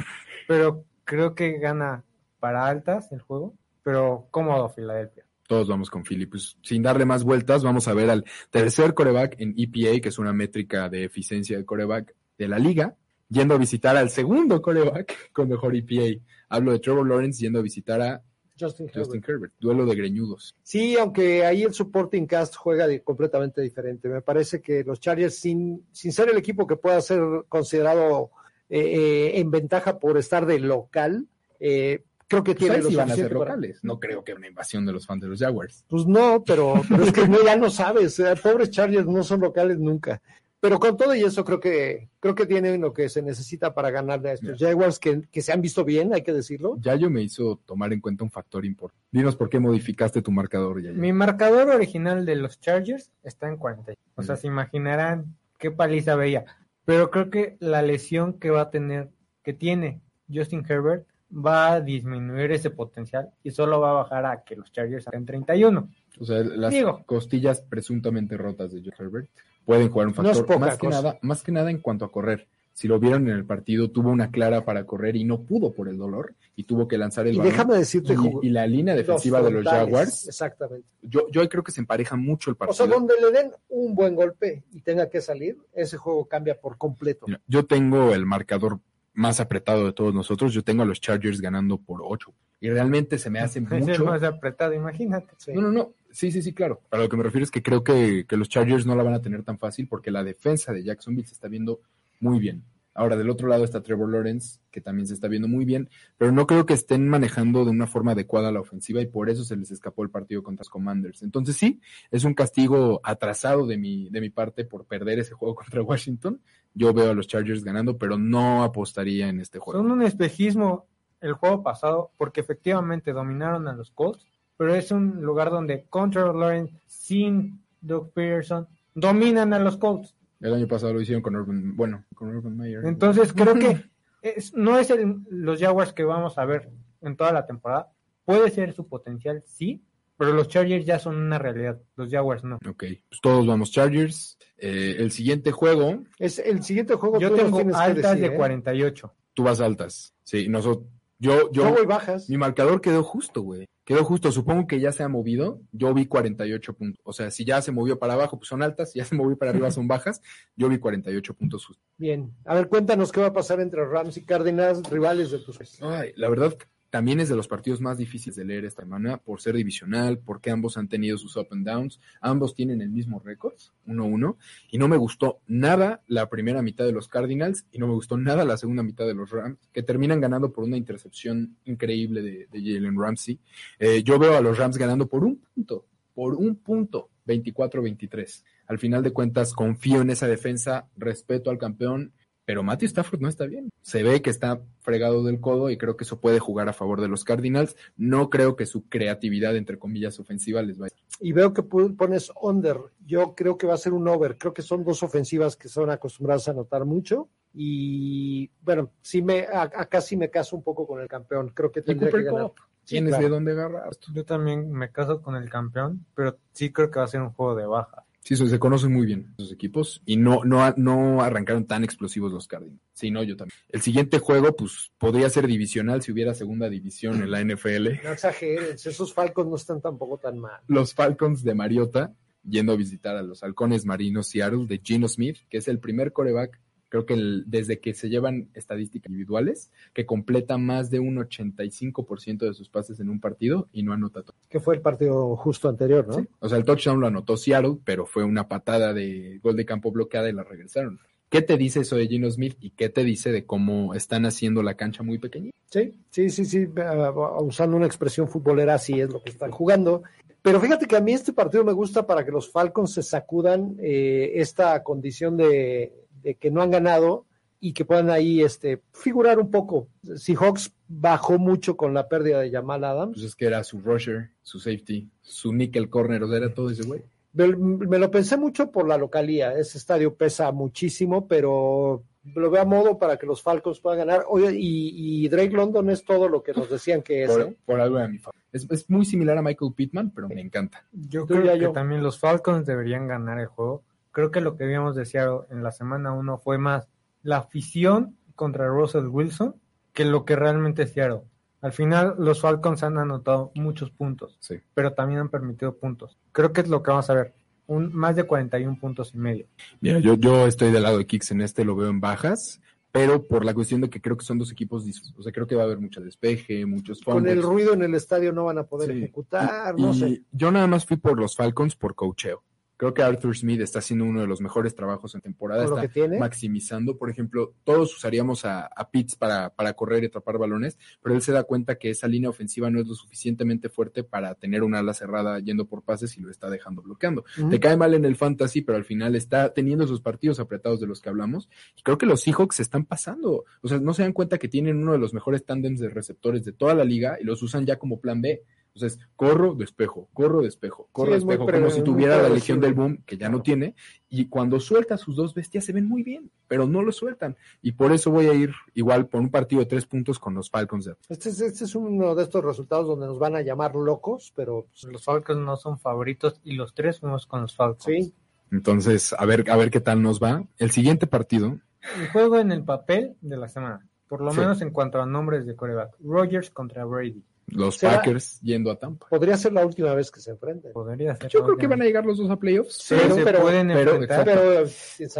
Pero 0.48 0.84
creo 1.04 1.34
que 1.34 1.58
gana 1.58 2.04
para 2.40 2.66
altas 2.66 3.12
el 3.12 3.20
juego, 3.20 3.54
pero 3.82 4.26
cómodo 4.30 4.68
Filadelfia. 4.70 5.21
Todos 5.52 5.68
vamos 5.68 5.90
con 5.90 6.02
Philly. 6.02 6.24
Pues 6.24 6.56
sin 6.62 6.82
darle 6.82 7.04
más 7.04 7.24
vueltas, 7.24 7.62
vamos 7.62 7.86
a 7.86 7.92
ver 7.92 8.08
al 8.08 8.24
tercer 8.48 8.94
coreback 8.94 9.34
en 9.38 9.52
EPA, 9.58 10.00
que 10.00 10.08
es 10.08 10.18
una 10.18 10.32
métrica 10.32 10.88
de 10.88 11.04
eficiencia 11.04 11.58
de 11.58 11.66
coreback 11.66 12.14
de 12.38 12.48
la 12.48 12.58
liga. 12.58 12.96
yendo 13.28 13.54
a 13.54 13.58
visitar 13.58 13.94
al 13.98 14.08
segundo 14.08 14.62
coreback 14.62 15.14
con 15.34 15.50
mejor 15.50 15.76
EPA. 15.76 16.22
Hablo 16.48 16.72
de 16.72 16.78
Trevor 16.78 17.06
Lawrence 17.06 17.42
yendo 17.42 17.58
a 17.58 17.62
visitar 17.62 18.00
a 18.00 18.22
Justin 18.58 18.86
Herbert. 18.86 19.04
Justin 19.04 19.24
Herbert. 19.28 19.52
Duelo 19.60 19.84
de 19.84 19.94
greñudos. 19.94 20.54
Sí, 20.62 20.96
aunque 20.96 21.44
ahí 21.44 21.64
el 21.64 21.74
supporting 21.74 22.24
cast 22.24 22.56
juega 22.56 22.86
de- 22.86 23.02
completamente 23.02 23.60
diferente. 23.60 24.08
Me 24.08 24.22
parece 24.22 24.62
que 24.62 24.82
los 24.84 25.00
Chargers, 25.00 25.34
sin, 25.38 25.84
sin 25.92 26.12
ser 26.12 26.30
el 26.30 26.38
equipo 26.38 26.66
que 26.66 26.76
pueda 26.76 26.98
ser 27.02 27.20
considerado 27.50 28.30
eh, 28.70 28.80
eh, 28.80 29.38
en 29.40 29.50
ventaja 29.50 29.98
por 29.98 30.16
estar 30.16 30.46
de 30.46 30.60
local, 30.60 31.26
eh, 31.60 32.04
creo 32.32 32.44
que 32.44 32.54
Pues 32.54 32.70
tiene 32.70 32.82
los 32.82 32.96
van 32.96 33.10
a 33.10 33.14
ser 33.14 33.32
locales. 33.32 33.78
No 33.82 34.00
creo 34.00 34.24
que 34.24 34.32
una 34.34 34.48
invasión 34.48 34.86
de 34.86 34.92
los 34.92 35.06
fans 35.06 35.22
de 35.22 35.28
los 35.28 35.38
Jaguars. 35.38 35.84
Pues 35.88 36.06
no, 36.06 36.42
pero, 36.44 36.80
pero 36.88 37.04
es 37.04 37.12
que 37.12 37.28
no, 37.28 37.42
ya 37.44 37.56
no 37.56 37.70
sabes. 37.70 38.18
eh, 38.18 38.34
pobres 38.42 38.70
Chargers 38.70 39.06
no 39.06 39.22
son 39.22 39.40
locales 39.40 39.78
nunca. 39.78 40.20
Pero 40.60 40.78
con 40.78 40.96
todo 40.96 41.12
y 41.14 41.22
eso 41.24 41.44
creo 41.44 41.58
que 41.58 42.08
creo 42.20 42.36
que 42.36 42.46
tienen 42.46 42.80
lo 42.80 42.92
que 42.92 43.08
se 43.08 43.20
necesita 43.20 43.74
para 43.74 43.90
ganarle 43.90 44.30
a 44.30 44.32
estos 44.34 44.60
Jaguars 44.60 45.00
que, 45.00 45.22
que 45.30 45.42
se 45.42 45.52
han 45.52 45.60
visto 45.60 45.84
bien, 45.84 46.14
hay 46.14 46.22
que 46.22 46.32
decirlo. 46.32 46.76
Yayo 46.80 47.10
me 47.10 47.20
hizo 47.20 47.60
tomar 47.66 47.92
en 47.92 48.00
cuenta 48.00 48.22
un 48.22 48.30
factor 48.30 48.64
importante. 48.64 49.04
Dinos 49.10 49.34
por 49.34 49.50
qué 49.50 49.58
modificaste 49.58 50.22
tu 50.22 50.30
marcador, 50.30 50.80
Yayo. 50.80 50.94
Mi 50.94 51.12
marcador 51.12 51.68
original 51.68 52.24
de 52.24 52.36
los 52.36 52.60
Chargers 52.60 53.10
está 53.24 53.48
en 53.48 53.56
40. 53.56 53.94
O 54.14 54.22
sea, 54.22 54.36
se 54.36 54.46
imaginarán 54.46 55.36
qué 55.58 55.72
paliza 55.72 56.14
veía. 56.14 56.44
Pero 56.84 57.10
creo 57.10 57.28
que 57.28 57.56
la 57.58 57.82
lesión 57.82 58.34
que 58.34 58.50
va 58.50 58.62
a 58.62 58.70
tener, 58.70 59.10
que 59.42 59.52
tiene 59.52 60.00
Justin 60.32 60.64
Herbert, 60.68 61.06
va 61.34 61.72
a 61.74 61.80
disminuir 61.80 62.52
ese 62.52 62.70
potencial 62.70 63.30
y 63.42 63.50
solo 63.50 63.80
va 63.80 63.90
a 63.90 63.94
bajar 63.94 64.26
a 64.26 64.42
que 64.44 64.56
los 64.56 64.70
Chargers 64.72 65.08
hagan 65.08 65.24
31. 65.24 65.88
O 66.20 66.24
sea, 66.24 66.40
las 66.42 66.72
Digo. 66.72 67.02
costillas 67.06 67.62
presuntamente 67.62 68.36
rotas 68.36 68.72
de 68.72 68.80
Joe 68.82 68.92
Herbert 68.98 69.28
pueden 69.64 69.88
jugar 69.90 70.08
un 70.08 70.14
No 70.16 70.22
es 70.30 70.36
factor 70.38 70.46
poca 70.46 70.58
más 70.66 70.78
que 70.78 70.88
nada, 70.88 71.18
más 71.22 71.42
que 71.42 71.52
nada 71.52 71.70
en 71.70 71.78
cuanto 71.78 72.04
a 72.04 72.10
correr. 72.12 72.48
Si 72.74 72.88
lo 72.88 72.98
vieron 72.98 73.28
en 73.28 73.36
el 73.36 73.44
partido, 73.44 73.90
tuvo 73.90 74.10
una 74.10 74.30
clara 74.30 74.64
para 74.64 74.84
correr 74.86 75.14
y 75.16 75.24
no 75.24 75.42
pudo 75.42 75.72
por 75.74 75.88
el 75.88 75.98
dolor 75.98 76.34
y 76.56 76.64
tuvo 76.64 76.88
que 76.88 76.96
lanzar 76.96 77.26
el 77.26 77.34
Y 77.34 77.38
balón. 77.38 77.52
déjame 77.52 77.74
decirte, 77.76 78.14
y, 78.14 78.46
y 78.46 78.50
la 78.50 78.66
línea 78.66 78.94
defensiva 78.94 79.38
de 79.42 79.50
los 79.50 79.62
frontales, 79.62 79.84
Jaguars, 79.84 80.28
Exactamente. 80.28 80.86
yo, 81.02 81.28
yo 81.30 81.42
ahí 81.42 81.48
creo 81.48 81.62
que 81.62 81.70
se 81.70 81.80
empareja 81.82 82.16
mucho 82.16 82.48
el 82.50 82.54
O 82.54 82.58
partido. 82.58 82.86
sea, 82.86 82.94
donde 82.94 83.14
le 83.20 83.30
den 83.30 83.52
un 83.68 83.94
buen 83.94 84.14
golpe 84.14 84.64
y 84.72 84.80
tenga 84.80 85.10
que 85.10 85.20
salir, 85.20 85.58
ese 85.74 85.98
juego 85.98 86.24
cambia 86.26 86.58
por 86.58 86.78
completo. 86.78 87.26
Yo 87.46 87.66
tengo 87.66 88.14
el 88.14 88.24
marcador 88.24 88.80
más 89.14 89.40
apretado 89.40 89.86
de 89.86 89.92
todos 89.92 90.14
nosotros. 90.14 90.52
Yo 90.52 90.62
tengo 90.62 90.82
a 90.82 90.86
los 90.86 91.00
Chargers 91.00 91.40
ganando 91.40 91.78
por 91.78 92.00
8. 92.02 92.32
Y 92.60 92.70
realmente 92.70 93.18
se 93.18 93.28
me 93.30 93.40
hace 93.40 93.58
Es 93.70 93.86
mucho. 93.86 94.04
más 94.04 94.22
apretado, 94.22 94.72
imagínate. 94.74 95.34
Sí. 95.38 95.52
No, 95.52 95.62
no, 95.62 95.72
no. 95.72 95.92
Sí, 96.10 96.30
sí, 96.30 96.42
sí, 96.42 96.52
claro. 96.52 96.80
Para 96.88 97.02
lo 97.02 97.08
que 97.08 97.16
me 97.16 97.22
refiero 97.22 97.44
es 97.44 97.50
que 97.50 97.62
creo 97.62 97.82
que, 97.82 98.26
que 98.28 98.36
los 98.36 98.48
Chargers 98.48 98.86
no 98.86 98.94
la 98.94 99.02
van 99.02 99.14
a 99.14 99.22
tener 99.22 99.42
tan 99.42 99.58
fácil 99.58 99.88
porque 99.88 100.10
la 100.10 100.22
defensa 100.22 100.72
de 100.72 100.84
Jacksonville 100.84 101.26
se 101.26 101.34
está 101.34 101.48
viendo 101.48 101.80
muy 102.20 102.38
bien. 102.38 102.62
Ahora, 102.94 103.16
del 103.16 103.30
otro 103.30 103.48
lado 103.48 103.64
está 103.64 103.82
Trevor 103.82 104.10
Lawrence, 104.10 104.60
que 104.70 104.80
también 104.80 105.06
se 105.06 105.14
está 105.14 105.26
viendo 105.28 105.48
muy 105.48 105.64
bien, 105.64 105.88
pero 106.18 106.30
no 106.30 106.46
creo 106.46 106.66
que 106.66 106.74
estén 106.74 107.08
manejando 107.08 107.64
de 107.64 107.70
una 107.70 107.86
forma 107.86 108.12
adecuada 108.12 108.52
la 108.52 108.60
ofensiva 108.60 109.00
y 109.00 109.06
por 109.06 109.30
eso 109.30 109.44
se 109.44 109.56
les 109.56 109.70
escapó 109.70 110.02
el 110.02 110.10
partido 110.10 110.42
contra 110.42 110.62
los 110.62 110.68
Commanders. 110.68 111.22
Entonces 111.22 111.56
sí, 111.56 111.80
es 112.10 112.24
un 112.24 112.34
castigo 112.34 113.00
atrasado 113.02 113.66
de 113.66 113.78
mi, 113.78 114.10
de 114.10 114.20
mi 114.20 114.28
parte 114.28 114.64
por 114.64 114.84
perder 114.84 115.20
ese 115.20 115.32
juego 115.32 115.54
contra 115.56 115.82
Washington. 115.82 116.40
Yo 116.74 116.92
veo 116.92 117.10
a 117.10 117.14
los 117.14 117.26
Chargers 117.26 117.64
ganando, 117.64 117.96
pero 117.96 118.18
no 118.18 118.62
apostaría 118.62 119.28
en 119.28 119.40
este 119.40 119.58
juego. 119.58 119.80
Son 119.80 119.90
un 119.90 120.02
espejismo 120.02 120.86
el 121.20 121.32
juego 121.34 121.62
pasado 121.62 122.10
porque 122.18 122.40
efectivamente 122.40 123.12
dominaron 123.12 123.68
a 123.68 123.74
los 123.74 123.90
Colts, 123.90 124.26
pero 124.56 124.74
es 124.74 124.90
un 124.90 125.22
lugar 125.22 125.50
donde 125.50 125.86
contra 125.88 126.32
Lawrence, 126.32 126.74
sin 126.86 127.62
Doug 127.80 128.12
Peterson, 128.12 128.68
dominan 128.94 129.54
a 129.54 129.58
los 129.58 129.76
Colts. 129.78 130.14
El 130.42 130.54
año 130.54 130.66
pasado 130.68 130.92
lo 130.92 131.00
hicieron 131.00 131.22
con 131.22 131.36
Urban, 131.36 131.76
bueno, 131.76 132.04
con 132.14 132.34
Urban 132.34 132.56
Meyer. 132.56 132.84
Entonces 132.84 133.32
creo 133.32 133.54
que 133.54 133.84
es- 134.22 134.52
no 134.54 134.78
es 134.78 134.90
el- 134.90 135.22
los 135.30 135.60
Jaguars 135.60 135.92
que 135.92 136.04
vamos 136.04 136.36
a 136.38 136.44
ver 136.44 136.68
en 137.00 137.16
toda 137.16 137.32
la 137.32 137.46
temporada. 137.46 137.90
Puede 138.24 138.50
ser 138.50 138.72
su 138.72 138.86
potencial, 138.88 139.42
sí, 139.46 139.82
pero 140.16 140.32
los 140.32 140.48
Chargers 140.48 140.84
ya 140.86 140.98
son 140.98 141.16
una 141.16 141.38
realidad, 141.38 141.80
los 141.96 142.10
Jaguars 142.10 142.44
no. 142.44 142.56
Ok, 142.68 142.84
pues 143.08 143.20
todos 143.22 143.46
vamos 143.46 143.70
Chargers. 143.72 144.38
Eh, 144.58 144.96
el 144.98 145.10
siguiente 145.10 145.50
juego, 145.50 146.04
Es 146.18 146.38
el 146.38 146.62
siguiente 146.62 146.94
juego. 146.94 147.18
Yo 147.18 147.32
tengo 147.34 147.58
altas 147.74 148.12
decir, 148.12 148.28
de 148.30 148.34
¿eh? 148.34 148.36
48. 148.36 149.12
tú 149.34 149.42
vas 149.42 149.60
altas. 149.60 150.14
Sí, 150.22 150.48
nosotros, 150.48 150.86
yo, 151.22 151.52
yo, 151.52 151.64
Yo 151.68 151.74
voy 151.74 151.86
bajas. 151.86 152.28
mi 152.28 152.36
marcador 152.36 152.80
quedó 152.80 153.02
justo, 153.02 153.42
güey. 153.42 153.66
Quedó 153.84 154.04
justo. 154.04 154.30
Supongo 154.32 154.66
que 154.66 154.80
ya 154.80 154.92
se 154.92 155.02
ha 155.02 155.08
movido. 155.08 155.60
Yo 155.72 155.92
vi 155.94 156.06
48 156.06 156.74
puntos. 156.74 157.00
O 157.04 157.12
sea, 157.12 157.30
si 157.30 157.44
ya 157.44 157.62
se 157.62 157.72
movió 157.72 157.98
para 157.98 158.14
abajo, 158.14 158.38
pues 158.38 158.48
son 158.48 158.62
altas. 158.62 158.92
Si 158.92 158.98
ya 158.98 159.04
se 159.04 159.14
movió 159.14 159.36
para 159.36 159.50
arriba, 159.50 159.70
son 159.70 159.88
bajas. 159.88 160.20
Yo 160.56 160.68
vi 160.68 160.78
48 160.78 161.34
puntos 161.34 161.64
justos. 161.66 161.84
Bien. 161.96 162.32
A 162.44 162.54
ver, 162.54 162.68
cuéntanos 162.68 163.10
qué 163.12 163.20
va 163.20 163.28
a 163.28 163.32
pasar 163.32 163.60
entre 163.60 163.84
Rams 163.84 164.16
y 164.16 164.24
Cardinals, 164.24 164.88
rivales 164.90 165.30
de 165.30 165.38
tus. 165.38 165.58
Ay, 165.82 166.12
la 166.16 166.28
verdad, 166.28 166.54
también 166.92 167.20
es 167.20 167.30
de 167.30 167.36
los 167.36 167.48
partidos 167.48 167.80
más 167.80 167.96
difíciles 167.96 168.36
de 168.36 168.44
leer 168.44 168.66
esta 168.66 168.82
semana 168.82 169.16
por 169.16 169.40
ser 169.40 169.56
divisional, 169.56 170.18
porque 170.18 170.50
ambos 170.50 170.76
han 170.76 170.88
tenido 170.88 171.16
sus 171.16 171.36
up 171.36 171.46
and 171.50 171.66
downs, 171.66 171.98
ambos 172.20 172.54
tienen 172.54 172.82
el 172.82 172.90
mismo 172.90 173.18
récord, 173.18 173.54
1-1, 173.86 174.36
y 174.70 174.76
no 174.76 174.88
me 174.88 174.98
gustó 174.98 175.40
nada 175.46 176.02
la 176.06 176.28
primera 176.28 176.60
mitad 176.60 176.84
de 176.84 176.92
los 176.92 177.08
Cardinals 177.08 177.64
y 177.72 177.78
no 177.78 177.86
me 177.86 177.94
gustó 177.94 178.18
nada 178.18 178.44
la 178.44 178.58
segunda 178.58 178.82
mitad 178.82 179.06
de 179.06 179.14
los 179.14 179.30
Rams, 179.30 179.58
que 179.72 179.82
terminan 179.82 180.20
ganando 180.20 180.52
por 180.52 180.64
una 180.64 180.76
intercepción 180.76 181.56
increíble 181.64 182.20
de, 182.20 182.46
Jalen 182.52 183.00
Ramsey. 183.00 183.40
Eh, 183.78 184.02
yo 184.02 184.18
veo 184.18 184.36
a 184.36 184.42
los 184.42 184.58
Rams 184.58 184.76
ganando 184.76 185.06
por 185.06 185.24
un 185.24 185.36
punto, 185.36 185.86
por 186.12 186.34
un 186.34 186.56
punto, 186.56 187.08
24-23. 187.26 188.44
Al 188.66 188.78
final 188.78 189.02
de 189.02 189.14
cuentas, 189.14 189.54
confío 189.54 190.02
en 190.02 190.10
esa 190.10 190.28
defensa, 190.28 190.90
respeto 190.98 191.48
al 191.48 191.56
campeón 191.56 192.12
pero 192.44 192.62
Matthew 192.62 192.86
Stafford 192.88 193.20
no 193.20 193.28
está 193.28 193.46
bien. 193.46 193.70
Se 193.82 194.02
ve 194.02 194.22
que 194.22 194.30
está 194.30 194.60
fregado 194.80 195.22
del 195.24 195.40
codo 195.40 195.70
y 195.70 195.76
creo 195.78 195.96
que 195.96 196.04
eso 196.04 196.20
puede 196.20 196.38
jugar 196.38 196.68
a 196.68 196.72
favor 196.72 197.00
de 197.00 197.08
los 197.08 197.24
Cardinals. 197.24 197.76
No 197.96 198.30
creo 198.30 198.56
que 198.56 198.66
su 198.66 198.88
creatividad, 198.88 199.56
entre 199.56 199.78
comillas, 199.78 200.18
ofensiva 200.18 200.62
les 200.62 200.78
vaya. 200.78 200.94
Y 201.20 201.32
veo 201.32 201.52
que 201.52 201.62
pones 201.62 202.32
under. 202.40 202.78
Yo 203.06 203.34
creo 203.34 203.56
que 203.58 203.66
va 203.66 203.74
a 203.74 203.78
ser 203.78 203.92
un 203.92 204.08
over. 204.08 204.38
Creo 204.38 204.52
que 204.52 204.62
son 204.62 204.84
dos 204.84 205.02
ofensivas 205.02 205.56
que 205.56 205.68
son 205.68 205.90
acostumbradas 205.90 206.48
a 206.48 206.52
anotar 206.52 206.84
mucho. 206.84 207.28
Y 207.54 208.50
bueno, 208.62 208.90
sí 209.02 209.22
me, 209.22 209.40
a- 209.42 209.62
acá 209.74 210.00
sí 210.00 210.16
me 210.16 210.30
caso 210.30 210.56
un 210.56 210.62
poco 210.62 210.86
con 210.86 211.00
el 211.00 211.08
campeón. 211.08 211.50
Creo 211.54 211.70
que 211.70 211.82
tendría 211.82 212.10
que 212.10 212.22
ganar. 212.22 212.52
Sí, 212.84 212.96
tienes 212.96 213.10
claro. 213.10 213.24
de 213.24 213.30
dónde 213.30 213.52
agarrar. 213.52 213.90
Yo 214.12 214.24
también 214.24 214.72
me 214.72 214.90
caso 214.90 215.22
con 215.22 215.36
el 215.36 215.48
campeón, 215.48 216.04
pero 216.16 216.36
sí 216.52 216.72
creo 216.72 216.90
que 216.90 216.98
va 216.98 217.04
a 217.04 217.08
ser 217.08 217.20
un 217.20 217.30
juego 217.30 217.54
de 217.54 217.66
baja. 217.66 218.01
Sí, 218.24 218.36
se 218.36 218.58
conocen 218.58 218.92
muy 218.92 219.04
bien 219.04 219.34
esos 219.36 219.52
equipos 219.52 220.00
y 220.06 220.16
no, 220.16 220.44
no, 220.44 220.72
no 220.76 221.22
arrancaron 221.22 221.66
tan 221.66 221.82
explosivos 221.82 222.32
los 222.32 222.46
Cardinals. 222.46 222.80
Sí, 222.92 223.10
no, 223.10 223.22
yo 223.24 223.36
también. 223.36 223.58
El 223.68 223.82
siguiente 223.82 224.20
juego, 224.20 224.54
pues, 224.54 224.92
podría 224.96 225.28
ser 225.28 225.48
divisional 225.48 226.02
si 226.02 226.12
hubiera 226.12 226.32
segunda 226.32 226.68
división 226.68 227.22
en 227.22 227.30
la 227.32 227.42
NFL. 227.42 228.02
No 228.04 228.12
exageres, 228.12 228.86
esos 228.86 229.12
Falcons 229.12 229.50
no 229.50 229.56
están 229.56 229.80
tampoco 229.80 230.18
tan 230.18 230.38
mal. 230.38 230.60
Los 230.68 230.94
Falcons 230.94 231.42
de 231.42 231.54
Mariota 231.54 232.14
yendo 232.48 232.72
a 232.72 232.76
visitar 232.76 233.16
a 233.16 233.22
los 233.22 233.42
halcones 233.42 233.84
marinos 233.84 234.28
Seattle 234.28 234.66
de 234.66 234.80
Gino 234.82 235.08
Smith, 235.08 235.38
que 235.48 235.58
es 235.58 235.68
el 235.68 235.78
primer 235.78 236.12
coreback, 236.12 236.60
creo 236.92 237.06
que 237.06 237.14
el- 237.14 237.44
desde 237.46 237.80
que 237.80 237.94
se 237.94 238.10
llevan 238.10 238.50
estadísticas 238.52 239.08
individuales, 239.08 239.70
que 239.94 240.04
completa 240.04 240.58
más 240.58 240.90
de 240.90 241.00
un 241.00 241.16
85% 241.16 242.44
de 242.46 242.52
sus 242.52 242.68
pases 242.68 243.00
en 243.00 243.08
un 243.08 243.18
partido 243.18 243.66
y 243.72 243.82
no 243.82 243.94
anota 243.94 244.20
todo. 244.22 244.34
Que 244.50 244.60
fue 244.60 244.74
el 244.74 244.82
partido 244.82 245.34
justo 245.36 245.70
anterior, 245.70 246.06
¿no? 246.06 246.14
Sí. 246.20 246.28
O 246.40 246.50
sea, 246.50 246.58
el 246.58 246.64
touchdown 246.64 247.00
lo 247.00 247.06
anotó 247.06 247.38
Seattle, 247.38 247.78
pero 247.82 248.04
fue 248.04 248.24
una 248.24 248.46
patada 248.46 248.92
de 248.92 249.40
gol 249.42 249.56
de 249.56 249.64
campo 249.64 249.90
bloqueada 249.90 250.28
y 250.28 250.34
la 250.34 250.44
regresaron. 250.44 251.00
¿Qué 251.30 251.40
te 251.40 251.56
dice 251.56 251.80
eso 251.80 251.96
de 251.96 252.08
Gino 252.08 252.30
Smith 252.30 252.58
y 252.60 252.70
qué 252.72 252.90
te 252.90 253.04
dice 253.04 253.32
de 253.32 253.46
cómo 253.46 253.94
están 253.94 254.26
haciendo 254.26 254.62
la 254.62 254.74
cancha 254.74 255.02
muy 255.02 255.16
pequeña? 255.16 255.50
Sí, 255.70 255.94
sí, 256.10 256.28
sí, 256.28 256.44
sí. 256.44 256.66
uh, 256.66 257.42
Usando 257.42 257.74
una 257.74 257.86
expresión 257.86 258.28
futbolera, 258.28 258.74
así 258.74 259.00
es 259.00 259.08
lo 259.10 259.22
que 259.22 259.30
están 259.30 259.50
jugando. 259.50 260.02
Pero 260.42 260.60
fíjate 260.60 260.84
que 260.86 260.96
a 260.96 261.00
mí 261.00 261.12
este 261.12 261.32
partido 261.32 261.64
me 261.64 261.72
gusta 261.72 262.06
para 262.06 262.22
que 262.22 262.32
los 262.32 262.50
Falcons 262.50 262.92
se 262.92 263.02
sacudan 263.02 263.76
eh, 263.80 264.32
esta 264.34 264.82
condición 264.82 265.38
de, 265.38 265.92
de 266.22 266.34
que 266.34 266.50
no 266.50 266.62
han 266.62 266.70
ganado 266.70 267.26
y 267.60 267.72
que 267.74 267.84
puedan 267.84 268.10
ahí 268.10 268.42
este, 268.42 268.82
figurar 268.92 269.38
un 269.38 269.50
poco. 269.50 269.86
Seahawks 270.16 270.72
bajó 270.88 271.38
mucho 271.38 271.76
con 271.76 271.94
la 271.94 272.08
pérdida 272.08 272.40
de 272.40 272.50
Jamal 272.50 272.82
Adams. 272.84 273.14
Pues 273.14 273.24
es 273.26 273.36
que 273.36 273.46
era 273.46 273.62
su 273.62 273.80
rusher, 273.80 274.30
su 274.42 274.58
safety, 274.58 275.08
su 275.20 275.52
nickel 275.52 275.88
corner, 275.88 276.24
o 276.24 276.28
sea, 276.28 276.38
era 276.38 276.52
todo 276.52 276.70
ese 276.70 276.82
güey. 276.82 277.02
Me, 277.34 277.46
me 277.48 277.98
lo 277.98 278.10
pensé 278.10 278.36
mucho 278.36 278.70
por 278.70 278.86
la 278.88 278.98
localía. 278.98 279.56
Ese 279.56 279.78
estadio 279.78 280.14
pesa 280.14 280.50
muchísimo, 280.52 281.26
pero 281.28 282.02
lo 282.34 282.50
veo 282.50 282.62
a 282.62 282.66
modo 282.66 282.98
para 282.98 283.16
que 283.16 283.26
los 283.26 283.40
Falcons 283.42 283.80
puedan 283.80 284.00
ganar. 284.00 284.24
Oye, 284.28 284.50
y, 284.54 285.24
y 285.24 285.28
Drake 285.28 285.50
London 285.56 285.88
es 285.88 286.04
todo 286.04 286.28
lo 286.28 286.42
que 286.42 286.52
nos 286.52 286.68
decían 286.68 287.00
que 287.00 287.22
es. 287.24 287.30
Por, 287.30 287.40
¿eh? 287.42 287.56
por 287.64 287.80
algo 287.80 287.98
de 287.98 288.08
mi 288.08 288.18
favor. 288.18 288.34
Es, 288.52 288.66
es 288.70 288.90
muy 288.90 289.04
similar 289.06 289.38
a 289.38 289.42
Michael 289.42 289.72
Pittman, 289.74 290.10
pero 290.10 290.28
me 290.28 290.40
encanta. 290.40 290.84
Yo 290.92 291.22
Tú 291.22 291.34
creo 291.34 291.44
ya 291.46 291.52
que 291.54 291.60
yo. 291.60 291.72
también 291.72 292.02
los 292.02 292.18
Falcons 292.18 292.66
deberían 292.66 293.06
ganar 293.08 293.38
el 293.38 293.46
juego. 293.46 293.82
Creo 294.12 294.30
que 294.30 294.40
lo 294.40 294.56
que 294.56 294.66
vimos 294.66 294.94
de 294.94 295.04
Seattle 295.06 295.46
en 295.50 295.62
la 295.62 295.72
semana 295.72 296.12
1 296.12 296.38
fue 296.38 296.58
más 296.58 296.88
la 297.22 297.38
afición 297.38 298.16
contra 298.34 298.68
Russell 298.68 299.06
Wilson 299.06 299.54
que 299.92 300.04
lo 300.04 300.24
que 300.24 300.36
realmente 300.36 300.82
es 300.84 300.92
Seattle. 300.92 301.22
Al 301.60 301.72
final, 301.72 302.14
los 302.18 302.40
Falcons 302.40 302.82
han 302.82 302.98
anotado 302.98 303.52
muchos 303.54 303.90
puntos, 303.90 304.36
Sí. 304.40 304.56
pero 304.74 304.94
también 304.94 305.20
han 305.20 305.28
permitido 305.28 305.76
puntos. 305.76 306.18
Creo 306.32 306.52
que 306.52 306.60
es 306.62 306.68
lo 306.68 306.82
que 306.82 306.90
vamos 306.90 307.08
a 307.10 307.14
ver. 307.14 307.34
Un, 307.68 307.94
más 307.94 308.16
de 308.16 308.24
41 308.24 308.76
puntos 308.80 309.14
y 309.14 309.18
medio. 309.18 309.46
Mira, 309.80 310.00
yo, 310.00 310.14
yo 310.14 310.46
estoy 310.48 310.72
del 310.72 310.82
lado 310.82 310.98
de 310.98 311.06
Kicks 311.06 311.30
en 311.30 311.40
este, 311.40 311.64
lo 311.64 311.76
veo 311.76 311.88
en 311.88 312.00
bajas, 312.00 312.60
pero 312.90 313.22
por 313.22 313.44
la 313.44 313.54
cuestión 313.54 313.80
de 313.80 313.88
que 313.88 314.00
creo 314.00 314.16
que 314.16 314.24
son 314.24 314.38
dos 314.38 314.50
equipos, 314.50 314.84
dis- 314.84 315.14
o 315.16 315.22
sea, 315.22 315.30
creo 315.32 315.46
que 315.46 315.54
va 315.54 315.62
a 315.62 315.66
haber 315.66 315.78
mucho 315.78 316.00
despeje, 316.00 316.66
muchos 316.66 317.00
Con 317.00 317.18
el 317.28 317.40
fumbles. 317.40 317.44
ruido 317.44 317.72
en 317.74 317.82
el 317.82 317.94
estadio 317.94 318.32
no 318.32 318.44
van 318.46 318.58
a 318.58 318.64
poder 318.64 318.90
Sí. 318.90 318.98
ejecutar, 318.98 319.74
Y- 319.78 319.82
no 319.82 319.90
y 319.92 319.98
sé. 319.98 320.22
Yo 320.32 320.50
nada 320.50 320.66
más 320.66 320.84
fui 320.84 320.96
por 320.96 321.18
los 321.18 321.36
Falcons 321.36 321.76
por 321.76 321.94
coacheo. 321.94 322.42
Creo 322.82 322.94
que 322.94 323.02
Arthur 323.04 323.36
Smith 323.36 323.60
está 323.60 323.78
haciendo 323.78 324.04
uno 324.04 324.22
de 324.22 324.26
los 324.26 324.40
mejores 324.40 324.74
trabajos 324.74 325.14
en 325.14 325.20
temporada. 325.20 325.66
Está 325.66 325.86
tiene. 325.86 326.18
maximizando. 326.18 326.98
Por 326.98 327.10
ejemplo, 327.10 327.54
todos 327.62 327.96
usaríamos 327.96 328.44
a, 328.44 328.66
a 328.66 328.90
Pitts 328.90 329.14
para, 329.14 329.50
para 329.50 329.74
correr 329.74 330.02
y 330.02 330.06
atrapar 330.06 330.36
balones, 330.36 330.76
pero 331.00 331.14
él 331.14 331.22
se 331.22 331.30
da 331.30 331.44
cuenta 331.44 331.76
que 331.76 331.90
esa 331.90 332.08
línea 332.08 332.28
ofensiva 332.28 332.70
no 332.70 332.80
es 332.80 332.88
lo 332.88 332.96
suficientemente 332.96 333.68
fuerte 333.68 334.02
para 334.02 334.34
tener 334.34 334.64
una 334.64 334.80
ala 334.80 334.94
cerrada 334.94 335.38
yendo 335.38 335.68
por 335.68 335.84
pases 335.84 336.18
y 336.18 336.22
lo 336.22 336.28
está 336.28 336.50
dejando 336.50 336.82
bloqueando. 336.82 337.24
Ujú. 337.38 337.50
Te 337.50 337.60
cae 337.60 337.76
mal 337.76 337.94
en 337.94 338.04
el 338.04 338.16
fantasy, 338.16 338.62
pero 338.62 338.78
al 338.78 338.84
final 338.84 339.14
está 339.14 339.54
teniendo 339.54 339.84
esos 339.84 340.00
partidos 340.00 340.40
apretados 340.40 340.80
de 340.80 340.88
los 340.88 341.00
que 341.00 341.08
hablamos. 341.08 341.48
Y 341.76 341.82
creo 341.82 341.98
que 341.98 342.06
los 342.06 342.22
Seahawks 342.22 342.56
se 342.56 342.62
están 342.62 342.84
pasando. 342.84 343.44
O 343.60 343.68
sea, 343.68 343.78
no 343.78 343.94
se 343.94 344.02
dan 344.02 344.12
cuenta 344.12 344.38
que 344.38 344.48
tienen 344.48 344.78
uno 344.78 344.90
de 344.90 344.98
los 344.98 345.14
mejores 345.14 345.44
tándems 345.44 345.78
de 345.78 345.88
receptores 345.88 346.44
de 346.44 346.52
toda 346.52 346.74
la 346.74 346.84
liga 346.84 347.16
y 347.20 347.22
los 347.22 347.44
usan 347.44 347.64
ya 347.64 347.78
como 347.78 348.00
plan 348.00 348.20
B. 348.20 348.42
O 348.74 348.78
sea, 348.78 348.88
es 348.88 348.98
corro, 349.16 349.54
despejo, 349.54 350.08
corro, 350.14 350.40
despejo, 350.40 350.88
corro, 350.92 351.08
Sí, 351.08 351.12
despejo, 351.26 351.46
como 351.46 351.70
si 351.70 351.82
tuviera 351.82 352.22
la 352.22 352.30
legión 352.30 352.58
del 352.58 352.72
boom, 352.72 353.02
que 353.04 353.18
ya 353.18 353.28
no 353.28 353.42
tiene. 353.42 353.74
Y 354.08 354.28
cuando 354.28 354.60
suelta 354.60 354.96
sus 354.96 355.14
dos 355.16 355.34
bestias 355.34 355.64
se 355.66 355.72
ven 355.74 355.86
muy 355.86 356.02
bien, 356.02 356.30
pero 356.48 356.66
no 356.66 356.80
lo 356.82 356.90
sueltan. 356.90 357.36
Y 357.60 357.72
por 357.72 357.92
eso 357.92 358.10
voy 358.10 358.26
a 358.28 358.32
ir 358.34 358.52
igual 358.72 359.08
por 359.08 359.20
un 359.20 359.30
partido 359.30 359.60
de 359.60 359.66
tres 359.66 359.84
puntos 359.84 360.18
con 360.18 360.32
los 360.34 360.48
Falcons. 360.48 360.90
Este 361.10 361.28
es, 361.28 361.40
este 361.42 361.64
es 361.64 361.74
uno 361.74 362.14
de 362.14 362.22
estos 362.22 362.42
resultados 362.42 362.86
donde 362.86 363.06
nos 363.06 363.18
van 363.18 363.36
a 363.36 363.42
llamar 363.42 363.74
locos, 363.76 364.32
pero 364.34 364.66
pues, 364.70 364.84
Los 364.90 365.04
Falcons 365.04 365.40
no 365.40 365.56
son 365.56 365.78
favoritos 365.78 366.40
y 366.42 366.54
los 366.54 366.74
tres 366.74 366.98
fuimos 367.00 367.26
con 367.26 367.42
los 367.42 367.54
Falcons. 367.54 367.84
sí. 367.84 368.14
Entonces, 368.50 369.14
a 369.18 369.24
ver, 369.24 369.50
a 369.50 369.56
ver 369.56 369.70
qué 369.70 369.80
tal 369.80 370.02
nos 370.02 370.22
va. 370.22 370.44
El 370.58 370.70
siguiente 370.70 371.06
partido, 371.06 371.58
El 371.98 372.08
juego 372.10 372.38
en 372.38 372.52
el 372.52 372.62
papel 372.64 373.16
de 373.22 373.36
la 373.38 373.48
semana, 373.48 373.86
por 374.08 374.20
lo 374.20 374.30
Sí. 374.30 374.40
menos 374.40 374.60
en 374.60 374.70
cuanto 374.70 375.00
a 375.00 375.06
nombres 375.06 375.46
de 375.46 375.56
coreback. 375.56 375.96
Rogers 376.04 376.50
contra 376.50 376.84
Brady. 376.84 377.24
Los 377.46 377.76
¿Será? 377.76 377.96
Packers 377.96 378.40
yendo 378.40 378.70
a 378.70 378.78
Tampa. 378.78 379.06
Podría 379.08 379.36
ser 379.36 379.52
la 379.52 379.64
última 379.66 379.94
vez 379.94 380.10
que 380.10 380.20
se 380.20 380.30
enfrenten. 380.30 380.72
Podría 380.72 381.16
ser. 381.16 381.28
Yo 381.30 381.42
creo 381.44 381.56
que 381.56 381.66
van 381.66 381.82
a 381.82 381.84
llegar 381.84 382.04
los 382.06 382.18
dos 382.18 382.30
a 382.30 382.36
playoffs. 382.36 382.74
Sí, 382.82 382.94
Pero- 382.98 383.14
se 383.14 383.24
pero- 383.24 383.40
pueden 383.42 383.68
pero- 383.68 383.90
enfrentar. 383.92 384.24
Pero 384.24 384.42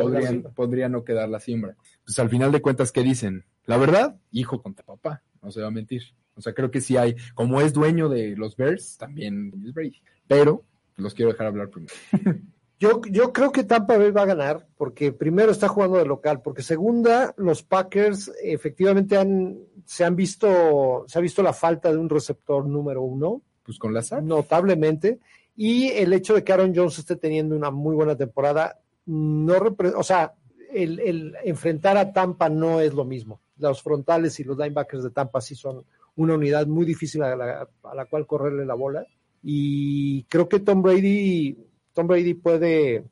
podrían, 0.03 0.35
cifra. 0.37 0.51
podría 0.53 0.89
no 0.89 1.05
quedar 1.05 1.29
la 1.29 1.41
siembra. 1.41 1.77
Pues 2.05 2.19
al 2.19 2.29
final 2.31 2.51
de 2.53 2.63
cuentas, 2.63 2.93
¿qué 2.93 3.03
dicen? 3.03 3.45
La 3.67 3.77
verdad, 3.77 4.17
hijo 4.31 4.63
contra 4.63 4.85
papá, 4.85 5.23
no 5.43 5.51
se 5.51 5.61
va 5.61 5.69
a 5.69 5.71
mentir. 5.71 6.03
O 6.35 6.41
sea, 6.41 6.55
creo 6.55 6.71
que 6.71 6.81
sí 6.81 6.97
hay, 6.97 7.15
como 7.35 7.61
es 7.61 7.73
dueño 7.75 8.09
de 8.09 8.35
los 8.37 8.57
Bears, 8.57 8.97
también 8.97 9.53
es 9.67 9.75
Brady. 9.75 10.01
Pero 10.27 10.65
los 10.97 11.13
quiero 11.15 11.33
dejar 11.33 11.49
hablar 11.49 11.69
primero. 11.71 11.93
Yo, 12.81 13.01
yo 13.09 13.33
creo 13.33 13.53
que 13.53 13.63
Tampa 13.63 13.97
Bay 13.97 14.11
va 14.11 14.23
a 14.23 14.27
ganar, 14.27 14.67
porque 14.77 15.13
primero 15.13 15.53
está 15.53 15.69
jugando 15.69 15.99
de 15.99 16.05
local, 16.05 16.43
porque 16.43 16.63
segunda, 16.65 17.33
los 17.37 17.63
Packers 17.63 18.33
efectivamente 18.43 19.17
han, 19.17 19.57
se 19.85 20.05
han 20.05 20.17
visto, 20.17 21.05
se 21.07 21.19
ha 21.19 21.23
visto 21.23 21.43
la 21.43 21.53
falta 21.53 21.91
de 21.91 21.99
un 21.99 22.09
receptor 22.09 22.67
número 22.67 23.03
uno, 23.03 23.43
Pues 23.63 23.79
con 23.79 23.95
la 23.95 24.03
SAT. 24.03 24.23
notablemente, 24.23 25.21
y 25.57 25.89
el 25.91 26.13
hecho 26.13 26.35
de 26.35 26.45
que 26.45 26.53
Aaron 26.53 26.75
Jones 26.75 26.99
esté 26.99 27.17
teniendo 27.17 27.55
una 27.55 27.71
muy 27.71 27.95
buena 27.95 28.17
temporada, 28.17 28.81
no 29.07 29.55
o 29.97 30.03
sea, 30.03 30.35
el, 30.73 31.01
el 31.01 31.35
enfrentar 31.45 31.97
a 31.97 32.13
Tampa 32.13 32.49
no 32.49 32.81
es 32.81 32.95
lo 32.95 33.05
mismo. 33.05 33.41
Los 33.59 33.83
frontales 33.83 34.39
y 34.41 34.45
los 34.45 34.57
linebackers 34.57 35.05
de 35.05 35.11
Tampa 35.11 35.41
sí 35.41 35.55
son 35.55 35.85
una 36.17 36.35
unidad 36.35 36.67
muy 36.67 36.85
difícil 36.85 37.23
a 37.23 37.37
la, 37.37 37.69
a 37.83 37.95
la 37.95 38.05
cual 38.07 38.27
correrle 38.27 38.65
la 38.65 38.75
bola. 38.75 39.07
Y 39.43 40.25
creo 40.25 40.49
que 40.49 40.61
Tom 40.61 40.83
Brady, 40.83 41.59
Tom 41.93 42.07
Brady 42.07 42.35
puede, 42.35 43.05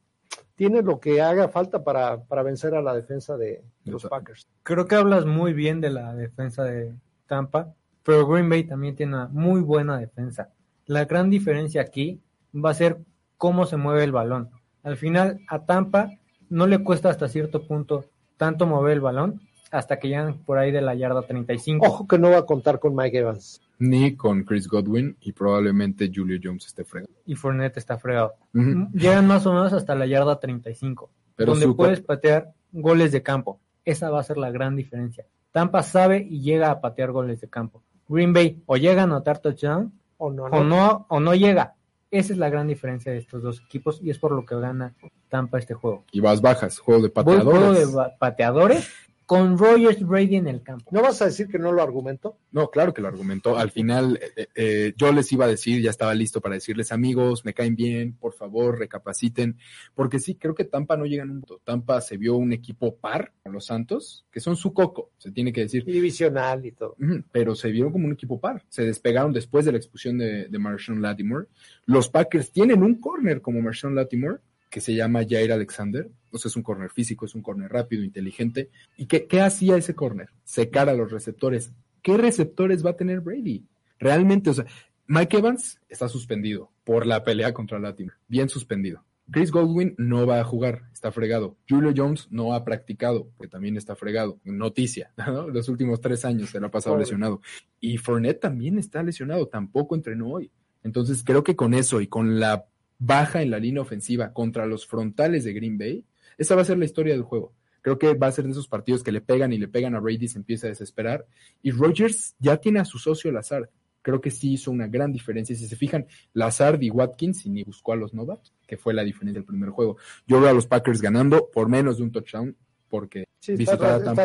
tiene 0.61 0.83
lo 0.83 1.01
que 1.01 1.23
haga 1.23 1.49
falta 1.49 1.83
para, 1.83 2.23
para 2.25 2.43
vencer 2.43 2.75
a 2.75 2.83
la 2.83 2.93
defensa 2.93 3.39
de 3.39 3.65
los 3.87 4.05
Packers. 4.05 4.47
Creo 4.63 4.87
que 4.87 4.95
hablas 4.95 5.25
muy 5.25 5.55
bien 5.55 5.81
de 5.81 5.89
la 5.89 6.15
defensa 6.15 6.65
de 6.65 6.93
Tampa, 7.27 7.73
pero 8.03 8.27
Green 8.27 8.51
Bay 8.51 8.65
también 8.65 8.95
tiene 8.95 9.15
una 9.15 9.29
muy 9.29 9.63
buena 9.63 9.97
defensa. 9.97 10.51
La 10.85 11.07
gran 11.07 11.31
diferencia 11.31 11.81
aquí 11.81 12.21
va 12.55 12.73
a 12.73 12.75
ser 12.75 12.99
cómo 13.39 13.65
se 13.65 13.79
mueve 13.79 14.05
el 14.05 14.13
balón. 14.13 14.51
Al 14.83 14.99
final, 14.99 15.41
a 15.49 15.65
Tampa 15.65 16.11
no 16.51 16.67
le 16.67 16.85
cuesta 16.85 17.09
hasta 17.09 17.29
cierto 17.29 17.67
punto 17.67 18.05
tanto 18.37 18.67
mover 18.67 18.93
el 18.93 19.01
balón 19.01 19.41
hasta 19.71 19.99
que 19.99 20.09
llegan 20.09 20.39
por 20.39 20.59
ahí 20.59 20.73
de 20.73 20.81
la 20.81 20.95
yarda 20.95 21.23
35. 21.23 21.87
Ojo 21.87 22.07
que 22.07 22.19
no 22.19 22.31
va 22.31 22.39
a 22.39 22.47
contar 22.47 22.79
con 22.81 22.95
Mike 22.95 23.19
Evans. 23.19 23.61
Ni 23.79 24.17
con 24.17 24.43
Chris 24.45 24.69
Godwin 24.69 25.17
y 25.21 25.33
probablemente 25.33 26.11
Julio 26.15 26.39
Jones 26.43 26.67
esté 26.67 26.85
fregado. 26.85 27.13
Y 27.25 27.35
Fournette 27.35 27.79
está 27.79 27.99
fregado. 27.99 28.35
Ujú. 28.55 28.89
Llegan 28.93 29.27
más 29.27 29.47
o 29.47 29.53
menos 29.53 29.73
hasta 29.73 29.95
la 29.95 30.07
yarda 30.07 30.39
35, 30.39 31.11
Pero 31.37 31.53
donde 31.53 31.73
puedes 31.75 32.01
patear 32.01 32.53
goles 32.73 33.13
de 33.13 33.23
campo. 33.23 33.61
Esa 33.85 34.11
va 34.11 34.21
a 34.21 34.25
ser 34.25 34.37
la 34.37 34.51
gran 34.51 34.77
diferencia. 34.77 35.25
Tampa 35.53 35.83
sabe 35.83 36.27
y 36.29 36.41
llega 36.43 36.71
a 36.71 36.81
patear 36.81 37.13
goles 37.13 37.41
de 37.41 37.49
campo. 37.49 37.83
Green 38.09 38.33
Bay 38.33 38.63
o 38.67 38.77
llega 38.77 39.03
a 39.03 39.05
anotar 39.05 39.39
touchdown 39.39 39.93
O 40.19 40.31
no, 40.31 40.45
o 40.45 40.65
no, 40.65 41.07
o 41.09 41.21
no 41.21 41.35
llega. 41.35 41.75
Esa 42.11 42.33
es 42.33 42.39
la 42.39 42.51
gran 42.51 42.67
diferencia 42.67 43.13
de 43.13 43.19
estos 43.19 43.43
dos 43.43 43.63
equipos 43.65 44.01
y 44.03 44.11
es 44.11 44.19
por 44.19 44.33
lo 44.33 44.45
que 44.45 44.57
gana 44.57 44.95
Tampa 45.29 45.59
este 45.59 45.75
juego. 45.75 46.05
Y 46.11 46.21
vas 46.21 46.41
bajas, 46.41 46.79
juego 46.81 47.03
de 47.03 47.09
Voy 47.09 47.25
pateadores. 47.25 47.85
juego 47.87 48.03
de 48.05 48.11
pateadores 48.19 48.91
con 49.31 49.57
Rogers 49.57 50.05
Brady 50.05 50.35
en 50.35 50.49
el 50.49 50.61
campo. 50.61 50.91
¿No 50.91 51.03
vas 51.03 51.23
a 51.23 51.27
decir 51.27 51.47
que 51.47 51.57
no 51.57 51.71
lo 51.71 51.85
argumento? 51.85 52.37
No, 52.51 52.69
claro 52.69 52.93
que 52.93 53.01
lo 53.01 53.07
argumentó. 53.07 53.57
Al 53.57 53.71
final, 53.71 54.19
eh, 54.35 54.49
eh, 54.57 54.93
yo 54.97 55.13
les 55.13 55.31
iba 55.31 55.45
a 55.45 55.49
decir, 55.49 55.81
ya 55.81 55.91
estaba 55.91 56.13
listo 56.15 56.41
para 56.41 56.57
decirles, 56.57 56.91
amigos, 56.91 57.45
me 57.45 57.55
caen 57.55 57.77
bien, 57.77 58.15
por 58.15 58.33
favor, 58.33 58.77
recapaciten. 58.77 59.57
Porque 59.95 60.19
sí, 60.19 60.35
creo 60.35 60.57
que 60.57 60.65
Tampa 60.65 60.97
no 60.97 61.07
llega 61.07 61.23
en 61.23 61.31
un 61.31 61.43
punto. 61.43 61.63
Tampa 61.63 62.01
se 62.01 62.17
vio 62.17 62.35
un 62.35 62.53
equipo 62.53 62.97
par 62.97 63.33
con 63.41 63.53
los 63.53 63.67
Santos, 63.67 64.27
que 64.33 64.41
son 64.41 64.57
su 64.57 64.75
coco, 64.75 65.13
se 65.17 65.31
tiene 65.31 65.53
que 65.53 65.61
decir. 65.61 65.85
Y 65.87 65.93
divisional 65.93 66.67
y 66.67 66.73
todo. 66.73 66.97
Pero 67.31 67.55
se 67.55 67.71
vieron 67.71 67.93
como 67.93 68.07
un 68.07 68.15
equipo 68.15 68.41
par. 68.41 68.65
Se 68.69 68.83
despegaron 68.83 69.33
después 69.33 69.65
de 69.65 69.71
la 69.71 69.79
expulsión 69.79 70.19
de, 70.19 70.49
de 70.49 70.59
Marshawn 70.59 71.01
Latimore. 71.01 71.47
Los 71.87 72.09
Packers 72.09 72.51
tienen 72.51 72.83
un 72.83 72.97
corner 72.97 73.41
como 73.41 73.63
Marshawn 73.63 73.95
Latimore, 73.95 74.41
que 74.71 74.81
se 74.81 74.95
llama 74.95 75.25
Jair 75.29 75.53
Alexander. 75.53 76.09
O 76.31 76.39
sea, 76.39 76.49
es 76.49 76.57
un 76.57 76.63
corner 76.63 76.91
físico, 76.91 77.27
es 77.27 77.35
un 77.35 77.43
corner 77.43 77.71
rápido, 77.71 78.05
inteligente. 78.05 78.71
¿Y 78.97 79.07
qué, 79.07 79.27
qué 79.27 79.41
hacía 79.41 79.77
ese 79.77 79.95
corner? 79.95 80.31
Secar 80.45 80.89
a 80.89 80.95
los 80.95 81.11
receptores. 81.11 81.73
¿Qué 82.03 82.17
receptores 82.17 82.85
va 82.87 82.91
a 82.91 82.97
tener 82.97 83.21
Brady? 83.21 83.67
Realmente, 83.99 84.51
o 84.51 84.55
sea, 84.55 84.65
Mike 85.07 85.39
Evans 85.39 85.81
está 85.89 86.09
suspendido 86.09 86.71
por 86.85 87.05
la 87.05 87.25
pelea 87.25 87.53
contra 87.53 87.79
Latimore. 87.79 88.17
Bien 88.29 88.49
suspendido. 88.49 89.05
Chris 89.31 89.53
Goldwyn 89.53 89.95
no 89.97 90.27
va 90.27 90.41
a 90.41 90.45
jugar, 90.45 90.83
está 90.93 91.13
fregado. 91.13 91.57
Julio 91.69 91.93
Jones 91.95 92.27
no 92.31 92.55
ha 92.55 92.65
practicado, 92.65 93.29
porque 93.37 93.51
también 93.51 93.77
está 93.77 93.95
fregado. 93.95 94.41
Noticia, 94.45 95.13
¿no? 95.27 95.49
Los 95.49 95.69
últimos 95.69 96.01
tres 96.01 96.25
años 96.25 96.51
se 96.51 96.61
lo 96.61 96.67
ha 96.67 96.71
pasado 96.71 96.95
Pobre. 96.95 97.05
lesionado. 97.05 97.41
Y 97.81 97.99
Fournette 97.99 98.41
también 98.41 98.79
está 98.79 99.03
lesionado, 99.03 99.47
tampoco 99.47 99.95
entrenó 99.95 100.31
hoy. 100.31 100.51
Entonces 100.83 101.23
creo 101.25 101.45
que 101.45 101.57
con 101.57 101.75
eso 101.75 102.01
y 102.01 102.07
con 102.07 102.41
la 102.41 102.67
baja 103.01 103.43
en 103.43 103.51
la 103.51 103.59
línea 103.59 103.83
ofensiva 103.83 104.33
contra 104.33 104.67
los 104.67 104.87
frontales 104.87 105.43
de 105.43 105.53
Green 105.53 105.77
Bay, 105.77 106.05
esa 106.39 106.55
va 106.55 106.63
a 106.63 106.65
ser 106.65 106.79
la 106.79 106.85
historia 106.85 107.13
del 107.15 107.23
juego. 107.23 107.53
Creo 107.83 107.99
que 107.99 108.15
va 108.15 108.29
a 108.29 108.33
ser 108.33 108.45
de 108.45 108.53
esos 108.53 108.69
partidos 108.69 109.03
que 109.03 109.11
le 109.11 109.23
pegan 109.23 109.53
y 109.53 109.59
le 109.59 109.67
pegan 109.67 109.95
a 109.95 110.01
Brady, 110.01 110.29
se 110.29 110.39
empieza 110.39 110.67
a 110.67 110.71
desesperar. 110.71 111.27
Y 111.63 111.71
Rodgers 111.71 112.37
ya 112.39 112.59
tiene 112.59 112.79
a 112.79 112.85
su 112.85 112.99
socio 112.99 113.33
Lazard. 113.33 113.69
Creo 114.03 114.21
que 114.21 114.31
sí 114.31 114.53
hizo 114.53 114.71
una 114.71 114.87
gran 114.87 115.13
diferencia. 115.13 115.57
Si 115.57 115.67
se 115.67 115.77
fijan, 115.77 116.07
Lazard 116.35 116.81
y 116.83 116.91
Watkins 116.91 117.45
y 117.47 117.51
ni 117.51 117.65
buscó 117.65 117.93
a 117.93 117.97
los 117.97 118.15
novatos, 118.15 118.55
que 118.67 118.77
fue 118.77 118.95
la 118.95 119.03
diferencia 119.03 119.41
del 119.41 119.47
primer 119.47 119.71
juego. 119.71 119.97
Yo 120.27 120.41
veo 120.41 120.51
a 120.51 120.55
los 120.55 120.67
Packers 120.67 121.01
ganando 121.01 121.51
por 121.51 121.69
menos 121.69 121.97
de 121.99 122.05
un 122.05 122.13
touchdown, 122.13 122.57
porque 122.89 123.25
Sí, 123.39 123.53
está 123.53 123.73
visitar 123.73 123.93
a 123.93 124.05
Tampa 124.05 124.23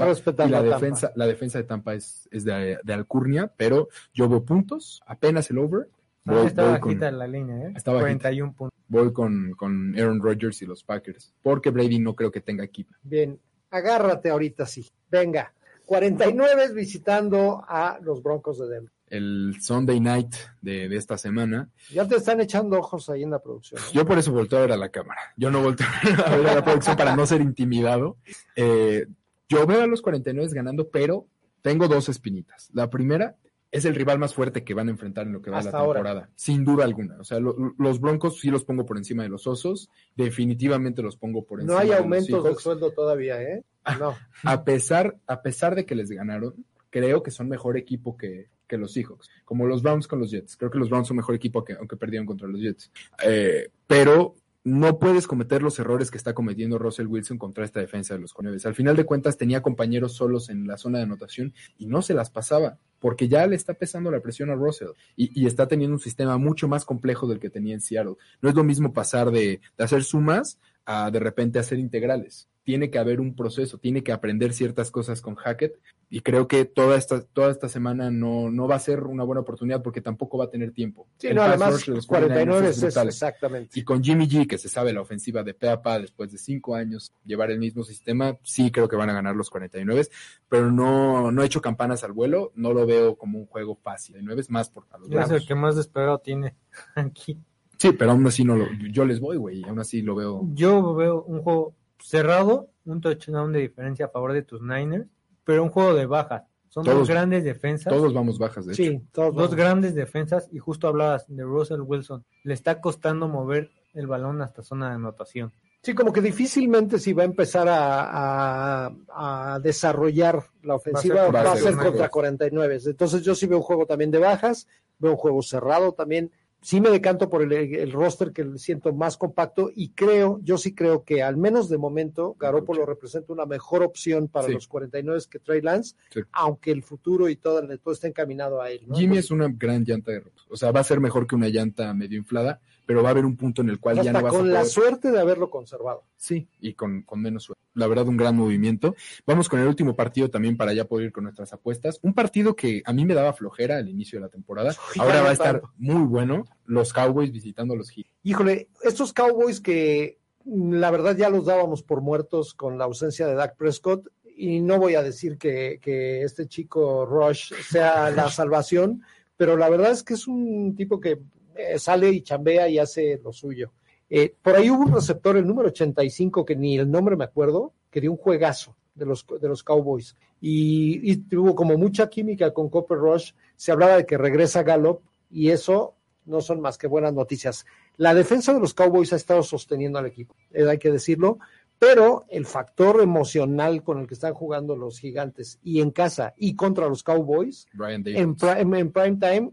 y 0.48 0.50
la 0.50 0.60
Tampa. 0.60 0.76
defensa, 0.76 1.12
la 1.16 1.28
defensa 1.28 1.58
de 1.58 1.64
Tampa 1.64 1.94
es, 1.94 2.28
es 2.32 2.44
de, 2.44 2.78
de 2.84 2.94
alcurnia, 2.94 3.52
pero 3.56 3.88
yo 4.14 4.28
veo 4.28 4.44
puntos, 4.44 5.02
apenas 5.06 5.50
el 5.50 5.60
over. 5.60 5.88
Voy, 6.26 6.48
está 6.48 6.64
voy 6.70 6.80
con- 6.80 6.90
bajita 6.90 7.12
la 7.12 7.28
línea, 7.28 7.68
¿eh? 7.68 7.74
Está 7.76 7.92
bajita. 7.92 8.08
41 8.30 8.54
puntos. 8.54 8.80
voy 8.88 9.14
con, 9.14 9.52
con 9.58 9.98
Aaron 9.98 10.22
Rodgers 10.22 10.62
y 10.62 10.66
los 10.66 10.84
Packers, 10.84 11.34
porque 11.42 11.70
Brady 11.70 12.00
no 12.00 12.16
creo 12.16 12.32
que 12.32 12.42
tenga 12.42 12.64
equipo. 12.64 12.94
Bien, 13.04 13.40
agárrate 13.70 14.30
ahorita 14.30 14.66
sí. 14.66 14.90
Venga, 15.10 15.54
49 15.86 16.74
visitando 16.74 17.64
a 17.68 18.00
los 18.02 18.22
Broncos 18.24 18.58
de 18.60 18.68
Denver. 18.68 18.92
El 19.08 19.58
Sunday 19.62 20.00
night 20.00 20.34
de, 20.62 20.90
de 20.90 20.98
esta 20.98 21.16
semana, 21.18 21.70
Ya 21.92 22.08
te 22.08 22.16
están 22.16 22.42
echando 22.42 22.80
ojos 22.80 23.08
ahí 23.10 23.22
en 23.22 23.30
la 23.30 23.40
producción. 23.40 23.80
¿no? 23.80 23.92
yo 23.94 24.04
por 24.06 24.18
eso 24.18 24.32
volteo 24.32 24.58
a 24.58 24.62
ver 24.64 24.72
a 24.72 24.78
la 24.78 24.90
cámara. 24.90 25.22
Yo 25.38 25.52
no 25.52 25.62
volteo 25.62 25.86
a 26.26 26.36
ver 26.36 26.48
a 26.48 26.56
la 26.56 26.64
producción 26.66 26.98
para 26.98 27.16
no 27.16 27.26
ser 27.28 27.42
intimidado. 27.42 28.18
Eh, 28.56 29.06
yo 29.48 29.68
veo 29.68 29.84
a 29.84 29.88
los 29.88 30.02
49 30.02 30.50
ganando, 30.56 30.90
pero 30.90 31.28
tengo 31.62 31.88
dos 31.88 32.10
espinitas. 32.10 32.70
La 32.74 32.90
primera 32.90 33.36
es 33.76 33.86
el 33.86 33.96
rival 33.96 34.20
más 34.20 34.34
fuerte 34.34 34.64
que 34.64 34.74
van 34.74 34.88
a 34.88 34.92
enfrentar 34.92 35.28
en 35.28 35.34
lo 35.34 35.42
que 35.42 35.50
va 35.52 35.58
de 35.58 35.64
la 35.66 35.70
Hasta 35.70 35.78
ahora. 35.80 36.00
temporada, 36.00 36.30
sin 36.36 36.64
duda 36.66 36.84
alguna. 36.86 37.18
O 37.20 37.24
sea, 37.24 37.40
lo- 37.40 37.56
los 37.78 38.00
Broncos 38.00 38.40
sí 38.40 38.50
los 38.50 38.64
pongo 38.66 38.86
por 38.86 38.98
encima 38.98 39.24
de 39.24 39.30
los 39.30 39.48
Osos, 39.48 39.90
definitivamente 40.16 41.02
los 41.02 41.18
pongo 41.18 41.44
por 41.46 41.60
encima 41.62 41.74
No 41.76 41.80
hay 41.80 41.88
de 41.90 41.94
los 41.96 42.02
aumentos 42.02 42.28
de 42.28 42.42
Seahawks. 42.42 42.62
sueldo 42.64 42.92
todavía, 42.92 43.42
¿eh? 43.42 43.64
No. 44.00 44.16
a 44.44 44.64
pesar, 44.64 45.16
a 45.28 45.42
pesar 45.42 45.76
de 45.76 45.86
que 45.86 45.96
les 45.96 46.10
ganaron, 46.10 46.54
creo 46.90 47.22
que 47.22 47.30
son 47.32 47.48
mejor 47.50 47.78
equipo 47.78 48.18
que, 48.18 48.48
que 48.68 48.78
los 48.78 48.94
Seahawks, 48.94 49.30
como 49.44 49.68
los 49.68 49.84
Browns 49.84 50.08
con 50.08 50.20
los 50.20 50.32
Jets. 50.32 50.58
Creo 50.58 50.72
que 50.72 50.80
los 50.80 50.90
Browns 50.90 51.08
son 51.08 51.18
mejor 51.18 51.36
equipo 51.36 51.64
que, 51.64 51.74
aunque 51.74 51.98
perdieron 51.98 52.26
contra 52.26 52.48
los 52.48 52.60
Jets. 52.62 52.92
Eh, 53.24 53.70
pero 53.86 54.36
no 54.66 54.98
puedes 54.98 55.28
cometer 55.28 55.62
los 55.62 55.78
errores 55.78 56.10
que 56.10 56.18
está 56.18 56.34
cometiendo 56.34 56.80
Russell 56.80 57.06
Wilson 57.06 57.38
contra 57.38 57.64
esta 57.64 57.80
defensa 57.80 58.16
de 58.16 58.20
los 58.20 58.34
Coneves. 58.34 58.66
Al 58.66 58.74
final 58.74 58.96
de 58.96 59.06
cuentas 59.06 59.38
tenía 59.38 59.62
compañeros 59.62 60.14
solos 60.14 60.50
en 60.50 60.66
la 60.66 60.76
zona 60.78 60.98
de 60.98 61.04
anotación 61.04 61.54
y 61.78 61.86
no 61.86 62.02
se 62.02 62.16
las 62.16 62.32
pasaba 62.32 62.80
porque 63.00 63.28
ya 63.28 63.46
le 63.46 63.56
está 63.56 63.76
pesando 63.76 64.10
la 64.10 64.22
presión 64.22 64.50
a 64.50 64.56
Russell 64.56 64.90
y, 65.16 65.40
y 65.40 65.46
está 65.46 65.68
teniendo 65.68 65.94
un 65.94 66.00
sistema 66.00 66.40
mucho 66.40 66.68
más 66.68 66.84
complejo 66.84 67.28
del 67.28 67.40
que 67.40 67.52
tenía 67.52 67.76
en 67.76 67.82
Seattle. 67.82 68.16
No 68.42 68.50
es 68.50 68.56
lo 68.56 68.64
mismo 68.64 68.92
pasar 68.92 69.30
de, 69.30 69.62
de 69.78 69.84
hacer 69.84 70.04
sumas 70.04 70.60
a 70.86 71.12
de 71.12 71.20
repente 71.20 71.60
hacer 71.60 71.80
integrales. 71.80 72.50
Tiene 72.64 72.90
que 72.90 72.98
haber 72.98 73.22
un 73.22 73.36
proceso, 73.36 73.78
tiene 73.78 74.04
que 74.04 74.12
aprender 74.12 74.54
ciertas 74.54 74.90
cosas 74.90 75.22
con 75.22 75.36
Hackett 75.36 75.80
y 76.10 76.22
creo 76.22 76.48
que 76.48 76.66
toda 76.66 76.98
esta, 76.98 77.22
toda 77.22 77.52
esta 77.52 77.68
semana 77.68 78.12
no, 78.12 78.50
no 78.50 78.68
va 78.68 78.76
a 78.76 78.80
ser 78.80 79.04
una 79.04 79.24
buena 79.24 79.42
oportunidad 79.42 79.82
porque 79.82 80.02
tampoco 80.02 80.38
va 80.38 80.46
a 80.46 80.50
tener 80.50 80.72
tiempo. 80.72 81.08
Sí, 81.18 81.28
El 81.28 81.36
no, 81.36 81.44
además, 81.44 81.88
los 81.88 82.06
49 82.06 82.70
es, 82.70 82.84
exactamente. 82.84 83.80
Y 83.80 83.84
con 83.84 84.04
Jimmy 84.04 84.28
G, 84.28 84.48
que 84.48 84.58
se 84.58 84.70
sabe 84.70 84.94
la 84.94 85.02
ofensiva 85.02 85.44
de 85.44 85.54
pe 85.54 85.70
a 85.70 85.82
pa 85.82 86.00
después 86.00 86.32
de 86.32 86.38
cinco 86.38 86.76
años, 86.76 87.12
llevar 87.24 87.52
el 87.52 87.60
mismo 87.60 87.84
sistema, 87.84 88.38
sí 88.44 88.72
creo 88.72 88.88
que 88.88 88.96
van 88.96 89.10
a 89.10 89.14
ganar 89.14 89.36
los 89.36 89.50
49, 89.50 90.08
pero 90.48 90.72
no, 90.72 91.32
no 91.32 91.44
he 91.44 91.46
hecho 91.46 91.62
campanas 91.62 92.04
al 92.04 92.14
vuelo, 92.14 92.52
no 92.56 92.74
lo 92.74 92.86
veo 92.86 93.16
como 93.16 93.40
un 93.40 93.48
juego 93.48 93.76
fácil. 93.76 94.18
9 94.22 94.42
es 94.42 94.50
más 94.50 94.70
por 94.70 94.86
a 94.92 94.98
los 94.98 95.10
Es 95.12 95.32
el 95.32 95.46
que 95.46 95.56
más 95.56 95.76
despegado 95.76 96.20
tiene 96.20 96.56
aquí. 96.96 97.38
Sí, 97.78 97.92
pero 97.92 98.12
aún 98.12 98.26
así 98.28 98.44
no 98.44 98.56
lo, 98.56 98.66
yo 98.92 99.06
les 99.06 99.20
voy, 99.20 99.38
güey, 99.38 99.64
aún 99.64 99.80
así 99.80 100.02
lo 100.02 100.16
veo. 100.16 100.42
Yo 100.54 100.94
veo 100.96 101.24
un 101.24 101.42
juego 101.42 101.76
cerrado, 102.00 102.70
un 102.86 103.02
touchdown 103.02 103.52
de 103.52 103.60
diferencia 103.62 104.06
a 104.06 104.10
favor 104.10 104.34
de 104.34 104.42
tus 104.44 104.62
Niners, 104.62 105.08
pero 105.44 105.64
un 105.64 105.70
juego 105.70 105.94
de 105.94 106.06
bajas. 106.06 106.44
Son 106.70 106.84
Todos- 106.84 107.00
dos 107.00 107.10
grandes 107.10 107.44
defensas. 107.44 107.92
Todos 107.94 108.14
vamos 108.14 108.38
bajas, 108.38 108.66
de 108.66 108.74
hecho. 108.74 108.84
Sí, 108.84 109.02
todos 109.14 109.34
dos 109.34 109.44
vamos. 109.52 109.56
grandes 109.56 109.96
defensas 109.96 110.50
y 110.52 110.60
justo 110.60 110.88
hablabas 110.88 111.26
de 111.28 111.44
Russell 111.44 111.80
Wilson. 111.82 112.26
Le 112.44 112.54
está 112.54 112.82
costando 112.82 113.28
mover 113.30 113.72
el 113.94 114.08
balón 114.08 114.42
hasta 114.42 114.62
zona 114.62 114.90
de 114.90 114.96
anotación. 114.96 115.54
Sí, 115.84 115.94
como 115.94 116.12
que 116.12 116.20
difícilmente 116.20 117.00
si 117.00 117.14
va 117.14 117.22
a 117.22 117.26
empezar 117.28 117.68
a, 117.70 118.88
a- 118.90 119.54
a 119.54 119.60
desarrollar 119.60 120.44
la 120.64 120.76
ofensiva, 120.76 121.30
va 121.30 121.42
a 121.52 121.56
ser, 121.56 121.74
contra 121.76 121.84
contra 121.92 122.10
49. 122.10 122.80
Entonces 122.88 123.22
yo 123.24 123.36
sí 123.36 123.46
veo 123.48 123.60
un 123.60 123.64
juego 123.64 123.86
también 123.86 124.12
de 124.12 124.20
bajas, 124.20 124.68
veo 124.98 125.12
un 125.12 125.18
juego 125.18 125.42
cerrado 125.44 125.94
también. 125.94 126.32
Sí 126.66 126.82
me 126.82 126.90
decanto 126.90 127.30
por 127.30 127.44
el, 127.44 127.52
el 127.54 127.92
roster 127.92 128.32
que 128.32 128.58
siento 128.58 128.92
más 128.92 129.18
compacto 129.18 129.70
y 129.76 129.90
creo, 129.90 130.40
yo 130.42 130.58
sí 130.58 130.74
creo 130.74 131.04
que 131.04 131.22
al 131.22 131.38
menos 131.38 131.70
de 131.70 131.78
momento 131.78 132.36
Garoppolo 132.40 132.88
representa 132.88 133.32
una 133.34 133.46
mejor 133.46 133.84
opción 133.84 134.28
para 134.30 134.48
Sí. 134.48 134.54
los 134.54 134.68
49 134.68 135.22
que 135.30 135.38
Trey 135.38 135.62
Lance, 135.62 135.96
Sí. 136.10 136.22
aunque 136.32 136.72
el 136.72 136.82
futuro 136.82 137.30
y 137.30 137.36
todo, 137.36 137.62
todo 137.78 137.94
está 137.94 138.08
encaminado 138.08 138.64
a 138.64 138.72
él. 138.72 138.82
¿no? 138.88 138.96
Jimmy 138.96 139.20
es 139.20 139.30
una 139.30 139.48
gran 139.48 139.84
llanta 139.86 140.12
de 140.12 140.22
rotos. 140.22 140.48
O 140.50 140.58
sea, 140.58 140.72
va 140.72 140.80
a 140.80 140.84
ser 140.84 141.00
mejor 141.00 141.28
que 141.28 141.36
una 141.36 141.50
llanta 141.50 141.94
medio 141.94 142.18
inflada, 142.18 142.60
pero 142.86 143.02
va 143.04 143.10
a 143.10 143.12
haber 143.12 143.26
un 143.26 143.36
punto 143.36 143.62
en 143.62 143.70
el 143.70 143.80
cual 143.80 144.02
ya 144.02 144.14
no 144.14 144.22
vas 144.22 144.34
a 144.34 144.38
con 144.38 144.48
la 144.52 144.60
poder- 144.60 144.72
suerte 144.72 145.12
de 145.12 145.20
haberlo 145.20 145.50
conservado. 145.50 146.04
Sí, 146.18 146.48
y 146.60 146.74
con, 146.74 147.02
con 147.04 147.22
menos 147.22 147.44
suerte. 147.44 147.62
La 147.74 147.88
verdad, 147.88 148.08
un 148.08 148.16
gran 148.18 148.36
movimiento. 148.38 148.96
Vamos 149.26 149.50
con 149.50 149.60
el 149.60 149.68
último 149.68 149.96
partido 149.96 150.30
también 150.30 150.56
para 150.56 150.72
ya 150.74 150.86
poder 150.86 151.08
ir 151.08 151.12
con 151.12 151.24
nuestras 151.26 151.52
apuestas. 151.52 152.00
Un 152.04 152.14
partido 152.14 152.56
que 152.56 152.82
a 152.86 152.94
mí 152.94 153.06
me 153.06 153.14
daba 153.14 153.34
flojera 153.34 153.78
al 153.78 153.90
inicio 153.90 154.18
de 154.20 154.26
la 154.26 154.30
temporada. 154.30 154.74
Ahora 154.98 155.22
va 155.22 155.30
a 155.30 155.34
estar 155.34 155.60
tanto. 155.62 155.74
muy 155.78 156.04
bueno. 156.06 156.46
Los 156.66 156.94
Cowboys 156.94 157.32
visitando 157.32 157.74
a 157.74 157.78
los 157.78 157.90
Heat. 157.90 158.06
Híjole, 158.24 158.70
estos 158.84 159.12
Cowboys 159.12 159.60
que 159.60 160.20
mm, 160.46 160.74
la 160.76 160.90
verdad 160.92 161.18
ya 161.18 161.30
los 161.30 161.46
dábamos 161.46 161.84
por 161.84 162.02
muertos 162.02 162.54
con 162.54 162.78
la 162.78 162.86
ausencia 162.86 163.28
de 163.28 163.36
Dak 163.36 163.58
Prescott 163.58 164.08
y 164.38 164.62
no 164.62 164.80
voy 164.80 164.96
a 164.96 165.04
decir 165.04 165.38
que, 165.38 165.80
que 165.82 166.22
este 166.24 166.48
chico 166.48 167.06
Rush 167.06 167.54
sea 167.70 168.10
la 168.12 168.30
salvación, 168.30 169.02
pero 169.38 169.58
la 169.58 169.68
verdad 169.70 169.92
es 169.92 170.04
que 170.04 170.14
es 170.14 170.28
un 170.28 170.76
tipo 170.78 171.00
que 171.02 171.20
eh, 171.56 171.80
sale 171.80 172.10
y 172.10 172.22
chambea 172.22 172.68
y 172.70 172.80
hace 172.80 173.20
lo 173.24 173.32
suyo. 173.32 173.72
Eh, 174.10 174.34
por 174.42 174.56
ahí 174.56 174.70
hubo 174.70 174.84
un 174.84 174.94
receptor, 174.94 175.38
el 175.38 175.48
número 175.48 175.70
85, 175.70 176.46
que 176.46 176.56
ni 176.56 176.78
el 176.78 176.90
nombre 176.90 177.16
me 177.16 177.24
acuerdo, 177.24 177.74
que 177.90 178.02
dio 178.02 178.12
un 178.12 178.18
juegazo 178.18 178.76
de 178.94 179.06
los, 179.06 179.26
de 179.42 179.48
los 179.48 179.64
Cowboys. 179.64 180.16
Y, 180.42 181.12
y 181.12 181.18
tuvo 181.18 181.56
como 181.56 181.78
mucha 181.78 182.10
química 182.10 182.54
con 182.54 182.70
Copper 182.70 182.98
Rush. 182.98 183.32
Se 183.56 183.72
hablaba 183.72 183.98
de 183.98 184.06
que 184.06 184.18
regresa 184.18 184.64
Gallup 184.64 185.02
y 185.32 185.50
eso 185.50 185.96
no 186.26 186.42
son 186.42 186.62
más 186.62 186.78
que 186.78 186.88
buenas 186.88 187.14
noticias. 187.14 187.66
La 187.98 188.14
defensa 188.14 188.54
de 188.54 188.60
los 188.60 188.74
Cowboys 188.74 189.14
ha 189.14 189.16
estado 189.16 189.44
sosteniendo 189.44 190.00
al 190.00 190.06
equipo, 190.06 190.36
eh, 190.52 190.68
hay 190.68 190.78
que 190.78 190.92
decirlo, 190.92 191.40
pero 191.80 192.26
el 192.30 192.46
factor 192.46 193.02
emocional 193.02 193.84
con 193.84 194.00
el 194.00 194.08
que 194.08 194.14
están 194.14 194.34
jugando 194.34 194.76
los 194.76 195.00
gigantes 195.00 195.60
y 195.64 195.82
en 195.82 195.92
casa 195.92 196.34
y 196.38 196.56
contra 196.56 196.88
los 196.88 197.04
Cowboys 197.04 197.68
en 197.90 198.36
prime, 198.36 198.80
en 198.80 198.92
prime 198.92 199.18
time, 199.18 199.52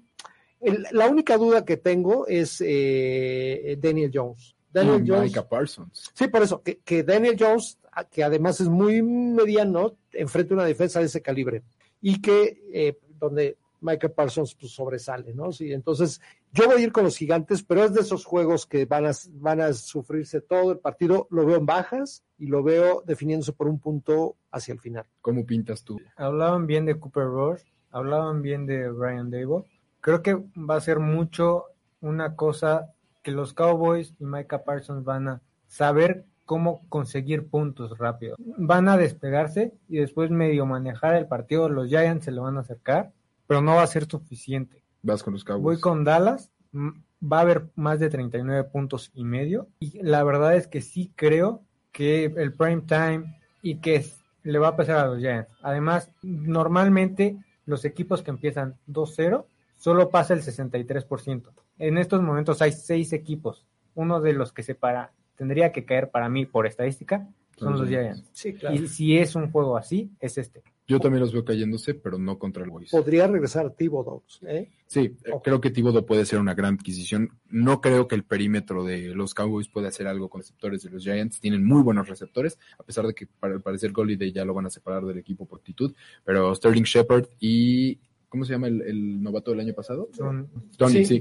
el- 0.63 0.87
la 0.93 1.09
única 1.09 1.37
duda 1.37 1.65
que 1.65 1.77
tengo 1.77 2.27
es 2.27 2.63
eh, 2.65 3.77
Daniel 3.81 4.11
Jones. 4.13 4.55
Daniel 4.73 5.05
y 5.05 5.09
Jones. 5.11 5.25
Micah 5.25 5.49
Parsons. 5.49 6.11
Sí, 6.15 6.29
por 6.29 6.43
eso, 6.43 6.63
que, 6.63 6.79
que 6.79 7.03
Daniel 7.03 7.37
Jones, 7.39 7.79
a- 7.93 8.05
que 8.05 8.25
además 8.25 8.61
es 8.61 8.69
muy 8.69 9.03
mediano, 9.03 9.97
enfrenta 10.13 10.55
una 10.55 10.65
defensa 10.65 11.01
de 11.01 11.07
ese 11.07 11.21
calibre 11.21 11.63
y 12.01 12.21
que 12.23 12.63
eh, 12.73 12.99
donde 13.19 13.59
Michael 13.83 14.13
Parsons 14.13 14.55
pues, 14.55 14.73
sobresale, 14.73 15.35
¿no? 15.35 15.53
Sí, 15.53 15.73
entonces 15.73 16.21
yo 16.53 16.67
voy 16.67 16.81
a 16.81 16.85
ir 16.85 16.93
con 16.93 17.05
los 17.05 17.17
gigantes, 17.17 17.63
pero 17.65 17.85
es 17.85 17.93
de 17.93 18.01
esos 18.01 18.25
juegos 18.25 18.65
que 18.65 18.87
van 18.87 19.07
a, 19.07 19.11
van 19.33 19.61
a 19.61 19.73
sufrirse 19.73 20.41
todo 20.41 20.73
el 20.73 20.79
partido, 20.79 21.27
lo 21.31 21.45
veo 21.45 21.57
en 21.57 21.67
bajas 21.67 22.23
y 22.39 22.47
lo 22.47 22.63
veo 22.63 23.03
definiéndose 23.05 23.53
por 23.53 23.69
un 23.69 23.79
punto 23.81 24.37
hacia 24.53 24.73
el 24.73 24.81
final. 24.81 25.05
¿Cómo 25.21 25.45
pintas 25.45 25.83
tú? 25.85 26.01
Hablaban 26.17 26.67
bien 26.67 26.87
de 26.87 26.99
Cooper 26.99 27.25
Rush, 27.25 27.63
hablaban 27.91 28.41
bien 28.41 28.67
de 28.67 28.89
Brian 28.89 29.31
Dable. 29.31 29.65
Creo 30.03 30.21
que 30.23 30.35
va 30.35 30.77
a 30.77 30.81
ser 30.81 30.99
mucho 30.99 31.65
una 32.01 32.37
cosa 32.37 32.93
que 33.23 33.31
los 33.31 33.55
Cowboys 33.55 34.15
y 34.19 34.25
Micah 34.25 34.65
Parsons 34.65 35.05
van 35.05 35.29
a 35.29 35.41
saber 35.69 36.27
cómo 36.45 36.83
conseguir 36.89 37.47
puntos 37.47 37.97
rápido. 37.97 38.35
Van 38.59 38.89
a 38.89 38.97
despegarse 38.97 39.73
y 39.89 39.99
después 39.99 40.31
medio 40.31 40.67
manejar 40.67 41.15
el 41.15 41.27
partido. 41.29 41.69
Los 41.69 41.89
Giants 41.89 42.25
se 42.25 42.33
lo 42.33 42.43
van 42.43 42.57
a 42.57 42.61
acercar, 42.61 43.13
pero 43.47 43.63
no 43.63 43.77
va 43.77 43.83
a 43.85 43.87
ser 43.87 44.07
suficiente. 44.07 44.83
Vas 45.03 45.23
con 45.23 45.35
los 45.35 45.45
Cowboys. 45.45 45.63
Voy 45.63 45.81
con 45.81 46.03
Dallas. 46.05 46.51
Va 46.75 47.39
a 47.39 47.43
haber 47.43 47.69
más 47.77 48.01
de 48.01 48.11
39 48.11 48.65
puntos 48.65 49.13
y 49.15 49.23
medio. 49.23 49.69
Y 49.79 50.03
la 50.03 50.25
verdad 50.25 50.57
es 50.57 50.67
que 50.67 50.81
sí 50.81 51.13
creo 51.15 51.63
que 51.93 52.25
el 52.25 52.53
prime 52.55 52.83
time 52.83 53.39
y 53.63 53.77
que 53.77 53.95
es- 53.97 54.19
le 54.43 54.59
va 54.59 54.69
a 54.69 54.77
pasar 54.77 54.97
a 54.99 55.07
los 55.07 55.21
Giants. 55.21 55.49
Además, 55.63 56.11
normalmente 56.23 57.37
los 57.67 57.85
equipos 57.85 58.23
que 58.23 58.31
empiezan 58.33 58.75
2-0 58.87 59.47
solo 59.83 60.11
pasa 60.11 60.33
el 60.33 60.43
63%. 60.43 61.51
En 61.79 61.99
estos 61.99 62.23
momentos 62.23 62.63
hay 62.63 62.71
seis 62.71 63.13
equipos. 63.13 63.67
Uno 63.97 64.21
de 64.21 64.33
los 64.33 64.53
que 64.53 64.63
se 64.63 64.77
para, 64.77 65.13
tendría 65.35 65.73
que 65.73 65.85
caer 65.85 66.09
para 66.13 66.29
mí 66.29 66.47
por 66.47 66.69
estadística 66.69 67.29
son 67.57 67.81
los 67.81 67.89
Giants. 67.89 68.31
Sí, 68.33 68.55
claro. 68.55 68.77
Y 68.77 68.87
si 68.87 69.19
es 69.19 69.35
un 69.35 69.51
juego 69.51 69.77
así, 69.77 70.13
es 70.21 70.39
este. 70.39 70.63
Yo 70.87 71.01
también 71.01 71.21
los 71.21 71.33
veo 71.33 71.45
cayéndose, 71.45 71.95
pero 71.95 72.17
no 72.17 72.39
contra 72.39 72.63
el 72.63 72.71
Boys. 72.71 72.93
Podría 72.93 73.27
regresar 73.27 73.71
Thibodeau, 73.71 74.23
¿eh? 74.47 74.71
Sí, 74.87 75.17
eh, 75.25 75.33
creo 75.43 75.61
que 75.61 75.71
Thibodeau 75.71 76.07
puede 76.07 76.27
ser 76.27 76.39
una 76.39 76.55
gran 76.55 76.75
adquisición. 76.75 77.31
No 77.49 77.81
creo 77.81 78.07
que 78.07 78.15
el 78.15 78.23
perímetro 78.23 78.85
de 78.85 79.09
los 79.17 79.35
Cowboys 79.35 79.69
pueda 79.69 79.89
hacer 79.89 80.07
algo 80.07 80.29
con 80.29 80.43
receptores 80.43 80.85
de 80.85 80.91
los 80.91 81.03
Giants. 81.03 81.41
Tienen 81.41 81.65
muy 81.65 81.83
buenos 81.83 82.09
receptores, 82.09 82.57
a 82.79 82.85
pesar 82.85 83.05
de 83.05 83.15
que 83.15 83.27
para 83.27 83.55
al 83.55 83.63
parecer 83.63 83.91
Golladay 83.91 84.31
ya 84.31 84.45
lo 84.45 84.55
van 84.55 84.67
a 84.67 84.71
separar 84.71 85.05
del 85.05 85.19
equipo 85.19 85.45
por 85.45 85.59
actitud. 85.59 85.93
Pero 86.25 86.55
Sterling 86.55 86.85
Shepard 86.85 87.27
y 87.41 87.99
¿cómo 88.33 88.47
se 88.47 88.55
llama 88.55 88.67
el, 88.69 88.81
el 88.81 89.23
novato 89.23 89.51
del 89.51 89.61
año 89.61 89.75
pasado? 89.75 90.09
Son- 90.13 90.49
Tony, 90.79 90.93
Sí, 90.93 91.05
sí, 91.05 91.15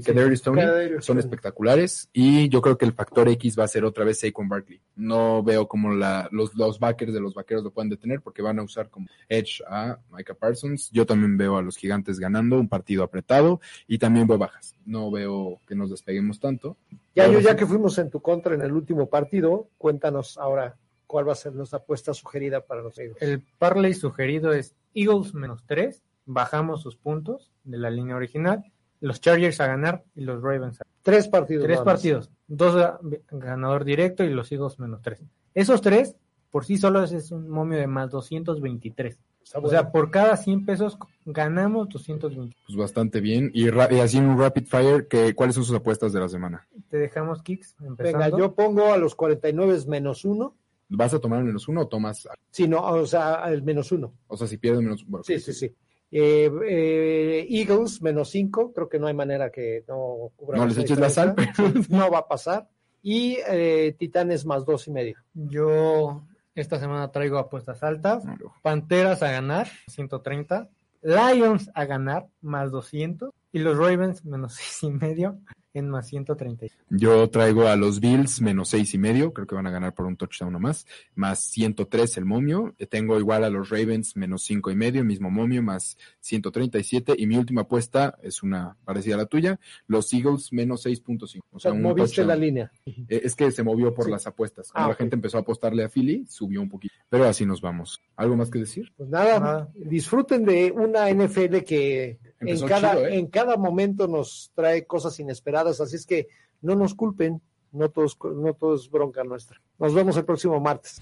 Son 1.02 1.18
espectaculares 1.18 2.08
y 2.10 2.48
yo 2.48 2.62
creo 2.62 2.78
que 2.78 2.86
el 2.86 2.94
factor 2.94 3.28
X 3.28 3.58
va 3.58 3.64
a 3.64 3.68
ser 3.68 3.84
otra 3.84 4.02
vez 4.06 4.20
Saquon 4.20 4.48
Barkley. 4.48 4.80
No 4.96 5.42
veo 5.42 5.68
como 5.68 5.92
la, 5.92 6.26
los, 6.32 6.54
los 6.54 6.78
backers 6.80 7.12
de 7.12 7.20
los 7.20 7.34
vaqueros 7.34 7.62
lo 7.64 7.70
pueden 7.70 7.90
detener 7.90 8.22
porque 8.22 8.40
van 8.40 8.58
a 8.58 8.62
usar 8.62 8.88
como 8.88 9.08
edge 9.28 9.62
a 9.68 9.98
Micah 10.10 10.32
Parsons. 10.32 10.90
Yo 10.90 11.04
también 11.04 11.36
veo 11.36 11.58
a 11.58 11.62
los 11.62 11.76
gigantes 11.76 12.18
ganando 12.18 12.58
un 12.58 12.70
partido 12.70 13.02
apretado 13.04 13.60
y 13.86 13.98
también 13.98 14.26
veo 14.26 14.38
bajas. 14.38 14.74
No 14.86 15.10
veo 15.10 15.60
que 15.68 15.74
nos 15.74 15.90
despeguemos 15.90 16.40
tanto. 16.40 16.78
Ya, 17.14 17.26
yo, 17.30 17.40
ya 17.40 17.50
sí, 17.50 17.56
que 17.58 17.66
fuimos 17.66 17.98
en 17.98 18.08
tu 18.08 18.22
contra 18.22 18.54
en 18.54 18.62
el 18.62 18.72
último 18.72 19.10
partido, 19.10 19.68
cuéntanos 19.76 20.38
ahora 20.38 20.78
cuál 21.06 21.28
va 21.28 21.32
a 21.32 21.36
ser 21.36 21.52
nuestra 21.52 21.78
apuesta 21.80 22.14
sugerida 22.14 22.64
para 22.64 22.80
los 22.80 22.98
Eagles. 22.98 23.20
El 23.20 23.42
parlay 23.58 23.92
sugerido 23.92 24.54
es 24.54 24.74
Eagles 24.94 25.34
menos 25.34 25.62
3. 25.66 26.02
Bajamos 26.26 26.82
sus 26.82 26.96
puntos 26.96 27.50
de 27.64 27.78
la 27.78 27.90
línea 27.90 28.16
original. 28.16 28.64
Los 29.00 29.20
Chargers 29.20 29.60
a 29.60 29.66
ganar 29.66 30.04
y 30.14 30.20
los 30.22 30.40
Ravens 30.42 30.80
a 30.80 30.84
Tres 31.02 31.26
partidos. 31.28 31.64
Tres 31.64 31.80
partidos. 31.80 32.30
Dos 32.46 32.76
ga- 32.76 32.98
ganador 33.32 33.84
directo 33.84 34.22
y 34.22 34.30
los 34.30 34.52
Eagles 34.52 34.78
menos 34.78 35.02
3. 35.02 35.20
Esos 35.54 35.80
tres, 35.80 36.14
por 36.50 36.64
sí 36.64 36.76
solos, 36.78 37.10
es 37.12 37.32
un 37.32 37.48
momio 37.48 37.78
de 37.78 37.88
más 37.88 38.10
223. 38.10 39.18
Está 39.42 39.58
O 39.58 39.62
bueno. 39.62 39.70
sea, 39.76 39.90
por 39.90 40.12
cada 40.12 40.36
100 40.36 40.64
pesos 40.64 40.96
ganamos 41.24 41.88
220. 41.88 42.56
pues 42.64 42.76
bastante 42.78 43.20
bien. 43.20 43.50
Y, 43.52 43.68
así 43.70 44.18
en 44.18 44.26
un 44.26 44.38
rapid 44.38 44.66
fire, 44.66 45.08
que, 45.08 45.34
¿cuáles 45.34 45.56
son 45.56 45.64
sus 45.64 45.74
apuestas 45.74 46.12
de 46.12 46.20
la 46.20 46.28
semana? 46.28 46.64
Te 46.88 46.98
dejamos 46.98 47.42
kicks 47.42 47.74
empezando. 47.82 48.18
Venga, 48.24 48.38
yo 48.38 48.54
pongo 48.54 48.92
a 48.92 48.96
los 48.98 49.16
49 49.16 49.80
menos 49.88 50.24
uno. 50.24 50.54
¿Vas 50.88 51.12
a 51.14 51.18
tomar 51.18 51.42
menos 51.42 51.66
uno 51.66 51.80
o 51.82 51.88
tomas? 51.88 52.28
Sí, 52.50 52.68
no, 52.68 52.80
o 52.84 53.06
sea, 53.06 53.42
el 53.50 53.62
menos 53.64 53.90
uno. 53.90 54.12
O 54.28 54.36
sea, 54.36 54.46
si 54.46 54.58
pierdes 54.58 54.82
menos 54.82 55.04
bueno, 55.06 55.24
Sí, 55.24 55.40
sí, 55.40 55.52
sí. 55.52 55.74
Eh, 56.14 56.50
eh, 56.68 57.46
Eagles 57.48 58.02
menos 58.02 58.28
cinco, 58.28 58.72
creo 58.72 58.86
que 58.86 58.98
no 58.98 59.06
hay 59.06 59.14
manera 59.14 59.50
que 59.50 59.82
no 59.88 60.30
cubra 60.36 60.58
No 60.58 60.66
les 60.66 60.76
eches 60.76 60.98
la 60.98 61.08
sal, 61.08 61.34
diferencia. 61.34 61.86
No 61.98 62.10
va 62.10 62.18
a 62.18 62.28
pasar. 62.28 62.68
y 63.02 63.38
eh, 63.48 63.96
Titanes 63.98 64.44
más 64.44 64.66
dos 64.66 64.86
y 64.88 64.90
medio. 64.90 65.16
Yo 65.32 66.22
esta 66.54 66.78
semana 66.78 67.10
traigo 67.10 67.38
apuestas 67.38 67.82
altas. 67.82 68.24
Panteras 68.60 69.22
a 69.22 69.30
ganar, 69.30 69.68
130. 69.88 70.68
Lions 71.00 71.70
a 71.74 71.86
ganar, 71.86 72.28
más 72.42 72.70
200. 72.70 73.30
Y 73.52 73.60
los 73.60 73.76
Ravens, 73.78 74.24
menos 74.24 74.54
seis 74.54 74.82
y 74.82 74.90
medio, 74.90 75.38
en 75.74 75.88
más 75.88 76.06
130. 76.08 76.66
Yo 76.90 77.28
traigo 77.30 77.66
a 77.66 77.76
los 77.76 78.00
Bills 78.00 78.40
menos 78.40 78.68
seis 78.68 78.92
y 78.94 78.98
medio, 78.98 79.32
creo 79.32 79.46
que 79.46 79.54
van 79.54 79.66
a 79.66 79.70
ganar 79.70 79.94
por 79.94 80.06
un 80.06 80.16
touchdown 80.16 80.60
más, 80.60 80.86
más 81.14 81.40
103 81.40 82.16
el 82.18 82.24
momio. 82.24 82.74
Eh, 82.78 82.86
Tengo 82.86 83.18
igual 83.18 83.44
a 83.44 83.50
los 83.50 83.70
Ravens 83.70 84.16
menos 84.16 84.42
cinco 84.42 84.70
y 84.70 84.76
medio, 84.76 85.04
mismo 85.04 85.30
momio, 85.30 85.62
más 85.62 85.96
137. 86.20 87.14
Y 87.16 87.26
mi 87.26 87.36
última 87.36 87.62
apuesta 87.62 88.18
es 88.22 88.42
una 88.42 88.76
parecida 88.84 89.14
a 89.14 89.18
la 89.18 89.26
tuya, 89.26 89.58
los 89.86 90.12
Eagles 90.12 90.52
menos 90.52 90.84
6.5. 90.84 91.40
O 91.50 91.58
sea, 91.58 91.72
un 91.72 91.82
moviste 91.82 92.16
touchdown. 92.16 92.28
la 92.28 92.36
línea. 92.36 92.72
Eh, 92.86 93.20
Es 93.24 93.34
que 93.34 93.50
se 93.50 93.62
movió 93.62 93.94
por 93.94 94.06
Sí. 94.06 94.10
las 94.10 94.26
apuestas. 94.26 94.70
Cuando 94.72 94.84
Ah, 94.86 94.88
la 94.88 94.92
ok. 94.94 94.98
gente 94.98 95.16
empezó 95.16 95.38
a 95.38 95.40
apostarle 95.40 95.84
a 95.84 95.88
Philly, 95.88 96.26
subió 96.28 96.60
un 96.60 96.68
poquito. 96.68 96.94
Pero 97.08 97.24
así 97.24 97.46
nos 97.46 97.60
vamos. 97.60 98.00
¿Algo 98.16 98.36
más 98.36 98.50
que 98.50 98.58
decir? 98.58 98.92
Pues 98.96 99.08
nada, 99.08 99.38
Nada. 99.40 99.68
disfruten 99.74 100.44
de 100.44 100.70
una 100.72 101.08
NFL 101.10 101.64
que 101.64 102.18
en 102.46 102.66
cada, 102.66 102.92
chido, 102.92 103.06
¿eh? 103.06 103.18
en 103.18 103.26
cada 103.26 103.56
momento 103.56 104.08
nos 104.08 104.50
trae 104.54 104.86
cosas 104.86 105.18
inesperadas, 105.20 105.80
así 105.80 105.96
es 105.96 106.06
que 106.06 106.28
no 106.60 106.74
nos 106.74 106.94
culpen, 106.94 107.40
no 107.72 107.90
todos, 107.90 108.18
no 108.22 108.54
todo 108.54 108.74
es 108.74 108.90
bronca 108.90 109.24
nuestra. 109.24 109.60
Nos 109.78 109.94
vemos 109.94 110.16
el 110.16 110.24
próximo 110.24 110.60
martes. 110.60 111.00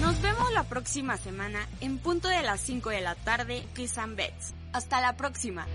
Nos 0.00 0.20
vemos 0.22 0.52
la 0.52 0.64
próxima 0.64 1.16
semana 1.16 1.68
en 1.80 1.98
punto 1.98 2.28
de 2.28 2.42
las 2.42 2.60
5 2.60 2.90
de 2.90 3.00
la 3.00 3.14
tarde, 3.14 3.64
Kiss 3.74 3.98
and 3.98 4.16
Bets. 4.16 4.54
Hasta 4.72 5.00
la 5.00 5.16
próxima. 5.16 5.66